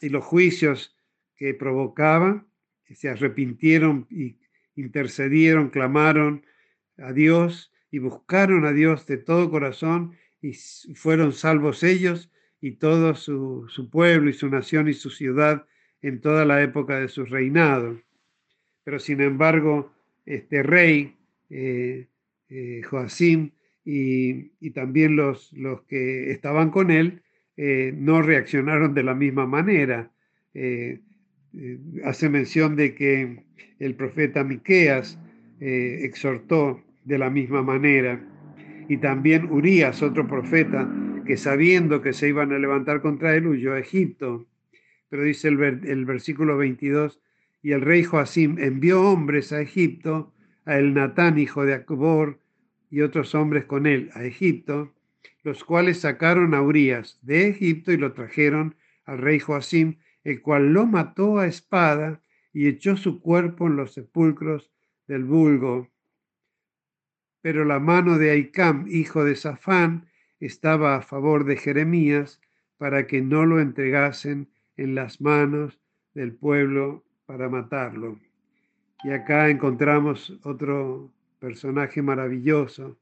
y 0.00 0.10
los 0.10 0.24
juicios 0.24 0.96
que 1.34 1.52
provocaba, 1.52 2.46
se 2.94 3.08
arrepintieron 3.08 4.06
y 4.08 4.38
intercedieron, 4.76 5.70
clamaron 5.70 6.46
a 6.96 7.12
Dios 7.12 7.72
y 7.90 7.98
buscaron 7.98 8.66
a 8.66 8.72
Dios 8.72 9.04
de 9.06 9.16
todo 9.16 9.50
corazón 9.50 10.16
y 10.40 10.52
fueron 10.94 11.32
salvos 11.32 11.82
ellos 11.82 12.30
y 12.60 12.76
todo 12.76 13.16
su, 13.16 13.66
su 13.68 13.90
pueblo 13.90 14.30
y 14.30 14.32
su 14.32 14.48
nación 14.48 14.86
y 14.86 14.94
su 14.94 15.10
ciudad 15.10 15.66
en 16.02 16.20
toda 16.20 16.44
la 16.44 16.62
época 16.62 17.00
de 17.00 17.08
su 17.08 17.24
reinado. 17.24 18.00
Pero 18.88 19.00
sin 19.00 19.20
embargo, 19.20 19.92
este 20.24 20.62
rey, 20.62 21.14
eh, 21.50 22.06
eh, 22.48 22.80
Joacim, 22.88 23.50
y, 23.84 24.70
también 24.70 25.14
los, 25.14 25.52
los, 25.52 25.82
que 25.82 26.30
estaban 26.30 26.70
con 26.70 26.90
él, 26.90 27.20
eh, 27.58 27.92
no 27.94 28.22
reaccionaron 28.22 28.94
de 28.94 29.02
la 29.02 29.14
misma 29.14 29.44
manera. 29.44 30.10
hace 32.02 32.30
mención 32.30 32.76
de 32.76 32.94
que 32.94 33.44
el 33.78 33.94
profeta 33.94 34.42
Miqueas 34.42 35.18
exhortó 35.60 36.82
de 37.04 37.18
la 37.18 37.28
misma 37.28 37.62
manera. 37.62 38.18
Y 38.88 38.96
también 38.96 39.52
Urías, 39.52 40.02
otro 40.02 40.26
profeta, 40.26 40.90
que 41.26 41.36
sabiendo 41.36 42.00
que 42.00 42.14
se 42.14 42.30
iban 42.30 42.52
a 42.52 42.58
levantar 42.58 43.02
contra 43.02 43.36
él, 43.36 43.48
huyó 43.48 43.74
a 43.74 43.80
Egipto. 43.80 44.46
Pero 45.10 45.24
dice 45.24 45.48
el, 45.48 45.60
el 45.84 46.06
versículo 46.06 46.56
22, 46.56 47.20
y 47.62 47.72
el 47.72 47.80
rey 47.80 48.04
Joacim 48.04 48.58
envió 48.58 49.02
hombres 49.02 49.52
a 49.52 49.60
Egipto, 49.60 50.32
a 50.64 50.78
el 50.78 50.94
Natán, 50.94 51.38
hijo 51.38 51.64
de 51.64 51.74
Acbor, 51.74 52.40
y 52.90 53.02
otros 53.02 53.34
hombres 53.34 53.64
con 53.64 53.86
él 53.86 54.10
a 54.14 54.24
Egipto, 54.24 54.94
los 55.42 55.64
cuales 55.64 56.00
sacaron 56.00 56.54
a 56.54 56.62
Urias 56.62 57.18
de 57.22 57.48
Egipto 57.48 57.92
y 57.92 57.96
lo 57.96 58.12
trajeron 58.12 58.76
al 59.04 59.18
rey 59.18 59.40
Joacim, 59.40 59.98
el 60.24 60.40
cual 60.42 60.72
lo 60.72 60.86
mató 60.86 61.38
a 61.38 61.46
espada 61.46 62.22
y 62.52 62.66
echó 62.66 62.96
su 62.96 63.20
cuerpo 63.20 63.66
en 63.66 63.76
los 63.76 63.92
sepulcros 63.92 64.70
del 65.06 65.24
vulgo. 65.24 65.88
Pero 67.40 67.64
la 67.64 67.78
mano 67.78 68.18
de 68.18 68.30
Aicam, 68.30 68.86
hijo 68.88 69.24
de 69.24 69.36
Safán, 69.36 70.08
estaba 70.40 70.96
a 70.96 71.02
favor 71.02 71.44
de 71.44 71.56
Jeremías 71.56 72.40
para 72.76 73.06
que 73.06 73.22
no 73.22 73.44
lo 73.46 73.60
entregasen 73.60 74.50
en 74.76 74.94
las 74.94 75.20
manos 75.20 75.80
del 76.14 76.34
pueblo 76.34 77.04
para 77.28 77.50
matarlo. 77.50 78.18
Y 79.04 79.10
acá 79.10 79.50
encontramos 79.50 80.32
otro 80.44 81.12
personaje 81.38 82.00
maravilloso, 82.00 82.98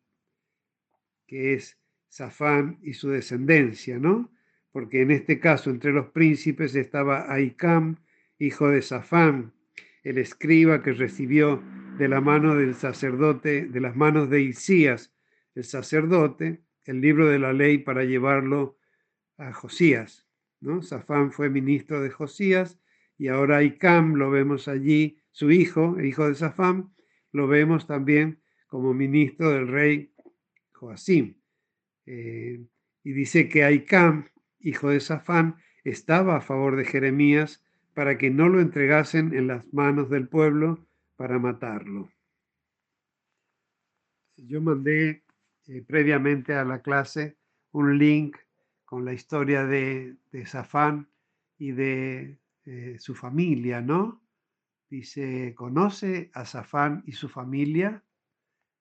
que 1.29 1.55
es 1.55 1.79
Safán 2.09 2.77
y 2.83 2.95
su 2.95 3.09
descendencia, 3.11 4.01
¿no? 4.01 4.29
Porque 4.73 5.03
en 5.03 5.13
este 5.13 5.39
caso 5.39 5.71
entre 5.71 5.93
los 5.93 6.09
príncipes 6.09 6.75
estaba 6.75 7.33
Aicam, 7.33 7.99
hijo 8.41 8.69
de 8.69 8.83
Safán, 8.83 9.53
el 10.03 10.19
escriba 10.19 10.83
que 10.83 10.93
recibió 10.93 11.63
de 11.97 12.09
la 12.09 12.21
mano 12.21 12.57
del 12.57 12.75
sacerdote, 12.75 13.67
de 13.67 13.81
las 13.81 13.95
manos 13.95 14.29
de 14.29 14.43
Isías, 14.43 15.15
el 15.55 15.63
sacerdote, 15.63 16.63
el 16.85 17.01
libro 17.01 17.29
de 17.29 17.39
la 17.39 17.53
ley 17.53 17.79
para 17.79 18.03
llevarlo 18.03 18.77
a 19.39 19.53
Josías. 19.53 20.27
¿no? 20.61 20.83
Safán 20.83 21.31
fue 21.31 21.49
ministro 21.49 22.01
de 22.01 22.11
Josías 22.11 22.81
y 23.19 23.29
ahora 23.29 23.63
Icam 23.63 24.15
lo 24.15 24.31
vemos 24.31 24.69
allí, 24.69 25.19
su 25.31 25.51
hijo, 25.51 25.97
el 25.99 26.07
hijo 26.07 26.29
de 26.29 26.35
Safán, 26.35 26.95
lo 27.33 27.47
vemos 27.47 27.87
también 27.87 28.41
como 28.67 28.95
ministro 28.95 29.51
del 29.51 29.69
rey 29.69 30.13
Joacim. 30.73 31.35
Eh, 32.07 32.65
y 33.05 33.13
dice 33.13 33.49
que 33.49 33.65
Aicam, 33.65 34.27
hijo 34.59 34.91
de 34.91 35.01
Safán, 35.01 35.57
estaba 35.85 36.37
a 36.37 36.41
favor 36.41 36.77
de 36.77 36.85
Jeremías 36.85 37.65
para 37.95 38.19
que 38.19 38.31
no 38.31 38.49
lo 38.49 38.61
entregasen 38.61 39.35
en 39.35 39.47
las 39.47 39.73
manos 39.73 40.11
del 40.11 40.29
pueblo 40.29 40.87
para 41.17 41.39
matarlo. 41.39 42.11
Yo 44.37 44.61
mandé 44.61 45.25
eh, 45.67 45.83
previamente 45.87 46.55
a 46.55 46.65
la 46.65 46.83
clase 46.83 47.37
un 47.73 47.99
link 47.99 48.37
con 48.85 49.05
la 49.05 49.13
historia 49.13 49.65
de, 49.65 50.17
de 50.33 50.47
Safán 50.47 51.09
y 51.59 51.73
de 51.73 52.39
eh, 52.67 52.97
su 52.99 53.15
familia, 53.15 53.81
¿no? 53.81 54.21
Dice, 54.91 55.55
¿conoce 55.55 56.31
a 56.35 56.45
Zafán 56.45 57.05
y 57.07 57.13
su 57.13 57.29
familia? 57.29 58.03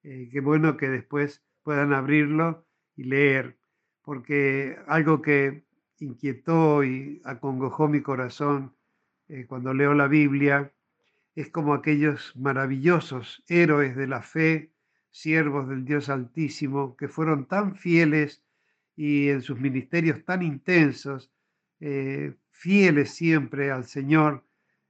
Eh, 0.02 0.28
qué 0.32 0.40
bueno 0.40 0.76
que 0.76 0.90
después 0.90 1.44
puedan 1.62 1.94
abrirlo 1.94 2.66
y 2.96 3.04
leer, 3.04 3.60
porque 4.02 4.80
algo 4.88 5.22
que 5.22 5.66
inquietó 6.00 6.84
y 6.84 7.22
acongojó 7.26 7.88
mi 7.88 8.02
corazón 8.02 8.76
eh, 9.28 9.46
cuando 9.46 9.72
leo 9.72 9.94
la 9.94 10.08
Biblia 10.08 10.74
es 11.36 11.52
como 11.52 11.76
aquellos 11.76 12.36
maravillosos 12.36 13.44
héroes 13.48 13.96
de 13.96 14.08
la 14.08 14.24
fe, 14.24 14.72
siervos 15.12 15.70
del 15.70 15.86
Dios 15.86 16.10
Altísimo, 16.10 16.98
que 16.98 17.08
fueron 17.08 17.46
tan 17.46 17.76
fieles 17.76 18.44
y 18.96 19.30
en 19.30 19.44
sus 19.44 19.60
ministerios 19.60 20.26
tan 20.26 20.42
intensos, 20.42 21.32
fieles 22.56 23.12
siempre 23.12 23.70
al 23.70 23.86
Señor 23.86 24.44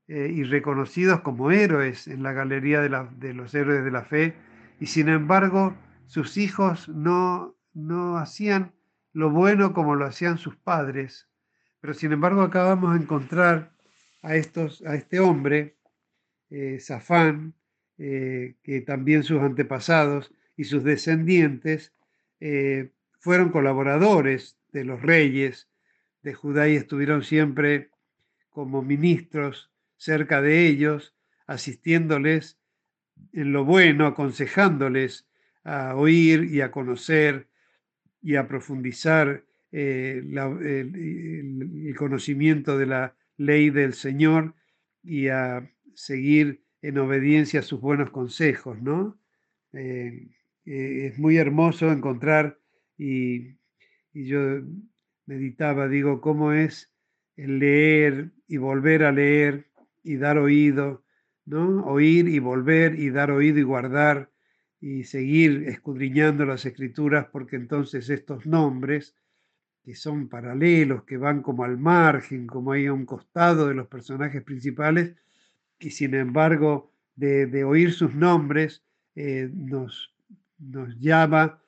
eh, 0.07 0.31
y 0.31 0.43
reconocidos 0.43 1.21
como 1.21 1.51
héroes 1.51 2.07
en 2.07 2.21
la 2.21 2.31
galería 2.31 2.79
de, 2.79 3.33
los 3.33 3.55
héroes 3.55 3.83
de 3.83 3.91
la 3.91 4.03
fe, 4.03 4.35
y 4.79 4.85
sin 4.85 5.09
embargo 5.09 5.75
sus 6.05 6.37
hijos 6.37 6.87
no, 6.89 7.55
no 7.73 8.17
hacían 8.17 8.71
lo 9.13 9.31
bueno 9.31 9.73
como 9.73 9.95
lo 9.95 10.05
hacían 10.05 10.37
sus 10.37 10.55
padres, 10.55 11.27
pero 11.81 11.95
sin 11.95 12.11
embargo 12.11 12.43
acabamos 12.43 12.93
de 12.93 13.03
encontrar 13.03 13.71
a, 14.21 14.35
estos, 14.35 14.83
a 14.85 14.95
este 14.95 15.19
hombre, 15.19 15.75
eh, 16.51 16.79
eh, 17.97 18.55
que 18.61 18.81
también 18.81 19.23
sus 19.23 19.41
antepasados 19.41 20.31
y 20.55 20.65
sus 20.65 20.83
descendientes 20.83 21.93
fueron 23.19 23.49
colaboradores 23.49 24.59
de 24.71 24.83
los 24.83 25.01
reyes, 25.01 25.67
de 26.25 26.33
Judá 26.33 26.67
y 26.67 26.75
estuvieron 26.75 27.23
siempre 27.23 27.91
como 28.49 28.81
ministros 28.81 29.71
cerca 29.95 30.41
de 30.41 30.65
ellos, 30.65 31.13
asistiéndoles 31.45 32.57
en 33.31 33.53
lo 33.53 33.63
bueno, 33.63 34.07
aconsejándoles 34.07 35.27
a 35.63 35.95
oír 35.95 36.45
y 36.45 36.61
a 36.61 36.71
conocer 36.71 37.47
y 38.23 38.37
a 38.37 38.47
profundizar 38.47 39.45
eh, 39.71 40.23
el, 40.23 41.95
conocimiento 41.95 42.77
de 42.79 42.87
la 42.87 43.15
ley 43.37 43.69
del 43.69 43.93
Señor 43.93 44.55
y 45.03 45.27
a 45.27 45.71
seguir 45.93 46.63
en 46.81 46.97
obediencia 46.97 47.59
a 47.59 47.63
sus 47.63 47.79
buenos 47.79 48.09
consejos, 48.09 48.81
¿no? 48.81 49.19
Eh, 49.73 50.27
eh, 50.65 51.11
es 51.11 51.19
muy 51.19 51.37
hermoso 51.37 51.91
encontrar 51.91 52.57
y, 52.97 53.57
y 54.11 54.25
yo 54.25 54.61
meditaba, 55.25 55.87
digo, 55.87 56.21
cómo 56.21 56.51
es 56.51 56.91
el 57.35 57.59
leer 57.59 58.31
y 58.47 58.57
volver 58.57 59.03
a 59.03 59.11
leer 59.11 59.67
y 60.03 60.17
dar 60.17 60.37
oído, 60.37 61.03
¿no? 61.45 61.85
Oír 61.85 62.27
y 62.27 62.39
volver 62.39 62.99
y 62.99 63.09
dar 63.09 63.31
oído 63.31 63.59
y 63.59 63.63
guardar 63.63 64.29
y 64.79 65.03
seguir 65.03 65.67
escudriñando 65.67 66.45
las 66.45 66.65
escrituras 66.65 67.27
porque 67.31 67.55
entonces 67.55 68.09
estos 68.09 68.45
nombres 68.45 69.15
que 69.83 69.95
son 69.95 70.29
paralelos, 70.29 71.03
que 71.03 71.17
van 71.17 71.43
como 71.43 71.63
al 71.63 71.77
margen, 71.77 72.47
como 72.47 72.71
ahí 72.71 72.87
a 72.87 72.93
un 72.93 73.05
costado 73.05 73.67
de 73.67 73.75
los 73.75 73.87
personajes 73.87 74.41
principales, 74.41 75.15
y 75.79 75.91
sin 75.91 76.15
embargo 76.15 76.91
de, 77.15 77.63
oír 77.63 77.93
sus 77.93 78.15
nombres 78.15 78.83
eh, 79.15 79.49
nos, 79.53 80.13
nos 80.57 80.99
llama 80.99 81.61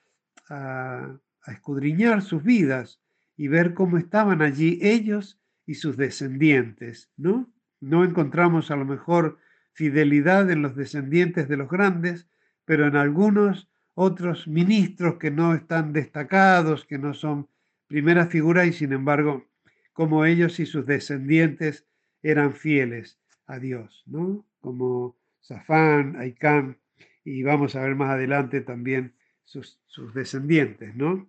a, 0.50 1.15
a 1.43 1.52
escudriñar 1.52 2.24
sus 2.24 2.41
vidas, 2.43 3.00
y 3.38 3.47
ver 3.47 3.73
cómo 3.73 3.97
estaban 3.97 4.41
allí 4.41 4.80
ellos 4.82 5.39
y 5.65 5.76
sus 5.76 5.95
descendientes, 5.95 7.12
¿no? 7.15 7.50
No 7.80 8.04
encontramos 8.04 8.71
a 8.71 8.76
lo 8.76 8.86
mejor 8.86 9.38
fidelidad 9.73 10.50
en 10.50 10.63
los 10.63 10.76
descendientes 10.76 11.47
de 11.47 11.58
los 11.58 11.69
grandes, 11.69 12.28
pero 12.65 12.88
en 12.88 12.95
algunos 12.95 13.69
otros 13.93 14.47
ministros 14.47 15.17
que 15.17 15.30
no 15.30 15.54
están 15.54 15.93
destacados, 15.93 16.86
que 16.86 16.97
no 16.97 17.13
son 17.13 17.47
primera 17.88 18.26
figura 18.26 18.65
y 18.65 18.73
sin 18.73 18.91
embargo, 18.91 19.45
como 19.93 20.26
ellos 20.26 20.59
y 20.59 20.66
sus 20.66 20.86
descendientes 20.86 21.86
eran 22.24 22.53
fieles 22.53 23.20
a 23.45 23.59
Dios, 23.59 24.03
¿no? 24.07 24.45
Como 24.59 25.16
Safán, 25.39 26.16
Aicán, 26.18 26.78
y 27.24 27.43
vamos 27.43 27.76
a 27.76 27.82
ver 27.82 27.95
más 27.95 28.12
adelante 28.12 28.62
también 28.62 29.14
sus, 29.43 29.80
sus 29.86 30.14
descendientes, 30.14 30.95
¿no? 30.95 31.28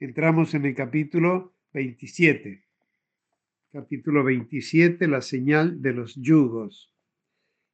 Entramos 0.00 0.54
en 0.54 0.64
el 0.64 0.74
capítulo 0.74 1.52
27. 1.74 2.64
Capítulo 3.70 4.24
27, 4.24 5.06
la 5.06 5.20
señal 5.20 5.82
de 5.82 5.92
los 5.92 6.14
yugos. 6.16 6.90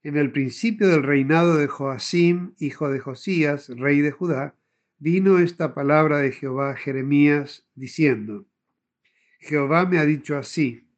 En 0.02 0.16
el 0.16 0.32
principio 0.32 0.88
del 0.88 1.04
reinado 1.04 1.56
de 1.56 1.68
Joacim, 1.68 2.54
hijo 2.58 2.90
de 2.90 2.98
Josías, 2.98 3.68
rey 3.68 4.00
de 4.00 4.10
Judá, 4.10 4.56
vino 4.98 5.38
esta 5.38 5.72
palabra 5.72 6.18
de 6.18 6.32
Jehová 6.32 6.70
a 6.70 6.76
Jeremías 6.76 7.64
diciendo, 7.76 8.44
Jehová 9.38 9.86
me 9.86 9.98
ha 9.98 10.04
dicho 10.04 10.36
así, 10.36 10.88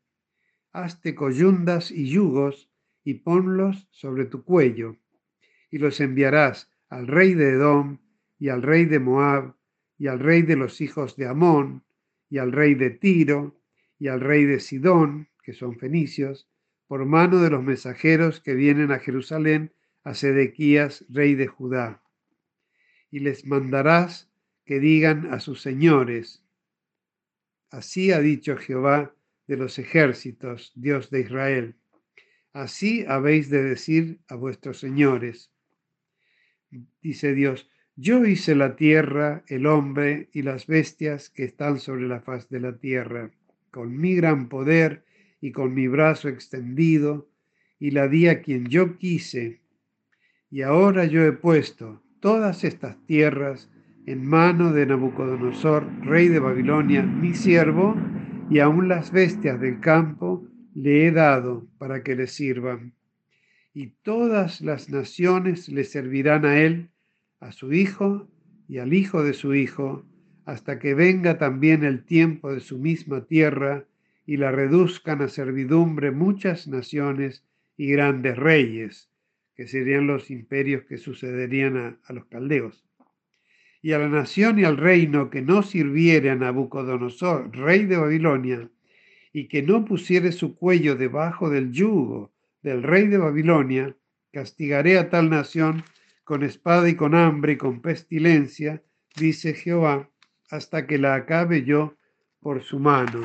hazte 0.72 1.14
coyundas 1.14 1.90
y 1.90 2.08
yugos 2.08 2.70
y 3.04 3.14
ponlos 3.14 3.86
sobre 3.90 4.24
tu 4.24 4.44
cuello, 4.44 4.96
y 5.70 5.76
los 5.76 6.00
enviarás 6.00 6.70
al 6.88 7.06
rey 7.06 7.34
de 7.34 7.50
Edom 7.50 7.98
y 8.38 8.48
al 8.48 8.62
rey 8.62 8.86
de 8.86 8.98
Moab 8.98 9.57
y 9.98 10.06
al 10.06 10.20
rey 10.20 10.42
de 10.42 10.56
los 10.56 10.80
hijos 10.80 11.16
de 11.16 11.26
Amón, 11.26 11.84
y 12.30 12.38
al 12.38 12.52
rey 12.52 12.74
de 12.74 12.90
Tiro, 12.90 13.60
y 13.98 14.08
al 14.08 14.20
rey 14.20 14.44
de 14.44 14.60
Sidón, 14.60 15.28
que 15.42 15.52
son 15.52 15.76
fenicios, 15.76 16.48
por 16.86 17.04
mano 17.04 17.42
de 17.42 17.50
los 17.50 17.62
mensajeros 17.62 18.40
que 18.40 18.54
vienen 18.54 18.92
a 18.92 19.00
Jerusalén 19.00 19.72
a 20.04 20.14
Sedequías, 20.14 21.04
rey 21.10 21.34
de 21.34 21.48
Judá. 21.48 22.02
Y 23.10 23.20
les 23.20 23.44
mandarás 23.44 24.30
que 24.64 24.78
digan 24.78 25.32
a 25.34 25.40
sus 25.40 25.60
señores, 25.60 26.42
así 27.70 28.12
ha 28.12 28.20
dicho 28.20 28.56
Jehová 28.56 29.14
de 29.46 29.56
los 29.56 29.78
ejércitos, 29.78 30.72
Dios 30.74 31.10
de 31.10 31.20
Israel, 31.20 31.74
así 32.52 33.04
habéis 33.06 33.50
de 33.50 33.62
decir 33.62 34.20
a 34.28 34.34
vuestros 34.34 34.78
señores, 34.78 35.50
dice 37.02 37.34
Dios, 37.34 37.68
yo 38.00 38.24
hice 38.24 38.54
la 38.54 38.76
tierra, 38.76 39.42
el 39.48 39.66
hombre 39.66 40.28
y 40.32 40.42
las 40.42 40.68
bestias 40.68 41.30
que 41.30 41.42
están 41.42 41.80
sobre 41.80 42.06
la 42.06 42.20
faz 42.20 42.48
de 42.48 42.60
la 42.60 42.78
tierra, 42.78 43.32
con 43.72 43.98
mi 43.98 44.14
gran 44.14 44.48
poder 44.48 45.04
y 45.40 45.50
con 45.50 45.74
mi 45.74 45.88
brazo 45.88 46.28
extendido, 46.28 47.28
y 47.80 47.90
la 47.90 48.06
di 48.06 48.28
a 48.28 48.40
quien 48.40 48.66
yo 48.66 48.96
quise. 48.98 49.62
Y 50.48 50.62
ahora 50.62 51.06
yo 51.06 51.24
he 51.24 51.32
puesto 51.32 52.00
todas 52.20 52.62
estas 52.62 53.04
tierras 53.06 53.68
en 54.06 54.24
mano 54.24 54.72
de 54.72 54.86
Nabucodonosor, 54.86 55.84
rey 56.02 56.28
de 56.28 56.38
Babilonia, 56.38 57.02
mi 57.02 57.34
siervo, 57.34 57.96
y 58.48 58.60
aun 58.60 58.86
las 58.86 59.10
bestias 59.10 59.60
del 59.60 59.80
campo 59.80 60.46
le 60.72 61.08
he 61.08 61.10
dado 61.10 61.66
para 61.78 62.04
que 62.04 62.14
le 62.14 62.28
sirvan. 62.28 62.92
Y 63.74 63.88
todas 64.02 64.60
las 64.60 64.88
naciones 64.88 65.68
le 65.68 65.82
servirán 65.82 66.44
a 66.44 66.60
él, 66.60 66.90
a 67.40 67.52
su 67.52 67.72
hijo 67.72 68.28
y 68.68 68.78
al 68.78 68.92
hijo 68.92 69.22
de 69.22 69.32
su 69.32 69.54
hijo, 69.54 70.04
hasta 70.44 70.78
que 70.78 70.94
venga 70.94 71.38
también 71.38 71.84
el 71.84 72.04
tiempo 72.04 72.52
de 72.52 72.60
su 72.60 72.78
misma 72.78 73.26
tierra, 73.26 73.86
y 74.26 74.36
la 74.36 74.52
reduzcan 74.52 75.22
a 75.22 75.28
servidumbre 75.28 76.10
muchas 76.10 76.68
naciones 76.68 77.44
y 77.78 77.88
grandes 77.88 78.36
reyes, 78.36 79.10
que 79.56 79.66
serían 79.66 80.06
los 80.06 80.30
imperios 80.30 80.84
que 80.84 80.98
sucederían 80.98 81.98
a, 82.04 82.12
los 82.12 82.26
caldeos. 82.26 82.84
Y 83.80 83.92
a 83.92 83.98
la 83.98 84.08
nación 84.08 84.58
y 84.58 84.64
al 84.64 84.76
reino 84.76 85.30
que 85.30 85.40
no 85.40 85.62
sirviere 85.62 86.28
a 86.28 86.34
Nabucodonosor, 86.34 87.56
rey 87.56 87.86
de 87.86 87.96
Babilonia, 87.96 88.70
y 89.32 89.48
que 89.48 89.62
no 89.62 89.86
pusiere 89.86 90.32
su 90.32 90.56
cuello 90.56 90.94
debajo 90.94 91.48
del 91.48 91.72
yugo 91.72 92.32
del 92.62 92.82
rey 92.82 93.06
de 93.06 93.18
Babilonia, 93.18 93.96
castigaré 94.32 94.98
a 94.98 95.08
tal 95.08 95.30
nación 95.30 95.84
con 96.28 96.42
espada 96.42 96.86
y 96.90 96.94
con 96.94 97.14
hambre 97.14 97.54
y 97.54 97.56
con 97.56 97.80
pestilencia, 97.80 98.82
dice 99.16 99.54
Jehová, 99.54 100.10
hasta 100.50 100.86
que 100.86 100.98
la 100.98 101.14
acabe 101.14 101.64
yo 101.64 101.94
por 102.40 102.62
su 102.62 102.78
mano. 102.78 103.22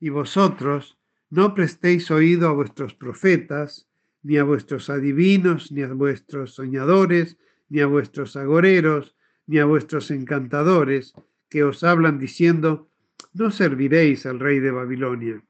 Y 0.00 0.08
vosotros 0.08 0.98
no 1.30 1.54
prestéis 1.54 2.10
oído 2.10 2.48
a 2.48 2.52
vuestros 2.52 2.94
profetas, 2.94 3.86
ni 4.24 4.38
a 4.38 4.42
vuestros 4.42 4.90
adivinos, 4.90 5.70
ni 5.70 5.82
a 5.82 5.92
vuestros 5.92 6.56
soñadores, 6.56 7.38
ni 7.68 7.78
a 7.78 7.86
vuestros 7.86 8.34
agoreros, 8.34 9.14
ni 9.46 9.60
a 9.60 9.64
vuestros 9.64 10.10
encantadores, 10.10 11.14
que 11.48 11.62
os 11.62 11.84
hablan 11.84 12.18
diciendo, 12.18 12.90
no 13.34 13.52
serviréis 13.52 14.26
al 14.26 14.40
rey 14.40 14.58
de 14.58 14.72
Babilonia, 14.72 15.44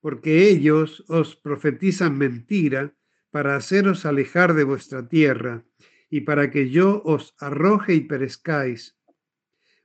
porque 0.00 0.48
ellos 0.48 1.04
os 1.06 1.36
profetizan 1.36 2.18
mentira 2.18 2.92
para 3.32 3.56
haceros 3.56 4.04
alejar 4.04 4.54
de 4.54 4.62
vuestra 4.62 5.08
tierra 5.08 5.64
y 6.10 6.20
para 6.20 6.50
que 6.50 6.68
yo 6.68 7.02
os 7.04 7.34
arroje 7.38 7.94
y 7.94 8.00
perezcáis. 8.02 8.94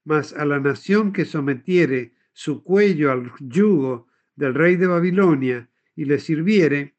Mas 0.04 0.34
a 0.34 0.46
la 0.46 0.60
nación 0.60 1.14
que 1.14 1.26
sometiere 1.26 2.14
su 2.34 2.62
cuello 2.62 3.10
al 3.12 3.32
yugo 3.40 4.08
del 4.36 4.54
rey 4.54 4.76
de 4.76 4.88
Babilonia 4.88 5.70
y 5.96 6.06
le 6.06 6.20
sirviere, 6.20 6.96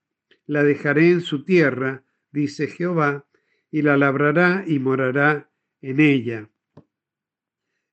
la 0.47 0.65
dejaré 0.65 1.11
en 1.11 1.21
su 1.21 1.45
tierra, 1.45 2.03
dice 2.33 2.67
Jehová, 2.67 3.27
y 3.71 3.83
la 3.83 3.99
labrará 3.99 4.65
y 4.67 4.79
morará 4.79 5.51
en 5.83 6.01
ella. 6.01 6.49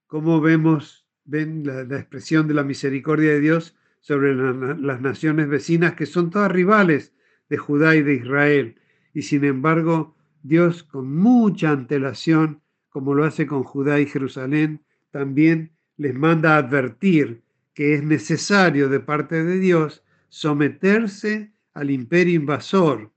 Como 0.08 0.40
vemos, 0.40 1.06
ven 1.26 1.64
la, 1.66 1.82
expresión 1.82 2.48
de 2.48 2.54
la 2.54 2.64
misericordia 2.64 3.32
de 3.32 3.42
Dios 3.42 3.76
sobre 4.00 4.34
las 4.34 5.02
naciones 5.02 5.50
vecinas 5.50 5.96
que 5.96 6.06
son 6.06 6.30
todas 6.30 6.52
rivales 6.52 7.16
de 7.50 7.58
Judá 7.58 7.96
y 7.96 8.02
de 8.02 8.16
Israel. 8.16 8.76
Y 9.14 9.24
sin 9.24 9.44
embargo, 9.44 10.16
Dios 10.44 10.84
con 10.84 11.16
mucha 11.16 11.72
antelación, 11.72 12.62
como 12.90 13.14
lo 13.14 13.24
hace 13.24 13.48
con 13.48 13.64
Judá 13.64 14.00
y 14.00 14.06
Jerusalén, 14.06 14.84
también 15.12 15.72
les 15.98 16.14
manda 16.14 16.58
advertir 16.58 17.42
que 17.74 17.94
es 17.94 18.04
necesario 18.04 18.90
de 18.90 19.00
parte 19.00 19.44
de 19.44 19.60
Dios 19.60 20.04
someterse 20.30 21.54
al 21.74 21.92
imperio 21.92 22.36
invasor. 22.36 23.12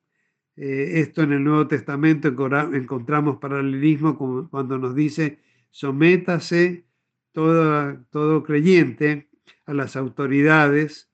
Eh, 0.56 1.00
esto 1.00 1.22
en 1.22 1.32
el 1.32 1.44
Nuevo 1.44 1.68
Testamento 1.68 2.28
encontramos 2.72 3.38
paralelismo 3.38 4.48
cuando 4.50 4.78
nos 4.78 4.94
dice, 4.94 5.40
sométase 5.70 6.84
todo, 7.32 7.98
todo 8.10 8.42
creyente 8.42 9.28
a 9.66 9.74
las 9.74 9.96
autoridades 9.96 11.08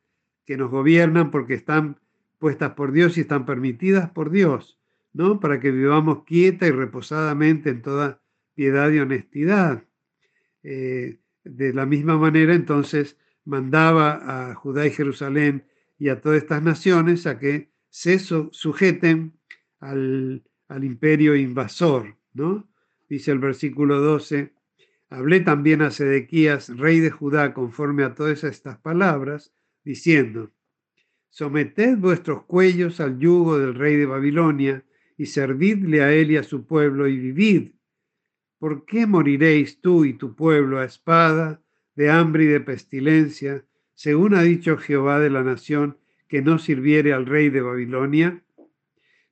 que 0.47 0.57
nos 0.57 0.71
gobiernan 0.71 1.31
porque 1.31 1.55
están 1.55 1.99
puestas 2.45 2.75
por 2.75 2.93
Dios 2.93 3.17
y 3.17 3.23
están 3.23 3.47
permitidas 3.47 4.11
por 4.11 4.29
Dios, 4.29 4.79
¿no? 5.15 5.41
Para 5.41 5.61
que 5.61 5.71
vivamos 5.71 6.25
quieta 6.25 6.67
y 6.67 6.73
reposadamente 6.73 7.71
en 7.71 7.81
toda 7.81 8.21
piedad 8.55 8.91
y 8.91 8.99
honestidad. 8.99 9.83
Eh, 10.63 11.21
de 11.43 11.73
la 11.73 11.87
misma 11.87 12.19
manera, 12.19 12.55
entonces, 12.55 13.17
mandaba 13.47 14.51
a 14.51 14.55
Judá 14.57 14.87
y 14.87 14.91
Jerusalén 14.91 15.65
y 15.99 16.11
a 16.11 16.21
todas 16.21 16.43
estas 16.43 16.63
naciones 16.63 17.27
a 17.27 17.39
que 17.39 17.73
se 17.89 18.19
sujeten 18.19 19.39
al, 19.81 20.45
al 20.69 20.85
imperio 20.85 21.35
invasor, 21.35 22.19
¿no? 22.35 22.69
Dice 23.09 23.31
el 23.31 23.39
versículo 23.39 24.01
12, 24.03 24.53
hablé 25.09 25.41
también 25.41 25.81
a 25.81 25.91
Sedequías, 25.91 26.77
rey 26.77 27.01
de 27.01 27.11
Judá, 27.11 27.55
conforme 27.55 28.05
a 28.05 28.15
todas 28.15 28.45
estas 28.45 28.77
palabras, 28.81 29.55
diciendo, 29.83 30.53
someted 31.35 31.99
vuestros 31.99 32.45
cuellos 32.45 33.01
al 33.01 33.19
yugo 33.19 33.59
del 33.59 33.75
rey 33.75 33.97
de 33.97 34.07
Babilonia 34.07 34.85
y 35.19 35.27
servidle 35.27 36.01
a 36.01 36.13
él 36.13 36.31
y 36.31 36.37
a 36.37 36.45
su 36.45 36.65
pueblo 36.65 37.09
y 37.09 37.19
vivid. 37.19 37.73
¿Por 38.61 38.87
qué 38.87 39.09
moriréis 39.09 39.81
tú 39.81 40.05
y 40.05 40.13
tu 40.13 40.37
pueblo 40.37 40.79
a 40.79 40.85
espada, 40.85 41.61
de 41.97 42.09
hambre 42.09 42.45
y 42.45 42.47
de 42.47 42.61
pestilencia, 42.61 43.65
según 43.95 44.35
ha 44.35 44.43
dicho 44.43 44.77
Jehová 44.77 45.19
de 45.19 45.31
la 45.31 45.43
nación 45.43 45.99
que 46.29 46.41
no 46.41 46.61
sirviere 46.61 47.13
al 47.13 47.27
rey 47.27 47.51
de 47.51 47.63
Babilonia? 47.63 48.45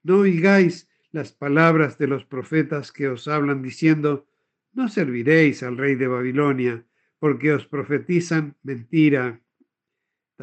No 0.02 0.18
oigáis 0.18 0.88
las 1.12 1.30
palabras 1.30 1.98
de 1.98 2.08
los 2.08 2.24
profetas 2.24 2.90
que 2.90 3.06
os 3.06 3.28
hablan 3.28 3.62
diciendo, 3.62 4.26
no 4.72 4.88
serviréis 4.88 5.62
al 5.62 5.78
rey 5.78 5.94
de 5.94 6.08
Babilonia, 6.08 6.84
porque 7.20 7.52
os 7.52 7.64
profetizan 7.64 8.56
mentira, 8.64 9.41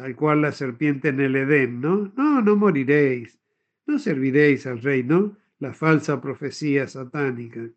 tal 0.00 0.16
cual 0.16 0.40
la 0.40 0.50
serpiente 0.50 1.08
en 1.08 1.20
el 1.20 1.36
Edén, 1.36 1.82
¿no? 1.82 2.10
No, 2.16 2.40
no 2.40 2.56
moriréis, 2.56 3.38
no 3.86 3.98
serviréis 3.98 4.66
al 4.66 4.80
rey, 4.80 5.02
¿no? 5.02 5.36
La 5.58 5.74
falsa 5.74 6.22
profecía 6.22 6.88
satánica. 6.88 7.68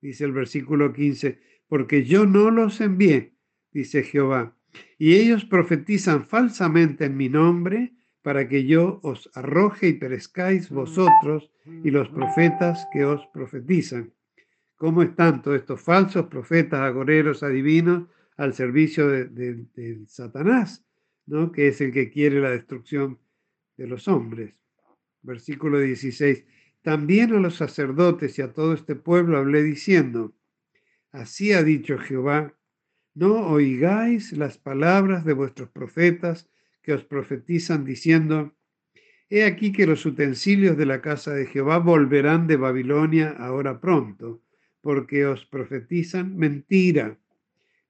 Dice 0.00 0.24
el 0.24 0.30
versículo 0.30 0.92
15, 0.92 1.40
porque 1.66 2.04
yo 2.04 2.26
no 2.26 2.52
los 2.52 2.80
envié, 2.80 3.34
dice 3.72 4.04
Jehová, 4.04 4.56
y 4.98 5.14
ellos 5.14 5.44
profetizan 5.44 6.26
falsamente 6.26 7.06
en 7.06 7.16
mi 7.16 7.28
nombre 7.28 7.92
para 8.22 8.48
que 8.48 8.64
yo 8.64 9.00
os 9.02 9.28
arroje 9.34 9.88
y 9.88 9.92
perezcáis 9.94 10.70
vosotros 10.70 11.50
y 11.82 11.90
los 11.90 12.08
profetas 12.08 12.86
que 12.92 13.04
os 13.04 13.26
profetizan. 13.34 14.12
¿Cómo 14.76 15.02
están 15.02 15.42
todos 15.42 15.56
estos 15.56 15.80
falsos 15.80 16.26
profetas, 16.26 16.78
agoreros, 16.78 17.42
adivinos 17.42 18.04
al 18.36 18.54
servicio 18.54 19.08
de, 19.08 20.04
Satanás, 20.06 20.86
¿no? 21.26 21.52
que 21.52 21.68
es 21.68 21.80
el 21.80 21.92
que 21.92 22.10
quiere 22.10 22.40
la 22.40 22.50
destrucción 22.50 23.18
de 23.76 23.86
los 23.86 24.08
hombres? 24.08 24.54
Versículo 25.22 25.78
16. 25.78 26.44
También 26.82 27.32
a 27.32 27.38
los 27.38 27.56
sacerdotes 27.56 28.38
y 28.38 28.42
a 28.42 28.52
todo 28.52 28.74
este 28.74 28.96
pueblo 28.96 29.38
hablé 29.38 29.62
diciendo, 29.62 30.34
así 31.12 31.52
ha 31.52 31.62
dicho 31.62 31.98
Jehová, 31.98 32.54
no 33.14 33.46
oigáis 33.46 34.32
las 34.32 34.58
palabras 34.58 35.24
de 35.24 35.34
vuestros 35.34 35.68
profetas 35.68 36.48
que 36.82 36.92
os 36.92 37.04
profetizan 37.04 37.84
diciendo, 37.84 38.54
He 39.34 39.44
aquí 39.44 39.72
que 39.72 39.86
los 39.86 40.04
utensilios 40.04 40.76
de 40.76 40.84
la 40.84 41.00
casa 41.00 41.32
de 41.32 41.46
Jehová 41.46 41.78
volverán 41.78 42.46
de 42.46 42.56
Babilonia 42.56 43.30
ahora 43.30 43.80
pronto, 43.80 44.42
porque 44.82 45.24
os 45.24 45.46
profetizan 45.46 46.36
mentira. 46.36 47.18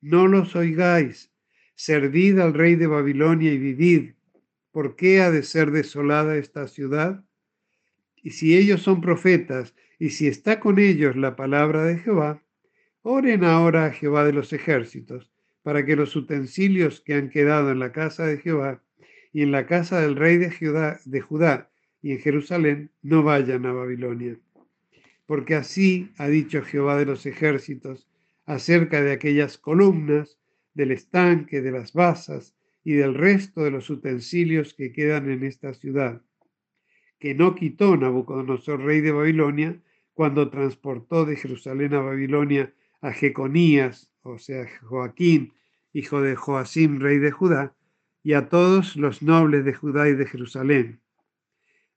No 0.01 0.29
los 0.29 0.55
oigáis. 0.55 1.32
Servid 1.75 2.39
al 2.39 2.55
rey 2.55 2.77
de 2.77 2.87
Babilonia 2.87 3.53
y 3.53 3.59
vivid. 3.59 4.13
¿Por 4.71 4.97
qué 4.97 5.21
ha 5.21 5.31
de 5.31 5.43
ser 5.43 5.71
desolada 5.71 6.37
esta 6.37 6.67
ciudad? 6.69 7.25
Y 8.23 8.31
si 8.31 8.57
ellos 8.57 8.83
son 8.83 9.01
profetas, 9.01 9.75
y 9.99 10.11
si 10.11 10.27
está 10.27 10.61
con 10.61 10.79
ellos 10.79 11.17
la 11.17 11.37
palabra 11.37 11.85
de 11.85 11.99
Jehová, 11.99 12.43
Oren 13.05 13.43
ahora 13.43 13.87
a 13.87 13.91
Jehová 13.91 14.25
de 14.25 14.33
los 14.33 14.53
ejércitos, 14.53 15.33
para 15.65 15.85
que 15.85 15.97
los 15.97 16.15
utensilios 16.15 17.01
que 17.01 17.15
han 17.15 17.31
quedado 17.31 17.73
en 17.73 17.81
la 17.81 17.91
casa 17.91 18.27
de 18.27 18.39
Jehová 18.39 18.81
y 19.33 19.43
en 19.43 19.51
la 19.51 19.67
casa 19.67 20.01
del 20.01 20.15
rey 20.15 20.37
de 20.37 20.53
Judá, 20.53 21.01
de 21.05 21.21
Judá 21.21 21.71
y 22.01 22.13
en 22.13 22.21
Jerusalén 22.21 22.91
no 23.03 23.25
vayan 23.25 23.67
a 23.67 23.73
Babilonia. 23.73 24.39
Porque 25.27 25.57
así 25.57 26.13
ha 26.17 26.29
dicho 26.29 26.63
Jehová 26.63 26.97
de 26.97 27.07
los 27.07 27.27
ejércitos 27.27 28.07
acerca 28.45 29.03
de 29.03 29.13
aquellas 29.13 29.59
columnas, 29.59 30.39
del 30.75 30.93
estanque, 30.93 31.61
de 31.61 31.71
las 31.71 31.93
basas 31.93 32.55
y 32.85 32.93
del 32.93 33.15
resto 33.15 33.63
de 33.63 33.71
los 33.71 33.91
utensilios 33.91 34.75
que 34.75 34.93
quedan 34.93 35.31
en 35.31 35.45
esta 35.45 35.75
ciudad, 35.75 36.23
que 37.19 37.35
no 37.35 37.55
quitó 37.55 37.97
Nabucodonosor, 37.97 38.81
rey 38.81 39.01
de 39.01 39.13
Babilonia, 39.13 39.81
cuando 40.15 40.51
transportó 40.51 41.25
de 41.25 41.37
Jerusalén 41.37 41.95
a 41.95 42.01
Babilonia 42.01 42.75
a 43.01 43.13
Jeconías, 43.13 44.11
o 44.23 44.39
sea, 44.39 44.67
Joaquín, 44.83 45.55
hijo 45.93 46.21
de 46.21 46.37
Joacim, 46.37 47.01
rey 47.01 47.19
de 47.19 47.31
Judá, 47.31 47.75
y 48.23 48.35
a 48.35 48.49
todos 48.49 48.97
los 48.97 49.23
nobles 49.23 49.65
de 49.65 49.75
Judá 49.75 50.09
y 50.09 50.15
de 50.15 50.27
Jerusalén. 50.27 51.01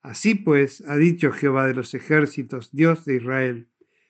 Así 0.01 0.35
pues, 0.35 0.83
ha 0.87 0.97
dicho 0.97 1.31
Jehová 1.31 1.67
de 1.67 1.73
los 1.73 1.93
ejércitos, 1.93 2.71
Dios 2.71 3.05
de 3.05 3.15
Israel, 3.15 3.67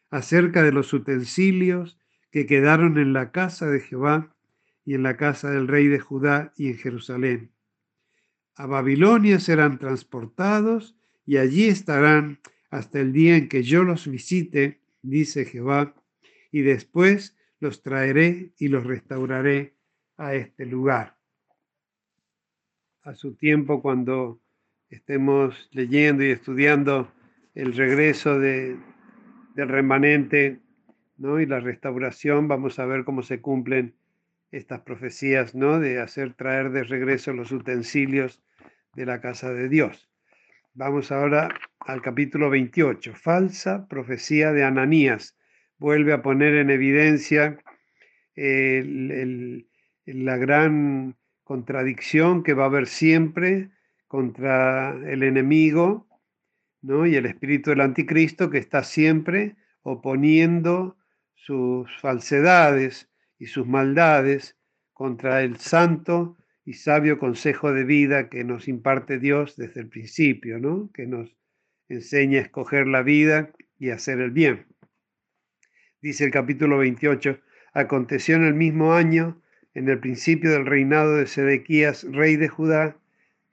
acerca 0.09 0.63
de 0.63 0.71
los 0.71 0.93
utensilios 0.93 1.97
que 2.31 2.45
quedaron 2.45 2.97
en 2.97 3.13
la 3.13 3.31
casa 3.31 3.67
de 3.67 3.79
Jehová 3.79 4.34
y 4.85 4.93
en 4.93 5.03
la 5.03 5.17
casa 5.17 5.49
del 5.49 5.67
rey 5.67 5.87
de 5.87 5.99
Judá 5.99 6.53
y 6.55 6.67
en 6.67 6.77
Jerusalén. 6.77 7.51
A 8.55 8.67
Babilonia 8.67 9.39
serán 9.39 9.79
transportados 9.79 10.95
y 11.25 11.37
allí 11.37 11.65
estarán 11.65 12.39
hasta 12.69 12.99
el 12.99 13.11
día 13.11 13.35
en 13.35 13.49
que 13.49 13.63
yo 13.63 13.83
los 13.83 14.07
visite, 14.07 14.79
dice 15.01 15.45
Jehová, 15.45 15.95
y 16.51 16.61
después 16.61 17.35
los 17.59 17.81
traeré 17.81 18.53
y 18.57 18.67
los 18.67 18.85
restauraré 18.85 19.75
a 20.17 20.35
este 20.35 20.65
lugar. 20.65 21.17
A 23.01 23.15
su 23.15 23.35
tiempo, 23.35 23.81
cuando 23.81 24.39
estemos 24.89 25.69
leyendo 25.71 26.23
y 26.23 26.29
estudiando 26.29 27.11
el 27.53 27.73
regreso 27.73 28.39
de, 28.39 28.77
del 29.55 29.69
remanente 29.69 30.59
¿no? 31.17 31.39
y 31.39 31.45
la 31.45 31.59
restauración, 31.59 32.47
vamos 32.47 32.79
a 32.79 32.85
ver 32.85 33.03
cómo 33.03 33.23
se 33.23 33.41
cumplen 33.41 33.95
estas 34.51 34.81
profecías 34.81 35.55
¿no? 35.55 35.79
de 35.79 35.99
hacer 35.99 36.33
traer 36.33 36.71
de 36.71 36.83
regreso 36.83 37.33
los 37.33 37.51
utensilios 37.51 38.41
de 38.95 39.05
la 39.05 39.21
casa 39.21 39.53
de 39.53 39.69
Dios. 39.69 40.09
Vamos 40.73 41.11
ahora 41.11 41.53
al 41.79 42.01
capítulo 42.01 42.49
28, 42.49 43.13
falsa 43.15 43.87
profecía 43.87 44.51
de 44.51 44.63
Ananías. 44.63 45.37
Vuelve 45.77 46.13
a 46.13 46.21
poner 46.21 46.55
en 46.55 46.69
evidencia 46.69 47.57
la 50.05 50.37
gran 50.37 51.15
contradicción 51.43 52.43
que 52.43 52.53
va 52.53 52.63
a 52.63 52.67
haber 52.67 52.87
siempre 52.87 53.69
contra 54.07 54.91
el 55.09 55.23
enemigo 55.23 56.07
¿no? 56.81 57.05
y 57.05 57.15
el 57.15 57.25
espíritu 57.25 57.69
del 57.69 57.81
anticristo 57.81 58.49
que 58.49 58.57
está 58.57 58.83
siempre 58.83 59.55
oponiendo 59.83 60.97
sus 61.35 61.89
falsedades 61.99 63.09
y 63.37 63.47
sus 63.47 63.67
maldades 63.67 64.57
contra 64.93 65.43
el 65.43 65.57
santo 65.57 66.37
y 66.63 66.73
sabio 66.73 67.19
consejo 67.19 67.73
de 67.73 67.83
vida 67.83 68.29
que 68.29 68.43
nos 68.43 68.67
imparte 68.67 69.19
Dios 69.19 69.55
desde 69.55 69.81
el 69.81 69.87
principio, 69.87 70.59
¿no? 70.59 70.89
que 70.93 71.05
nos 71.05 71.35
enseña 71.89 72.39
a 72.39 72.43
escoger 72.43 72.87
la 72.87 73.03
vida 73.03 73.51
y 73.77 73.89
hacer 73.89 74.19
el 74.19 74.31
bien. 74.31 74.65
Dice 76.01 76.25
el 76.25 76.31
capítulo 76.31 76.77
28, 76.79 77.39
aconteció 77.73 78.35
en 78.35 78.45
el 78.45 78.53
mismo 78.53 78.93
año, 78.93 79.41
en 79.73 79.89
el 79.89 79.99
principio 79.99 80.51
del 80.51 80.65
reinado 80.65 81.15
de 81.15 81.27
Sedequías, 81.27 82.03
rey 82.11 82.37
de 82.37 82.47
Judá, 82.47 82.97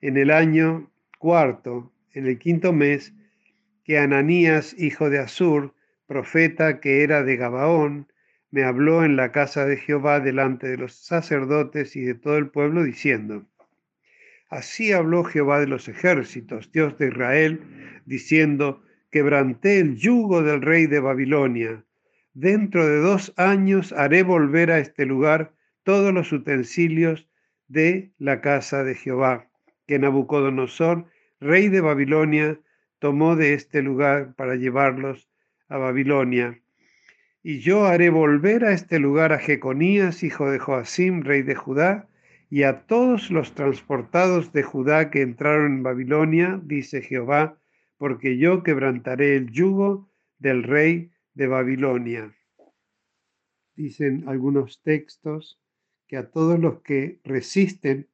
en 0.01 0.16
el 0.16 0.30
año 0.30 0.91
cuarto, 1.18 1.93
en 2.12 2.26
el 2.26 2.39
quinto 2.39 2.72
mes, 2.72 3.14
que 3.85 3.99
Ananías, 3.99 4.74
hijo 4.78 5.11
de 5.11 5.18
Asur, 5.18 5.74
profeta 6.07 6.80
que 6.80 7.03
era 7.03 7.22
de 7.22 7.37
Gabaón, 7.37 8.11
me 8.53 8.64
habló 8.64 9.03
en 9.03 9.16
la 9.16 9.32
casa 9.32 9.64
de 9.64 9.78
Jehová 9.78 10.20
delante 10.20 10.68
de 10.68 10.76
los 10.76 10.92
sacerdotes 10.92 11.96
y 11.96 12.03
de 12.03 12.14
todo 12.14 12.36
el 12.36 12.50
pueblo, 12.50 12.84
diciendo, 12.84 13.46
Así 14.50 14.92
habló 14.92 15.24
Jehová 15.24 15.59
de 15.59 15.66
los 15.66 15.88
ejércitos, 15.88 16.70
Dios 16.70 16.98
de 16.98 17.09
Israel, 17.09 18.03
diciendo, 18.05 18.82
quebranté 19.11 19.78
el 19.78 19.96
yugo 19.96 20.42
del 20.42 20.61
rey 20.61 20.86
de 20.86 21.00
Babilonia. 21.00 21.82
Dentro 22.34 22.86
de 22.86 22.98
dos 22.98 23.32
años 23.38 23.94
haré 23.94 24.22
volver 24.22 24.70
a 24.70 24.78
este 24.78 25.07
lugar 25.07 25.55
todos 25.82 26.12
los 26.12 26.30
utensilios 26.30 27.26
de 27.68 28.12
la 28.18 28.42
casa 28.42 28.84
de 28.84 28.94
Jehová, 28.94 29.48
que 29.86 29.98
Nabucodonosor, 29.98 31.07
rey 31.40 31.68
de 31.68 31.80
Babilonia, 31.80 32.61
tomó 32.98 33.34
de 33.34 33.55
este 33.55 33.80
lugar 33.80 34.34
para 34.34 34.57
llevarlos 34.57 35.30
a 35.68 35.78
Babilonia 35.78 36.61
y 37.43 37.59
yo 37.59 37.86
haré 37.86 38.11
volver 38.11 38.64
a 38.64 38.72
este 38.72 39.01
lugar 39.01 39.32
a 39.32 39.38
Jeconías, 39.38 40.22
hijo 40.22 40.49
de 40.51 40.59
Joacim, 40.59 41.22
rey 41.22 41.43
de 41.43 41.57
Judá, 41.57 42.09
y 42.49 42.62
a 42.62 42.86
todos 42.86 43.30
los 43.30 43.55
transportados 43.55 44.53
de 44.53 44.62
Judá 44.62 45.11
que 45.11 45.22
entraron 45.22 45.76
en 45.76 45.82
Babilonia, 45.82 46.61
dice 46.62 47.03
Jehová, 47.03 47.59
porque 47.97 48.38
yo 48.38 48.62
quebrantaré 48.62 49.36
el 49.36 49.51
yugo 49.51 50.09
del 50.38 50.62
rey 50.62 51.11
de 51.34 51.47
Babilonia. 51.47 52.36
Dicen 53.74 54.24
algunos 54.28 54.82
textos 54.82 55.59
que 56.07 56.18
a 56.18 56.30
todos 56.30 56.59
los 56.61 56.82
que 56.82 57.20
resisten 57.24 58.07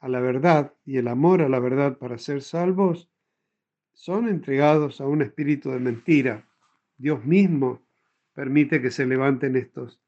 a 0.00 0.08
la 0.08 0.20
verdad 0.20 0.72
y 0.84 0.96
el 0.96 1.08
amor 1.08 1.42
a 1.42 1.48
la 1.48 1.58
verdad 1.58 1.98
para 1.98 2.18
ser 2.18 2.42
salvos, 2.42 3.10
son 3.92 4.28
entregados 4.28 5.00
a 5.00 5.06
un 5.06 5.22
espíritu 5.22 5.70
de 5.70 5.80
mentira 5.80 6.45
Dios 6.98 7.24
mismo 7.24 7.86
permite 8.32 8.80
que 8.80 8.90
se 8.90 9.06
levanten 9.06 9.56
estos 9.56 10.00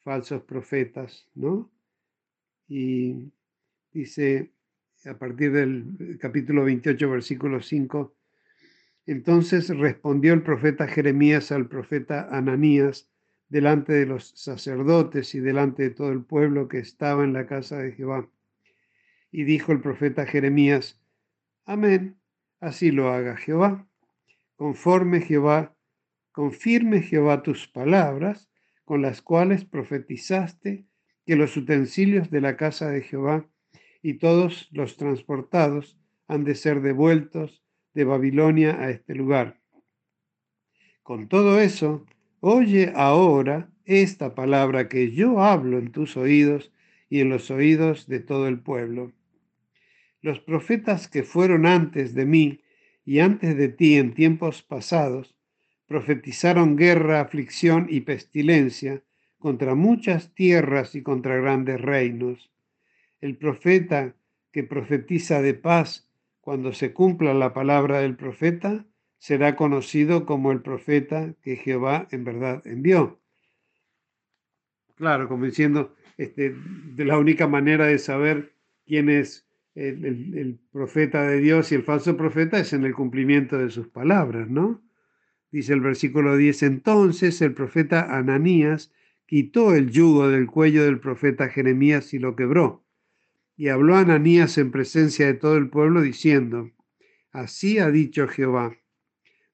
falsos 0.00 0.42
profetas, 0.42 1.28
¿no? 1.34 1.70
Y 2.66 3.32
dice 3.92 4.52
a 5.06 5.18
partir 5.18 5.52
del 5.52 6.18
capítulo 6.20 6.64
28, 6.64 7.10
versículo 7.10 7.62
5, 7.62 8.14
entonces 9.06 9.68
respondió 9.68 10.34
el 10.34 10.42
profeta 10.42 10.86
Jeremías 10.86 11.50
al 11.50 11.68
profeta 11.68 12.28
Ananías 12.30 13.08
delante 13.48 13.94
de 13.94 14.06
los 14.06 14.28
sacerdotes 14.30 15.34
y 15.34 15.40
delante 15.40 15.84
de 15.84 15.90
todo 15.90 16.10
el 16.12 16.22
pueblo 16.22 16.68
que 16.68 16.78
estaba 16.78 17.24
en 17.24 17.32
la 17.32 17.46
casa 17.46 17.78
de 17.78 17.92
Jehová. 17.92 18.28
Y 19.30 19.44
dijo 19.44 19.72
el 19.72 19.80
profeta 19.80 20.26
Jeremías, 20.26 21.00
Amén, 21.64 22.18
así 22.60 22.90
lo 22.90 23.10
haga 23.10 23.36
Jehová, 23.36 23.86
conforme 24.56 25.20
Jehová 25.20 25.74
confirme 26.38 27.02
Jehová 27.02 27.42
tus 27.42 27.66
palabras, 27.66 28.48
con 28.84 29.02
las 29.02 29.22
cuales 29.22 29.64
profetizaste 29.64 30.86
que 31.26 31.34
los 31.34 31.56
utensilios 31.56 32.30
de 32.30 32.40
la 32.40 32.56
casa 32.56 32.88
de 32.90 33.02
Jehová 33.02 33.50
y 34.02 34.18
todos 34.18 34.68
los 34.70 34.96
transportados 34.96 35.98
han 36.28 36.44
de 36.44 36.54
ser 36.54 36.80
devueltos 36.80 37.64
de 37.92 38.04
Babilonia 38.04 38.80
a 38.80 38.90
este 38.90 39.16
lugar. 39.16 39.60
Con 41.02 41.26
todo 41.26 41.58
eso, 41.58 42.06
oye 42.38 42.92
ahora 42.94 43.72
esta 43.84 44.36
palabra 44.36 44.88
que 44.88 45.10
yo 45.10 45.42
hablo 45.42 45.76
en 45.76 45.90
tus 45.90 46.16
oídos 46.16 46.72
y 47.10 47.18
en 47.18 47.30
los 47.30 47.50
oídos 47.50 48.06
de 48.06 48.20
todo 48.20 48.46
el 48.46 48.60
pueblo. 48.60 49.10
Los 50.20 50.38
profetas 50.38 51.08
que 51.08 51.24
fueron 51.24 51.66
antes 51.66 52.14
de 52.14 52.26
mí 52.26 52.60
y 53.04 53.18
antes 53.18 53.56
de 53.56 53.70
ti 53.70 53.96
en 53.96 54.14
tiempos 54.14 54.62
pasados 54.62 55.34
profetizaron 55.88 56.76
guerra, 56.76 57.20
aflicción 57.20 57.86
y 57.90 58.02
pestilencia 58.02 59.02
contra 59.38 59.74
muchas 59.74 60.34
tierras 60.34 60.94
y 60.94 61.02
contra 61.02 61.36
grandes 61.36 61.80
reinos. 61.80 62.50
El 63.20 63.36
profeta 63.36 64.14
que 64.52 64.62
profetiza 64.62 65.42
de 65.42 65.54
paz 65.54 66.08
cuando 66.48 66.72
se 66.72 66.94
cumpla 66.94 67.34
la 67.34 67.52
palabra 67.52 68.00
del 68.00 68.16
profeta, 68.16 68.86
será 69.18 69.54
conocido 69.54 70.24
como 70.24 70.50
el 70.50 70.62
profeta 70.62 71.34
que 71.42 71.56
Jehová 71.56 72.08
en 72.10 72.24
verdad 72.24 72.66
envió. 72.66 73.20
Claro, 74.94 75.28
como 75.28 75.44
diciendo, 75.44 75.94
este, 76.16 76.54
de 76.94 77.04
la 77.04 77.18
única 77.18 77.46
manera 77.48 77.84
de 77.84 77.98
saber 77.98 78.54
quién 78.86 79.10
es 79.10 79.46
el, 79.74 80.06
el 80.06 80.58
profeta 80.72 81.20
de 81.24 81.38
Dios 81.38 81.70
y 81.70 81.74
el 81.74 81.82
falso 81.82 82.16
profeta 82.16 82.58
es 82.58 82.72
en 82.72 82.86
el 82.86 82.94
cumplimiento 82.94 83.58
de 83.58 83.68
sus 83.68 83.88
palabras, 83.88 84.48
¿no? 84.48 84.80
Dice 85.50 85.72
el 85.72 85.80
versículo 85.80 86.36
10, 86.36 86.62
entonces 86.64 87.40
el 87.40 87.54
profeta 87.54 88.16
Ananías 88.16 88.92
quitó 89.26 89.74
el 89.74 89.90
yugo 89.90 90.28
del 90.28 90.46
cuello 90.46 90.84
del 90.84 91.00
profeta 91.00 91.48
Jeremías 91.48 92.12
y 92.14 92.18
lo 92.18 92.36
quebró. 92.36 92.84
Y 93.56 93.68
habló 93.68 93.96
Ananías 93.96 94.58
en 94.58 94.70
presencia 94.70 95.26
de 95.26 95.34
todo 95.34 95.56
el 95.56 95.68
pueblo 95.68 96.02
diciendo, 96.02 96.70
así 97.32 97.78
ha 97.78 97.90
dicho 97.90 98.28
Jehová, 98.28 98.76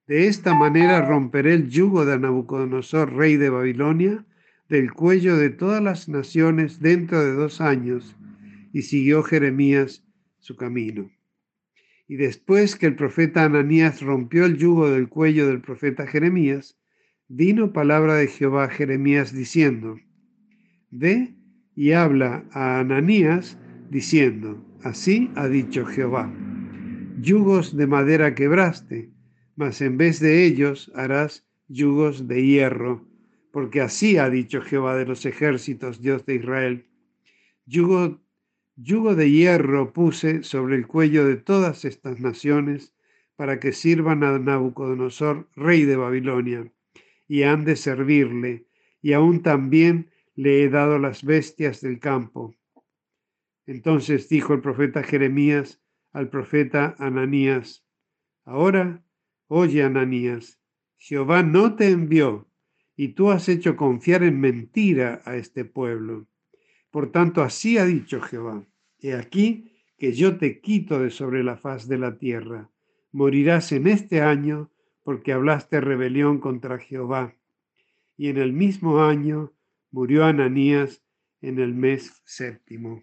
de 0.07 0.27
esta 0.27 0.55
manera 0.55 1.01
romperé 1.01 1.55
el 1.55 1.71
yugo 1.71 2.05
de 2.05 2.19
Nabucodonosor, 2.19 3.15
rey 3.15 3.37
de 3.37 3.49
Babilonia, 3.49 4.27
del 4.69 4.93
cuello 4.93 5.37
de 5.37 5.49
todas 5.49 5.83
las 5.83 6.11
naciones 6.11 6.81
dentro 6.81 7.25
de 7.25 7.33
dos 7.33 7.63
años, 7.63 8.15
y 8.73 8.83
siguió 8.83 9.23
Jeremías 9.23 10.05
su 10.41 10.57
camino. 10.57 11.11
Y 12.07 12.17
después 12.17 12.77
que 12.77 12.87
el 12.87 12.97
profeta 12.97 13.45
Ananías 13.45 14.03
rompió 14.03 14.45
el 14.45 14.57
yugo 14.57 14.91
del 14.91 15.09
cuello 15.09 15.47
del 15.47 15.61
profeta 15.61 16.07
Jeremías, 16.07 16.79
vino 17.29 17.73
palabra 17.73 18.17
de 18.17 18.27
Jehová 18.27 18.65
a 18.65 18.69
Jeremías 18.69 19.33
diciendo, 19.33 19.99
Ve 20.91 21.35
y 21.75 21.93
habla 21.93 22.45
a 22.53 22.81
Ananías 22.81 23.59
diciendo, 23.91 24.65
Así 24.83 25.31
ha 25.35 25.49
dicho 25.49 25.87
Jehová, 25.87 26.31
yugos 27.21 27.75
de 27.75 27.87
madera 27.87 28.35
quebraste, 28.35 29.11
mas 29.57 29.81
en 29.81 29.97
vez 29.97 30.21
de 30.21 30.45
ellos 30.45 30.93
harás 30.95 31.49
yugos 31.69 32.29
de 32.29 32.45
hierro, 32.45 33.09
porque 33.51 33.81
así 33.81 34.19
ha 34.19 34.29
dicho 34.29 34.61
Jehová 34.61 34.97
de 34.97 35.07
los 35.07 35.25
ejércitos, 35.25 36.03
Dios 36.03 36.27
de 36.27 36.35
Israel. 36.35 36.87
Yugo, 37.67 38.21
yugo 38.77 39.15
de 39.15 39.31
hierro 39.31 39.93
puse 39.93 40.43
sobre 40.43 40.77
el 40.77 40.87
cuello 40.87 41.25
de 41.27 41.37
todas 41.37 41.85
estas 41.85 42.21
naciones, 42.21 42.95
para 43.37 43.59
que 43.59 43.73
sirvan 43.73 44.23
a 44.23 44.39
Nabucodonosor, 44.39 45.49
rey 45.57 45.85
de 45.85 45.97
Babilonia, 45.97 46.73
y 47.27 47.43
han 47.43 47.65
de 47.65 47.77
servirle, 47.77 48.67
y 49.03 49.13
aún 49.13 49.43
también 49.43 50.11
le 50.35 50.63
he 50.63 50.69
dado 50.69 50.99
las 50.99 51.25
bestias 51.25 51.81
del 51.81 51.99
campo. 51.99 52.55
Entonces 53.67 54.29
dijo 54.29 54.55
el 54.55 54.61
profeta 54.61 55.03
Jeremías 55.03 55.81
al 56.13 56.29
profeta 56.29 56.95
Ananías, 56.99 57.85
Ahora, 58.45 59.05
oye 59.49 59.83
Ananías, 59.83 60.61
Jehová 60.97 61.43
no 61.43 61.75
te 61.77 61.91
envió, 61.91 62.49
y 62.97 63.09
tú 63.09 63.31
has 63.31 63.49
hecho 63.49 63.77
confiar 63.77 64.23
en 64.23 64.39
mentira 64.39 65.23
a 65.25 65.37
este 65.37 65.65
pueblo. 65.65 66.29
Por 66.95 67.11
tanto, 67.11 67.43
así 67.43 67.77
ha 67.77 67.87
dicho 67.87 68.21
Jehová, 68.21 68.65
he 69.01 69.15
aquí 69.15 69.73
que 69.99 70.13
yo 70.13 70.39
te 70.39 70.61
quito 70.61 71.01
de 71.01 71.11
sobre 71.11 71.43
la 71.43 71.57
faz 71.57 71.89
de 71.89 71.99
la 71.99 72.19
tierra. 72.19 72.71
Morirás 73.11 73.73
en 73.73 73.89
este 73.89 74.21
año 74.21 74.71
porque 75.03 75.33
hablaste 75.33 75.81
rebelión 75.81 76.39
contra 76.39 76.79
Jehová. 76.79 77.35
Y 78.17 78.29
en 78.29 78.37
el 78.37 78.53
mismo 78.53 79.03
año 79.03 79.53
murió 79.91 80.25
Ananías 80.25 81.03
en 81.41 81.59
el 81.59 81.75
mes 81.75 82.23
séptimo. 82.25 83.03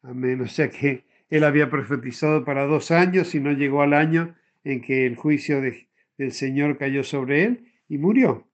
Amén. 0.00 0.40
O 0.40 0.48
sea 0.48 0.70
que 0.70 1.04
él 1.28 1.44
había 1.44 1.68
profetizado 1.68 2.46
para 2.46 2.64
dos 2.64 2.90
años 2.90 3.34
y 3.34 3.40
no 3.40 3.52
llegó 3.52 3.82
al 3.82 3.92
año 3.92 4.34
en 4.64 4.80
que 4.80 5.04
el 5.04 5.16
juicio 5.16 5.60
del 5.60 6.32
Señor 6.32 6.78
cayó 6.78 7.04
sobre 7.04 7.44
él 7.44 7.74
y 7.90 7.98
murió. 7.98 8.48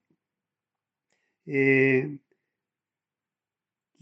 Eh, 1.45 2.17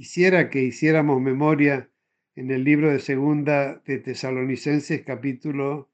quisiera 0.03 0.49
que 0.49 0.61
hiciéramos 0.61 1.21
memoria 1.21 1.89
en 2.35 2.51
el 2.51 2.65
libro 2.65 2.91
de 2.91 2.99
Segunda 2.99 3.81
de 3.85 3.99
Tesalonicenses 3.99 5.01
capítulo 5.05 5.89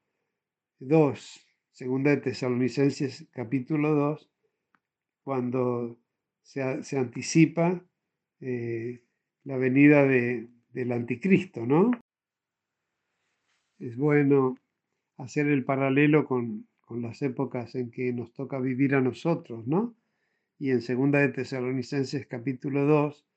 2, 0.79 1.47
Segunda 1.69 2.09
de 2.09 2.17
Tesalonicenses 2.17 3.27
capítulo 3.31 3.93
2, 3.93 4.31
cuando 5.21 5.99
se, 6.41 6.83
se 6.83 6.97
anticipa 6.97 7.85
eh, 8.39 9.03
la 9.43 9.57
venida 9.57 10.01
de, 10.07 10.49
del 10.69 10.91
anticristo, 10.91 11.67
¿no? 11.67 11.91
Es 13.77 13.95
bueno 13.95 14.55
hacer 15.17 15.45
el 15.45 15.63
paralelo 15.63 16.25
con, 16.25 16.67
con 16.81 17.03
las 17.03 17.21
épocas 17.21 17.75
en 17.75 17.91
que 17.91 18.11
nos 18.11 18.33
toca 18.33 18.59
vivir 18.59 18.95
a 18.95 19.01
nosotros, 19.01 19.67
¿no? 19.67 19.95
Y 20.57 20.71
en 20.71 20.81
Segunda 20.81 21.19
de 21.19 21.29
Tesalonicenses 21.29 22.25
capítulo 22.25 22.85
2 22.85 23.28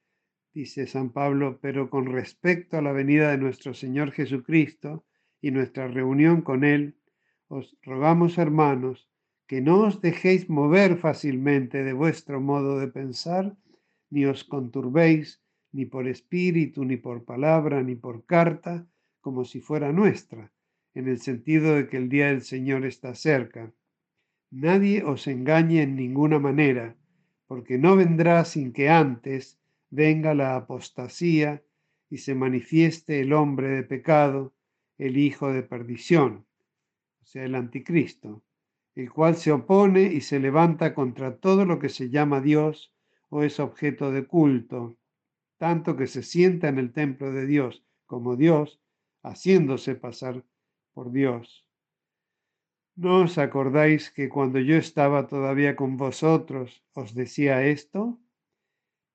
dice 0.55 0.87
San 0.87 1.11
Pablo, 1.11 1.59
pero 1.61 1.89
con 1.89 2.07
respecto 2.07 2.77
a 2.77 2.83
la 2.83 2.93
venida 2.93 3.31
de 3.31 3.39
nuestro 3.39 3.75
Señor 3.75 4.13
Jesucristo 4.13 5.05
y 5.41 5.51
nuestra 5.51 5.89
reunión 5.89 6.43
con 6.43 6.65
Él, 6.65 6.97
os 7.49 7.77
rogamos, 7.83 8.39
hermanos, 8.39 9.09
que 9.47 9.61
no 9.61 9.81
os 9.81 10.01
dejéis 10.01 10.49
mover 10.49 10.97
fácilmente 10.97 11.85
de 11.85 11.93
vuestro 11.93 12.41
modo 12.41 12.79
de 12.79 12.89
pensar, 12.89 13.57
ni 14.11 14.25
os 14.25 14.45
conturbéis 14.45 15.43
ni 15.73 15.87
por 15.87 16.07
espíritu, 16.07 16.85
ni 16.85 16.97
por 16.97 17.25
palabra, 17.25 17.83
ni 17.83 17.95
por 17.95 18.27
carta, 18.27 18.87
como 19.21 19.45
si 19.45 19.61
fuera 19.61 19.93
nuestra, 19.93 20.53
en 20.95 21.09
el 21.09 21.19
sentido 21.19 21.75
de 21.75 21.89
que 21.89 21.97
el 21.97 22.09
día 22.09 22.27
del 22.27 22.43
Señor 22.43 22.85
está 22.85 23.15
cerca. 23.15 23.73
Nadie 24.51 25.03
os 25.03 25.27
engañe 25.27 25.83
en 25.83 25.97
ninguna 25.97 26.39
manera, 26.39 26.97
porque 27.47 27.79
no 27.79 27.97
vendrá 27.97 28.45
sin 28.45 28.73
que 28.73 28.91
antes 28.91 29.62
venga 29.93 30.35
la 30.35 30.57
apostasía 30.57 31.63
y 32.11 32.19
se 32.19 32.35
manifieste 32.35 33.21
el 33.21 33.33
hombre 33.33 33.69
de 33.69 33.85
pecado, 33.85 34.53
el 34.99 35.17
hijo 35.17 35.53
de 35.53 35.63
perdición, 35.63 36.45
o 37.23 37.25
sea, 37.25 37.45
el 37.45 37.55
anticristo, 37.55 38.43
el 38.97 39.13
cual 39.13 39.37
se 39.37 39.53
opone 39.53 40.03
y 40.03 40.21
se 40.21 40.41
levanta 40.41 40.95
contra 40.95 41.37
todo 41.37 41.65
lo 41.65 41.79
que 41.79 41.89
se 41.89 42.11
llama 42.11 42.41
Dios 42.41 42.93
o 43.29 43.45
es 43.45 43.61
objeto 43.61 44.11
de 44.11 44.27
culto 44.27 44.99
tanto 45.63 45.97
que 45.97 46.09
se 46.09 46.25
sienta 46.25 46.67
en 46.67 46.79
el 46.79 46.93
templo 46.93 47.31
de 47.31 47.47
Dios 47.47 47.85
como 48.07 48.35
Dios, 48.35 48.81
haciéndose 49.23 49.95
pasar 49.95 50.45
por 50.93 51.13
Dios. 51.13 51.65
¿No 52.97 53.21
os 53.21 53.39
acordáis 53.39 54.11
que 54.11 54.29
cuando 54.29 54.59
yo 54.59 54.75
estaba 54.75 55.29
todavía 55.29 55.77
con 55.77 55.97
vosotros 55.97 56.83
os 56.95 57.15
decía 57.15 57.65
esto? 57.65 58.19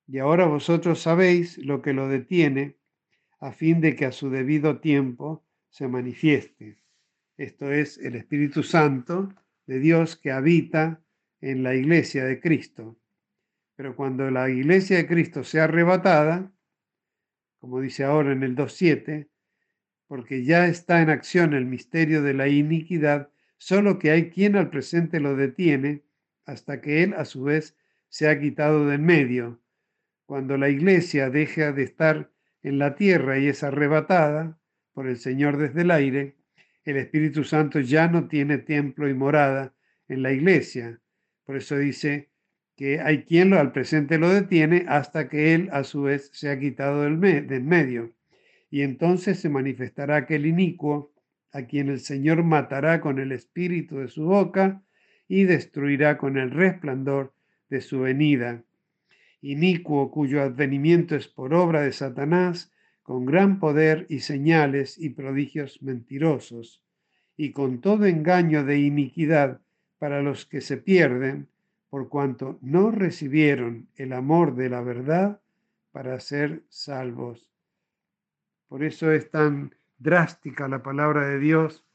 Y 0.08 0.20
ahora 0.20 0.46
vosotros 0.46 1.02
sabéis 1.02 1.58
lo 1.58 1.82
que 1.82 1.92
lo 1.92 2.08
detiene, 2.08 2.78
a 3.40 3.52
fin 3.52 3.82
de 3.82 3.96
que 3.96 4.06
a 4.06 4.12
su 4.12 4.30
debido 4.30 4.80
tiempo 4.80 5.46
se 5.70 5.88
manifieste. 5.88 6.78
Esto 7.36 7.72
es 7.72 7.98
el 7.98 8.16
Espíritu 8.16 8.64
Santo 8.64 9.34
de 9.68 9.80
Dios 9.80 10.16
que 10.16 10.32
habita 10.32 11.04
en 11.42 11.62
la 11.62 11.76
iglesia 11.76 12.26
de 12.26 12.40
Cristo. 12.40 12.98
Pero 13.76 13.96
cuando 13.96 14.32
la 14.32 14.50
iglesia 14.50 14.98
de 14.98 15.08
Cristo 15.08 15.44
sea 15.44 15.66
arrebatada, 15.66 16.52
como 17.60 17.82
dice 17.82 18.06
ahora 18.06 18.32
en 18.32 18.44
el 18.44 18.56
2.7, 18.56 19.28
porque 20.08 20.46
ya 20.46 20.68
está 20.68 21.02
en 21.02 21.10
acción 21.10 21.54
el 21.54 21.66
misterio 21.66 22.24
de 22.24 22.34
la 22.34 22.48
iniquidad, 22.48 23.30
solo 23.58 24.00
que 24.00 24.12
hay 24.12 24.30
quien 24.30 24.56
al 24.56 24.70
presente 24.70 25.20
lo 25.20 25.36
detiene 25.36 26.04
hasta 26.46 26.80
que 26.80 27.04
él 27.04 27.14
a 27.14 27.26
su 27.26 27.44
vez 27.44 27.78
se 28.08 28.30
ha 28.30 28.40
quitado 28.40 28.88
de 28.88 28.96
en 28.96 29.06
medio. 29.06 29.62
Cuando 30.28 30.58
la 30.58 30.70
iglesia 30.70 31.32
deja 31.32 31.72
de 31.72 31.82
estar 31.82 32.30
en 32.62 32.78
la 32.78 32.96
tierra 32.96 33.40
y 33.40 33.48
es 33.48 33.64
arrebatada 33.64 34.60
por 34.94 35.08
el 35.08 35.18
Señor 35.18 35.58
desde 35.58 35.82
el 35.82 35.90
aire, 35.90 36.36
el 36.86 36.98
Espíritu 36.98 37.44
Santo 37.44 37.80
ya 37.80 38.08
no 38.08 38.28
tiene 38.28 38.60
templo 38.60 39.10
y 39.10 39.16
morada 39.16 39.74
en 40.08 40.22
la 40.22 40.32
iglesia. 40.32 41.02
Por 41.46 41.58
eso 41.58 41.78
dice, 41.78 42.30
que 42.78 43.00
hay 43.00 43.24
quien 43.24 43.50
lo, 43.50 43.60
al 43.60 43.72
presente 43.72 44.20
lo 44.20 44.30
detiene 44.30 44.86
hasta 44.88 45.28
que 45.28 45.56
él 45.56 45.70
a 45.72 45.84
su 45.84 46.04
vez 46.04 46.30
se 46.32 46.50
ha 46.50 46.60
quitado 46.60 47.02
del, 47.02 47.18
medio. 47.18 48.14
Y 48.70 48.84
entonces 48.84 49.40
se 49.40 49.50
manifestará 49.50 50.18
aquel 50.18 50.46
inicuo 50.46 51.12
a 51.52 51.64
quien 51.64 51.90
el 51.90 52.00
Señor 52.00 52.44
matará 52.44 53.02
con 53.02 53.18
el 53.18 53.32
espíritu 53.32 53.98
de 53.98 54.10
su 54.10 54.26
boca 54.26 54.84
y 55.28 55.46
destruirá 55.46 56.18
con 56.18 56.38
el 56.38 56.52
resplandor 56.52 57.34
de 57.70 57.82
su 57.82 58.02
venida. 58.02 58.64
Inicuo 59.50 60.12
cuyo 60.12 60.42
advenimiento 60.42 61.16
es 61.16 61.30
por 61.30 61.54
obra 61.54 61.80
de 61.80 61.94
Satanás, 61.94 62.70
con 63.02 63.26
gran 63.26 63.62
poder 63.62 64.06
y 64.10 64.20
señales 64.20 64.98
y 64.98 65.12
prodigios 65.12 65.82
mentirosos, 65.82 66.84
y 67.38 67.54
con 67.54 67.80
todo 67.80 68.08
engaño 68.08 68.66
de 68.66 68.80
iniquidad 68.80 69.62
para 70.00 70.22
los 70.22 70.46
que 70.46 70.60
se 70.60 70.76
pierden, 70.76 71.48
por 71.90 72.10
cuanto 72.10 72.60
no 72.62 72.92
recibieron 72.92 73.88
el 73.96 74.12
amor 74.12 74.54
de 74.54 74.68
la 74.68 74.82
verdad 74.82 75.40
para 75.94 76.20
ser 76.20 76.64
salvos. 76.68 77.50
Por 78.68 78.84
eso 78.84 79.14
es 79.14 79.32
tan 79.32 79.74
drástica 79.98 80.68
la 80.68 80.84
palabra 80.84 81.26
de 81.26 81.40
Dios 81.40 81.86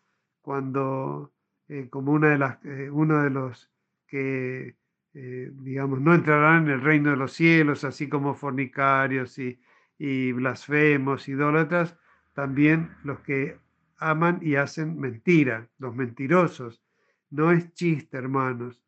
cuando, 0.40 1.30
eh, 1.68 1.88
como 1.90 2.12
una 2.12 2.30
de 2.30 2.38
las, 2.38 2.64
eh, 2.64 2.88
uno 2.90 3.22
de 3.22 3.28
los 3.28 3.70
que, 4.07 4.74
eh, 5.14 5.50
digamos, 5.60 6.00
no 6.00 6.14
entrarán 6.14 6.64
en 6.64 6.74
el 6.74 6.80
reino 6.80 7.10
de 7.10 7.16
los 7.16 7.32
cielos, 7.32 7.84
así 7.84 8.08
como 8.08 8.34
fornicarios 8.34 9.38
y, 9.38 9.60
y 9.98 10.32
blasfemos, 10.32 11.28
idólatras, 11.28 11.96
también 12.34 12.90
los 13.04 13.20
que 13.20 13.58
aman 13.98 14.38
y 14.42 14.56
hacen 14.56 14.98
mentira, 14.98 15.68
los 15.78 15.94
mentirosos. 15.94 16.82
No 17.30 17.52
es 17.52 17.72
chiste, 17.74 18.16
hermanos 18.16 18.82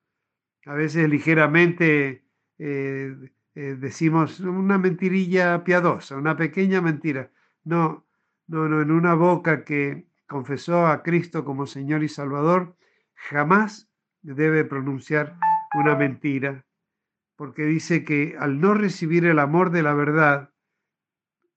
a 0.66 0.74
veces 0.74 1.08
ligeramente 1.08 2.24
eh, 2.58 3.16
eh, 3.54 3.76
decimos 3.78 4.40
una 4.40 4.78
mentirilla 4.78 5.62
piadosa, 5.64 6.16
una 6.16 6.36
pequeña 6.36 6.80
mentira. 6.80 7.30
No, 7.64 8.06
no, 8.46 8.68
no, 8.68 8.82
en 8.82 8.90
una 8.90 9.14
boca 9.14 9.64
que 9.64 10.06
confesó 10.26 10.86
a 10.86 11.02
Cristo 11.02 11.44
como 11.44 11.66
Señor 11.66 12.02
y 12.02 12.08
Salvador, 12.08 12.76
jamás 13.14 13.88
debe 14.22 14.64
pronunciar 14.64 15.36
una 15.74 15.96
mentira, 15.96 16.64
porque 17.36 17.64
dice 17.64 18.04
que 18.04 18.36
al 18.38 18.60
no 18.60 18.74
recibir 18.74 19.24
el 19.26 19.38
amor 19.38 19.70
de 19.70 19.82
la 19.82 19.94
verdad, 19.94 20.50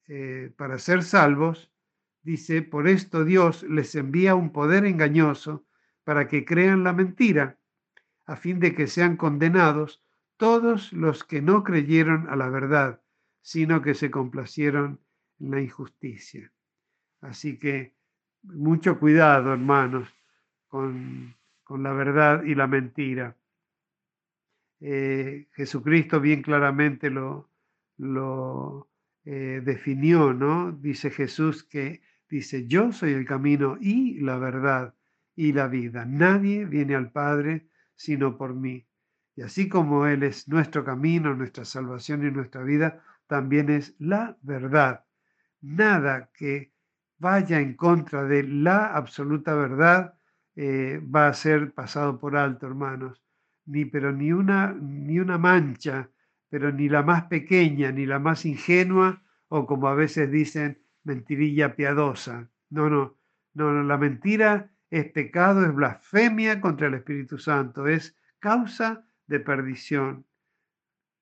eh, 0.07 0.51
para 0.57 0.79
ser 0.79 1.03
salvos, 1.03 1.71
dice, 2.21 2.61
por 2.61 2.87
esto 2.87 3.25
Dios 3.25 3.63
les 3.63 3.95
envía 3.95 4.35
un 4.35 4.51
poder 4.51 4.85
engañoso 4.85 5.65
para 6.03 6.27
que 6.27 6.45
crean 6.45 6.83
la 6.83 6.93
mentira, 6.93 7.59
a 8.25 8.35
fin 8.35 8.59
de 8.59 8.73
que 8.73 8.87
sean 8.87 9.17
condenados 9.17 10.03
todos 10.37 10.93
los 10.93 11.23
que 11.23 11.41
no 11.41 11.63
creyeron 11.63 12.29
a 12.29 12.35
la 12.35 12.49
verdad, 12.49 13.01
sino 13.41 13.81
que 13.81 13.93
se 13.93 14.11
complacieron 14.11 14.99
en 15.39 15.51
la 15.51 15.61
injusticia. 15.61 16.51
Así 17.21 17.57
que 17.57 17.95
mucho 18.43 18.99
cuidado, 18.99 19.53
hermanos, 19.53 20.07
con, 20.67 21.35
la 21.69 21.93
verdad 21.93 22.43
y 22.43 22.55
la 22.55 22.67
mentira. 22.67 23.35
Eh, 24.79 25.47
Jesucristo 25.53 26.19
bien 26.19 26.41
claramente 26.41 27.09
lo, 27.09 27.49
lo 27.97 28.89
eh, 29.25 29.61
definió, 29.63 30.33
¿no? 30.33 30.71
Dice 30.71 31.09
Jesús 31.09 31.63
que 31.63 32.01
dice, 32.29 32.67
yo 32.67 32.91
soy 32.91 33.13
el 33.13 33.25
camino 33.25 33.77
y 33.79 34.19
la 34.19 34.37
verdad 34.37 34.93
y 35.35 35.53
la 35.53 35.67
vida. 35.67 36.05
Nadie 36.05 36.65
viene 36.65 36.95
al 36.95 37.11
Padre 37.11 37.67
sino 37.95 38.37
por 38.37 38.53
mí. 38.53 38.85
Y 39.35 39.41
así 39.41 39.67
como 39.67 40.07
Él 40.07 40.23
es 40.23 40.47
nuestro 40.47 40.83
camino, 40.83 41.33
nuestra 41.33 41.65
salvación 41.65 42.25
y 42.25 42.31
nuestra 42.31 42.63
vida, 42.63 43.03
también 43.27 43.69
es 43.69 43.95
la 43.99 44.37
verdad. 44.41 45.05
Nada 45.61 46.29
que 46.33 46.71
vaya 47.19 47.59
en 47.59 47.75
contra 47.75 48.23
de 48.23 48.43
la 48.43 48.87
absoluta 48.95 49.53
verdad 49.55 50.13
eh, 50.55 51.01
va 51.03 51.27
a 51.27 51.33
ser 51.33 51.73
pasado 51.73 52.19
por 52.19 52.35
alto, 52.35 52.65
hermanos. 52.65 53.26
Ni, 53.67 53.85
pero 53.85 54.11
ni 54.11 54.31
una, 54.31 54.73
ni 54.73 55.19
una 55.19 55.37
mancha, 55.37 56.09
pero 56.49 56.71
ni 56.71 56.89
la 56.89 57.03
más 57.03 57.25
pequeña, 57.25 57.91
ni 57.91 58.05
la 58.05 58.19
más 58.19 58.45
ingenua, 58.45 59.21
o 59.49 59.65
como 59.65 59.87
a 59.87 59.93
veces 59.93 60.31
dicen, 60.31 60.81
mentirilla 61.03 61.75
piadosa. 61.75 62.49
No, 62.69 62.89
no, 62.89 63.17
no, 63.53 63.71
no, 63.73 63.83
la 63.83 63.97
mentira 63.97 64.71
es 64.89 65.05
pecado, 65.11 65.65
es 65.65 65.73
blasfemia 65.73 66.61
contra 66.61 66.87
el 66.87 66.95
Espíritu 66.95 67.37
Santo, 67.37 67.87
es 67.87 68.17
causa 68.39 69.05
de 69.27 69.39
perdición. 69.39 70.25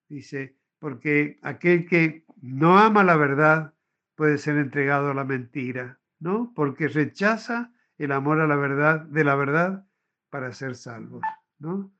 Dice, 0.07 0.55
porque 0.79 1.39
aquel 1.41 1.87
que 1.87 2.25
no 2.41 2.77
ama 2.77 3.03
la 3.03 3.17
verdad 3.17 3.73
puede 4.15 4.37
ser 4.37 4.57
entregado 4.57 5.11
a 5.11 5.13
la 5.13 5.23
mentira, 5.23 5.99
¿no? 6.19 6.53
Porque 6.55 6.87
rechaza 6.87 7.73
el 7.97 8.11
amor 8.11 8.39
a 8.39 8.47
la 8.47 8.55
verdad, 8.55 9.01
de 9.01 9.23
la 9.23 9.35
verdad, 9.35 9.87
para 10.29 10.53
ser 10.53 10.75
salvos, 10.75 11.21
¿no? 11.59 11.91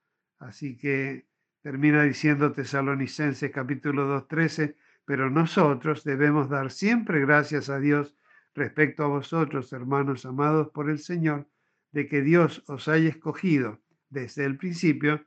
Así 0.46 0.78
que 0.78 1.26
termina 1.64 2.04
diciendo 2.04 2.52
Tesalonicenses 2.52 3.50
capítulo 3.52 4.06
2, 4.06 4.28
13, 4.28 4.78
pero 5.04 5.32
nosotros 5.32 6.04
debemos 6.04 6.50
dar 6.50 6.70
siempre 6.70 7.20
gracias 7.22 7.68
a 7.70 7.80
Dios 7.80 8.16
respecto 8.54 9.04
a 9.04 9.08
vosotros, 9.08 9.74
hermanos 9.74 10.24
amados 10.24 10.70
por 10.70 10.92
el 10.92 11.00
Señor, 11.00 11.50
de 11.92 12.08
que 12.08 12.22
Dios 12.22 12.64
os 12.68 12.88
haya 12.88 13.10
escogido 13.10 13.82
desde 14.10 14.46
el 14.46 14.56
principio 14.58 15.26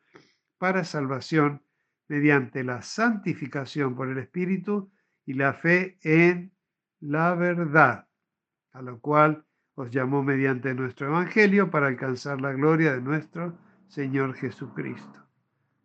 para 0.56 0.84
salvación 0.84 1.62
mediante 2.06 2.62
la 2.62 2.82
santificación 2.82 3.96
por 3.96 4.08
el 4.08 4.18
Espíritu 4.18 4.88
y 5.26 5.34
la 5.34 5.52
fe 5.52 5.98
en 6.02 6.52
la 7.00 7.34
verdad, 7.34 8.06
a 8.70 8.82
lo 8.82 9.00
cual 9.00 9.44
os 9.74 9.90
llamó 9.90 10.22
mediante 10.22 10.74
nuestro 10.74 11.08
Evangelio 11.08 11.70
para 11.72 11.88
alcanzar 11.88 12.40
la 12.40 12.52
gloria 12.52 12.92
de 12.94 13.00
nuestro 13.00 13.58
Señor 13.88 14.34
Jesucristo. 14.34 15.18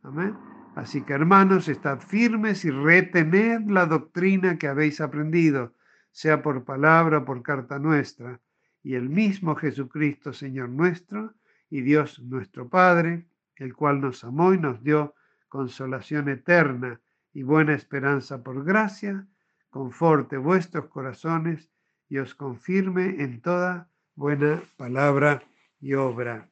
Amén. 0.04 0.36
Así 0.76 1.02
que 1.04 1.14
hermanos, 1.14 1.68
estad 1.70 2.00
firmes 2.00 2.66
y 2.66 2.72
retened 2.72 3.70
la 3.70 3.86
doctrina 3.86 4.58
que 4.58 4.68
habéis 4.68 5.00
aprendido, 5.02 5.74
sea 6.12 6.42
por 6.42 6.66
palabra 6.66 7.20
o 7.20 7.26
por 7.26 7.42
carta 7.44 7.80
nuestra, 7.80 8.40
y 8.84 8.96
el 8.96 9.10
mismo 9.10 9.56
Jesucristo, 9.56 10.34
Señor 10.34 10.70
nuestro, 10.70 11.34
y 11.70 11.82
Dios 11.82 12.20
nuestro 12.20 12.70
Padre, 12.70 13.26
el 13.56 13.74
cual 13.74 14.02
nos 14.02 14.24
amó 14.24 14.54
y 14.54 14.60
nos 14.60 14.84
dio 14.84 15.16
consolación 15.48 16.28
eterna 16.28 17.00
y 17.34 17.44
buena 17.44 17.74
esperanza 17.74 18.44
por 18.44 18.64
gracia, 18.64 19.26
conforte 19.70 20.38
vuestros 20.38 20.88
corazones 20.88 21.70
y 22.10 22.18
os 22.18 22.36
confirme 22.36 23.24
en 23.24 23.42
toda 23.42 23.90
buena 24.16 24.62
palabra 24.78 25.44
y 25.80 25.94
obra. 25.94 26.50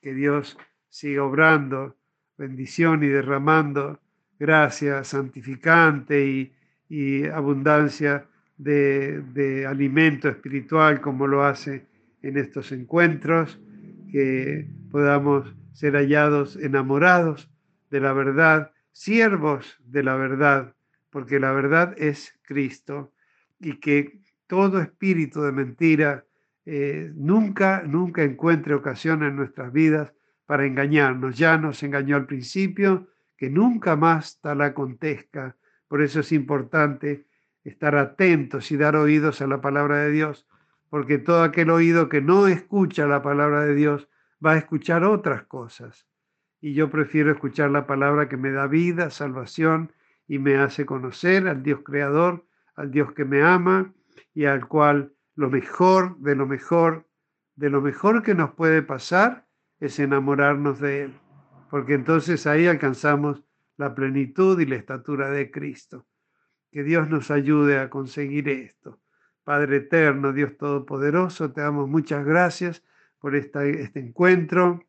Que 0.00 0.14
Dios 0.14 0.56
siga 0.90 1.24
obrando 1.24 1.96
bendición 2.36 3.02
y 3.02 3.08
derramando 3.08 4.00
gracia 4.38 5.04
santificante 5.04 6.52
y, 6.88 7.24
abundancia 7.32 8.26
de, 8.58 9.20
de 9.20 9.64
alimento 9.64 10.28
espiritual 10.28 11.00
como 11.00 11.28
lo 11.28 11.44
hace 11.44 11.86
en 12.20 12.36
estos 12.36 12.72
encuentros, 12.72 13.60
que 14.10 14.68
podamos 14.90 15.54
ser 15.72 15.94
hallados 15.94 16.56
enamorados 16.56 17.48
de 17.90 18.00
la 18.00 18.12
verdad, 18.12 18.72
siervos 18.90 19.78
de 19.84 20.02
la 20.02 20.16
verdad, 20.16 20.74
porque 21.10 21.38
la 21.38 21.52
verdad 21.52 21.94
es 21.96 22.34
Cristo 22.42 23.12
y 23.60 23.78
que 23.78 24.20
todo 24.46 24.80
espíritu 24.80 25.42
de 25.42 25.52
mentira 25.52 26.24
eh, 26.66 27.12
nunca, 27.14 27.82
nunca 27.86 28.24
encuentre 28.24 28.74
ocasión 28.74 29.22
en 29.22 29.36
nuestras 29.36 29.72
vidas 29.72 30.12
para 30.50 30.66
engañarnos. 30.66 31.38
Ya 31.38 31.56
nos 31.58 31.80
engañó 31.84 32.16
al 32.16 32.26
principio, 32.26 33.06
que 33.36 33.48
nunca 33.48 33.94
más 33.94 34.40
tal 34.40 34.62
acontezca. 34.62 35.56
Por 35.86 36.02
eso 36.02 36.18
es 36.18 36.32
importante 36.32 37.28
estar 37.62 37.94
atentos 37.94 38.72
y 38.72 38.76
dar 38.76 38.96
oídos 38.96 39.40
a 39.42 39.46
la 39.46 39.60
palabra 39.60 39.98
de 39.98 40.10
Dios, 40.10 40.48
porque 40.88 41.18
todo 41.18 41.44
aquel 41.44 41.70
oído 41.70 42.08
que 42.08 42.20
no 42.20 42.48
escucha 42.48 43.06
la 43.06 43.22
palabra 43.22 43.64
de 43.64 43.76
Dios 43.76 44.08
va 44.44 44.54
a 44.54 44.56
escuchar 44.56 45.04
otras 45.04 45.44
cosas. 45.44 46.08
Y 46.60 46.74
yo 46.74 46.90
prefiero 46.90 47.30
escuchar 47.30 47.70
la 47.70 47.86
palabra 47.86 48.28
que 48.28 48.36
me 48.36 48.50
da 48.50 48.66
vida, 48.66 49.10
salvación 49.10 49.92
y 50.26 50.40
me 50.40 50.56
hace 50.56 50.84
conocer 50.84 51.46
al 51.46 51.62
Dios 51.62 51.82
creador, 51.84 52.44
al 52.74 52.90
Dios 52.90 53.12
que 53.12 53.24
me 53.24 53.40
ama 53.40 53.94
y 54.34 54.46
al 54.46 54.66
cual 54.66 55.12
lo 55.36 55.48
mejor 55.48 56.18
de 56.18 56.34
lo 56.34 56.48
mejor, 56.48 57.06
de 57.54 57.70
lo 57.70 57.80
mejor 57.80 58.24
que 58.24 58.34
nos 58.34 58.50
puede 58.54 58.82
pasar 58.82 59.46
es 59.80 59.98
enamorarnos 59.98 60.78
de 60.78 61.04
Él, 61.04 61.14
porque 61.70 61.94
entonces 61.94 62.46
ahí 62.46 62.66
alcanzamos 62.66 63.42
la 63.76 63.94
plenitud 63.94 64.60
y 64.60 64.66
la 64.66 64.76
estatura 64.76 65.30
de 65.30 65.50
Cristo. 65.50 66.06
Que 66.70 66.84
Dios 66.84 67.08
nos 67.08 67.30
ayude 67.30 67.78
a 67.78 67.88
conseguir 67.88 68.48
esto. 68.48 69.00
Padre 69.42 69.78
eterno, 69.78 70.32
Dios 70.32 70.56
Todopoderoso, 70.58 71.50
te 71.52 71.62
damos 71.62 71.88
muchas 71.88 72.24
gracias 72.24 72.84
por 73.18 73.34
este 73.34 73.90
encuentro 73.94 74.84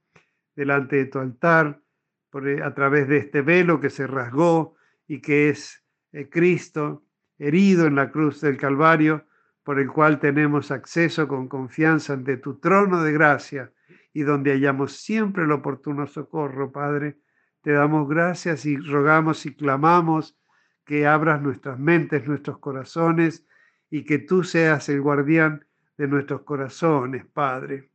delante 0.55 0.97
de 0.97 1.05
tu 1.05 1.19
altar, 1.19 1.81
por, 2.29 2.47
eh, 2.47 2.61
a 2.61 2.73
través 2.73 3.07
de 3.07 3.17
este 3.17 3.41
velo 3.41 3.79
que 3.79 3.89
se 3.89 4.05
rasgó 4.05 4.75
y 5.07 5.21
que 5.21 5.49
es 5.49 5.83
eh, 6.11 6.29
Cristo 6.29 7.03
herido 7.39 7.87
en 7.87 7.95
la 7.95 8.11
cruz 8.11 8.41
del 8.41 8.57
Calvario, 8.57 9.25
por 9.63 9.79
el 9.79 9.87
cual 9.87 10.19
tenemos 10.19 10.69
acceso 10.69 11.27
con 11.27 11.47
confianza 11.47 12.13
ante 12.13 12.37
tu 12.37 12.59
trono 12.59 13.03
de 13.03 13.13
gracia 13.13 13.71
y 14.13 14.23
donde 14.23 14.51
hallamos 14.51 14.93
siempre 14.93 15.43
el 15.43 15.51
oportuno 15.51 16.07
socorro, 16.07 16.71
Padre. 16.71 17.17
Te 17.61 17.71
damos 17.71 18.09
gracias 18.09 18.65
y 18.65 18.77
rogamos 18.77 19.45
y 19.45 19.55
clamamos 19.55 20.37
que 20.85 21.07
abras 21.07 21.41
nuestras 21.41 21.79
mentes, 21.79 22.27
nuestros 22.27 22.57
corazones 22.57 23.45
y 23.89 24.03
que 24.03 24.17
tú 24.19 24.43
seas 24.43 24.89
el 24.89 25.01
guardián 25.01 25.65
de 25.97 26.07
nuestros 26.07 26.41
corazones, 26.41 27.25
Padre. 27.25 27.89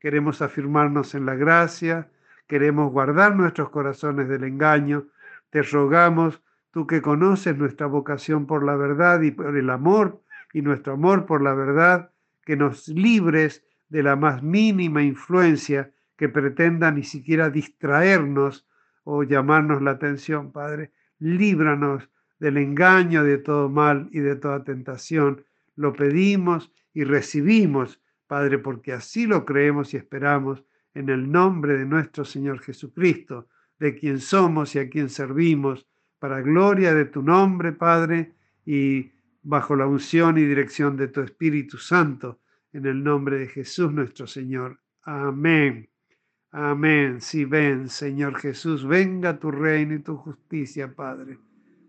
Queremos 0.00 0.42
afirmarnos 0.42 1.14
en 1.14 1.26
la 1.26 1.36
gracia, 1.36 2.10
queremos 2.48 2.90
guardar 2.90 3.36
nuestros 3.36 3.70
corazones 3.70 4.28
del 4.28 4.44
engaño. 4.44 5.06
Te 5.50 5.62
rogamos, 5.62 6.42
tú 6.72 6.86
que 6.86 7.00
conoces 7.00 7.56
nuestra 7.56 7.86
vocación 7.86 8.46
por 8.46 8.64
la 8.64 8.74
verdad 8.74 9.20
y 9.22 9.30
por 9.30 9.56
el 9.56 9.70
amor 9.70 10.20
y 10.52 10.62
nuestro 10.62 10.94
amor 10.94 11.24
por 11.24 11.42
la 11.42 11.54
verdad, 11.54 12.10
que 12.44 12.56
nos 12.56 12.88
libres 12.88 13.64
de 13.92 14.02
la 14.02 14.16
más 14.16 14.42
mínima 14.42 15.02
influencia 15.02 15.92
que 16.16 16.30
pretenda 16.30 16.90
ni 16.90 17.02
siquiera 17.02 17.50
distraernos 17.50 18.66
o 19.04 19.22
llamarnos 19.22 19.82
la 19.82 19.90
atención, 19.90 20.50
Padre. 20.50 20.92
Líbranos 21.18 22.08
del 22.40 22.56
engaño, 22.56 23.22
de 23.22 23.36
todo 23.36 23.68
mal 23.68 24.08
y 24.10 24.20
de 24.20 24.36
toda 24.36 24.64
tentación. 24.64 25.44
Lo 25.76 25.92
pedimos 25.92 26.72
y 26.94 27.04
recibimos 27.04 28.00
Padre, 28.26 28.58
porque 28.58 28.94
así 28.94 29.26
lo 29.26 29.44
creemos 29.44 29.92
y 29.92 29.98
esperamos 29.98 30.64
en 30.94 31.10
el 31.10 31.30
nombre 31.30 31.76
de 31.76 31.84
nuestro 31.84 32.24
Señor 32.24 32.60
Jesucristo, 32.60 33.48
de 33.78 33.94
quien 33.94 34.20
somos 34.20 34.74
y 34.74 34.78
a 34.78 34.88
quien 34.88 35.10
servimos, 35.10 35.86
para 36.18 36.40
gloria 36.40 36.94
de 36.94 37.04
tu 37.04 37.20
nombre, 37.22 37.72
Padre, 37.72 38.32
y 38.64 39.12
bajo 39.42 39.76
la 39.76 39.86
unción 39.86 40.38
y 40.38 40.44
dirección 40.44 40.96
de 40.96 41.08
tu 41.08 41.20
Espíritu 41.20 41.76
Santo, 41.76 42.38
en 42.72 42.86
el 42.86 43.02
nombre 43.02 43.38
de 43.38 43.46
Jesús 43.48 43.92
nuestro 43.92 44.26
Señor. 44.26 44.78
Amén. 45.02 45.88
Amén. 46.50 47.20
Si 47.20 47.44
ven, 47.44 47.88
Señor 47.88 48.38
Jesús, 48.38 48.86
venga 48.86 49.38
tu 49.38 49.50
reino 49.50 49.94
y 49.94 50.00
tu 50.00 50.16
justicia, 50.16 50.94
Padre. 50.94 51.38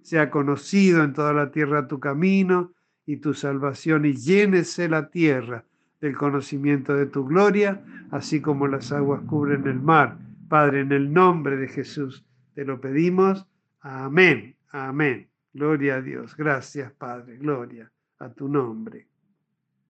Sea 0.01 0.29
conocido 0.29 1.03
en 1.03 1.13
toda 1.13 1.33
la 1.33 1.51
tierra 1.51 1.87
tu 1.87 1.99
camino 1.99 2.73
y 3.05 3.17
tu 3.17 3.33
salvación 3.33 4.05
y 4.05 4.13
llénese 4.13 4.89
la 4.89 5.09
tierra 5.09 5.65
del 6.01 6.15
conocimiento 6.17 6.95
de 6.95 7.05
tu 7.05 7.25
gloria, 7.25 7.81
así 8.11 8.41
como 8.41 8.67
las 8.67 8.91
aguas 8.91 9.21
cubren 9.21 9.67
el 9.67 9.79
mar. 9.79 10.17
Padre, 10.49 10.81
en 10.81 10.91
el 10.91 11.13
nombre 11.13 11.57
de 11.57 11.67
Jesús 11.67 12.25
te 12.53 12.65
lo 12.65 12.79
pedimos. 12.79 13.45
Amén, 13.81 14.55
amén. 14.71 15.27
Gloria 15.53 15.95
a 15.95 16.01
Dios. 16.01 16.35
Gracias, 16.35 16.91
Padre. 16.93 17.37
Gloria 17.37 17.91
a 18.19 18.29
tu 18.29 18.47
nombre. 18.47 19.12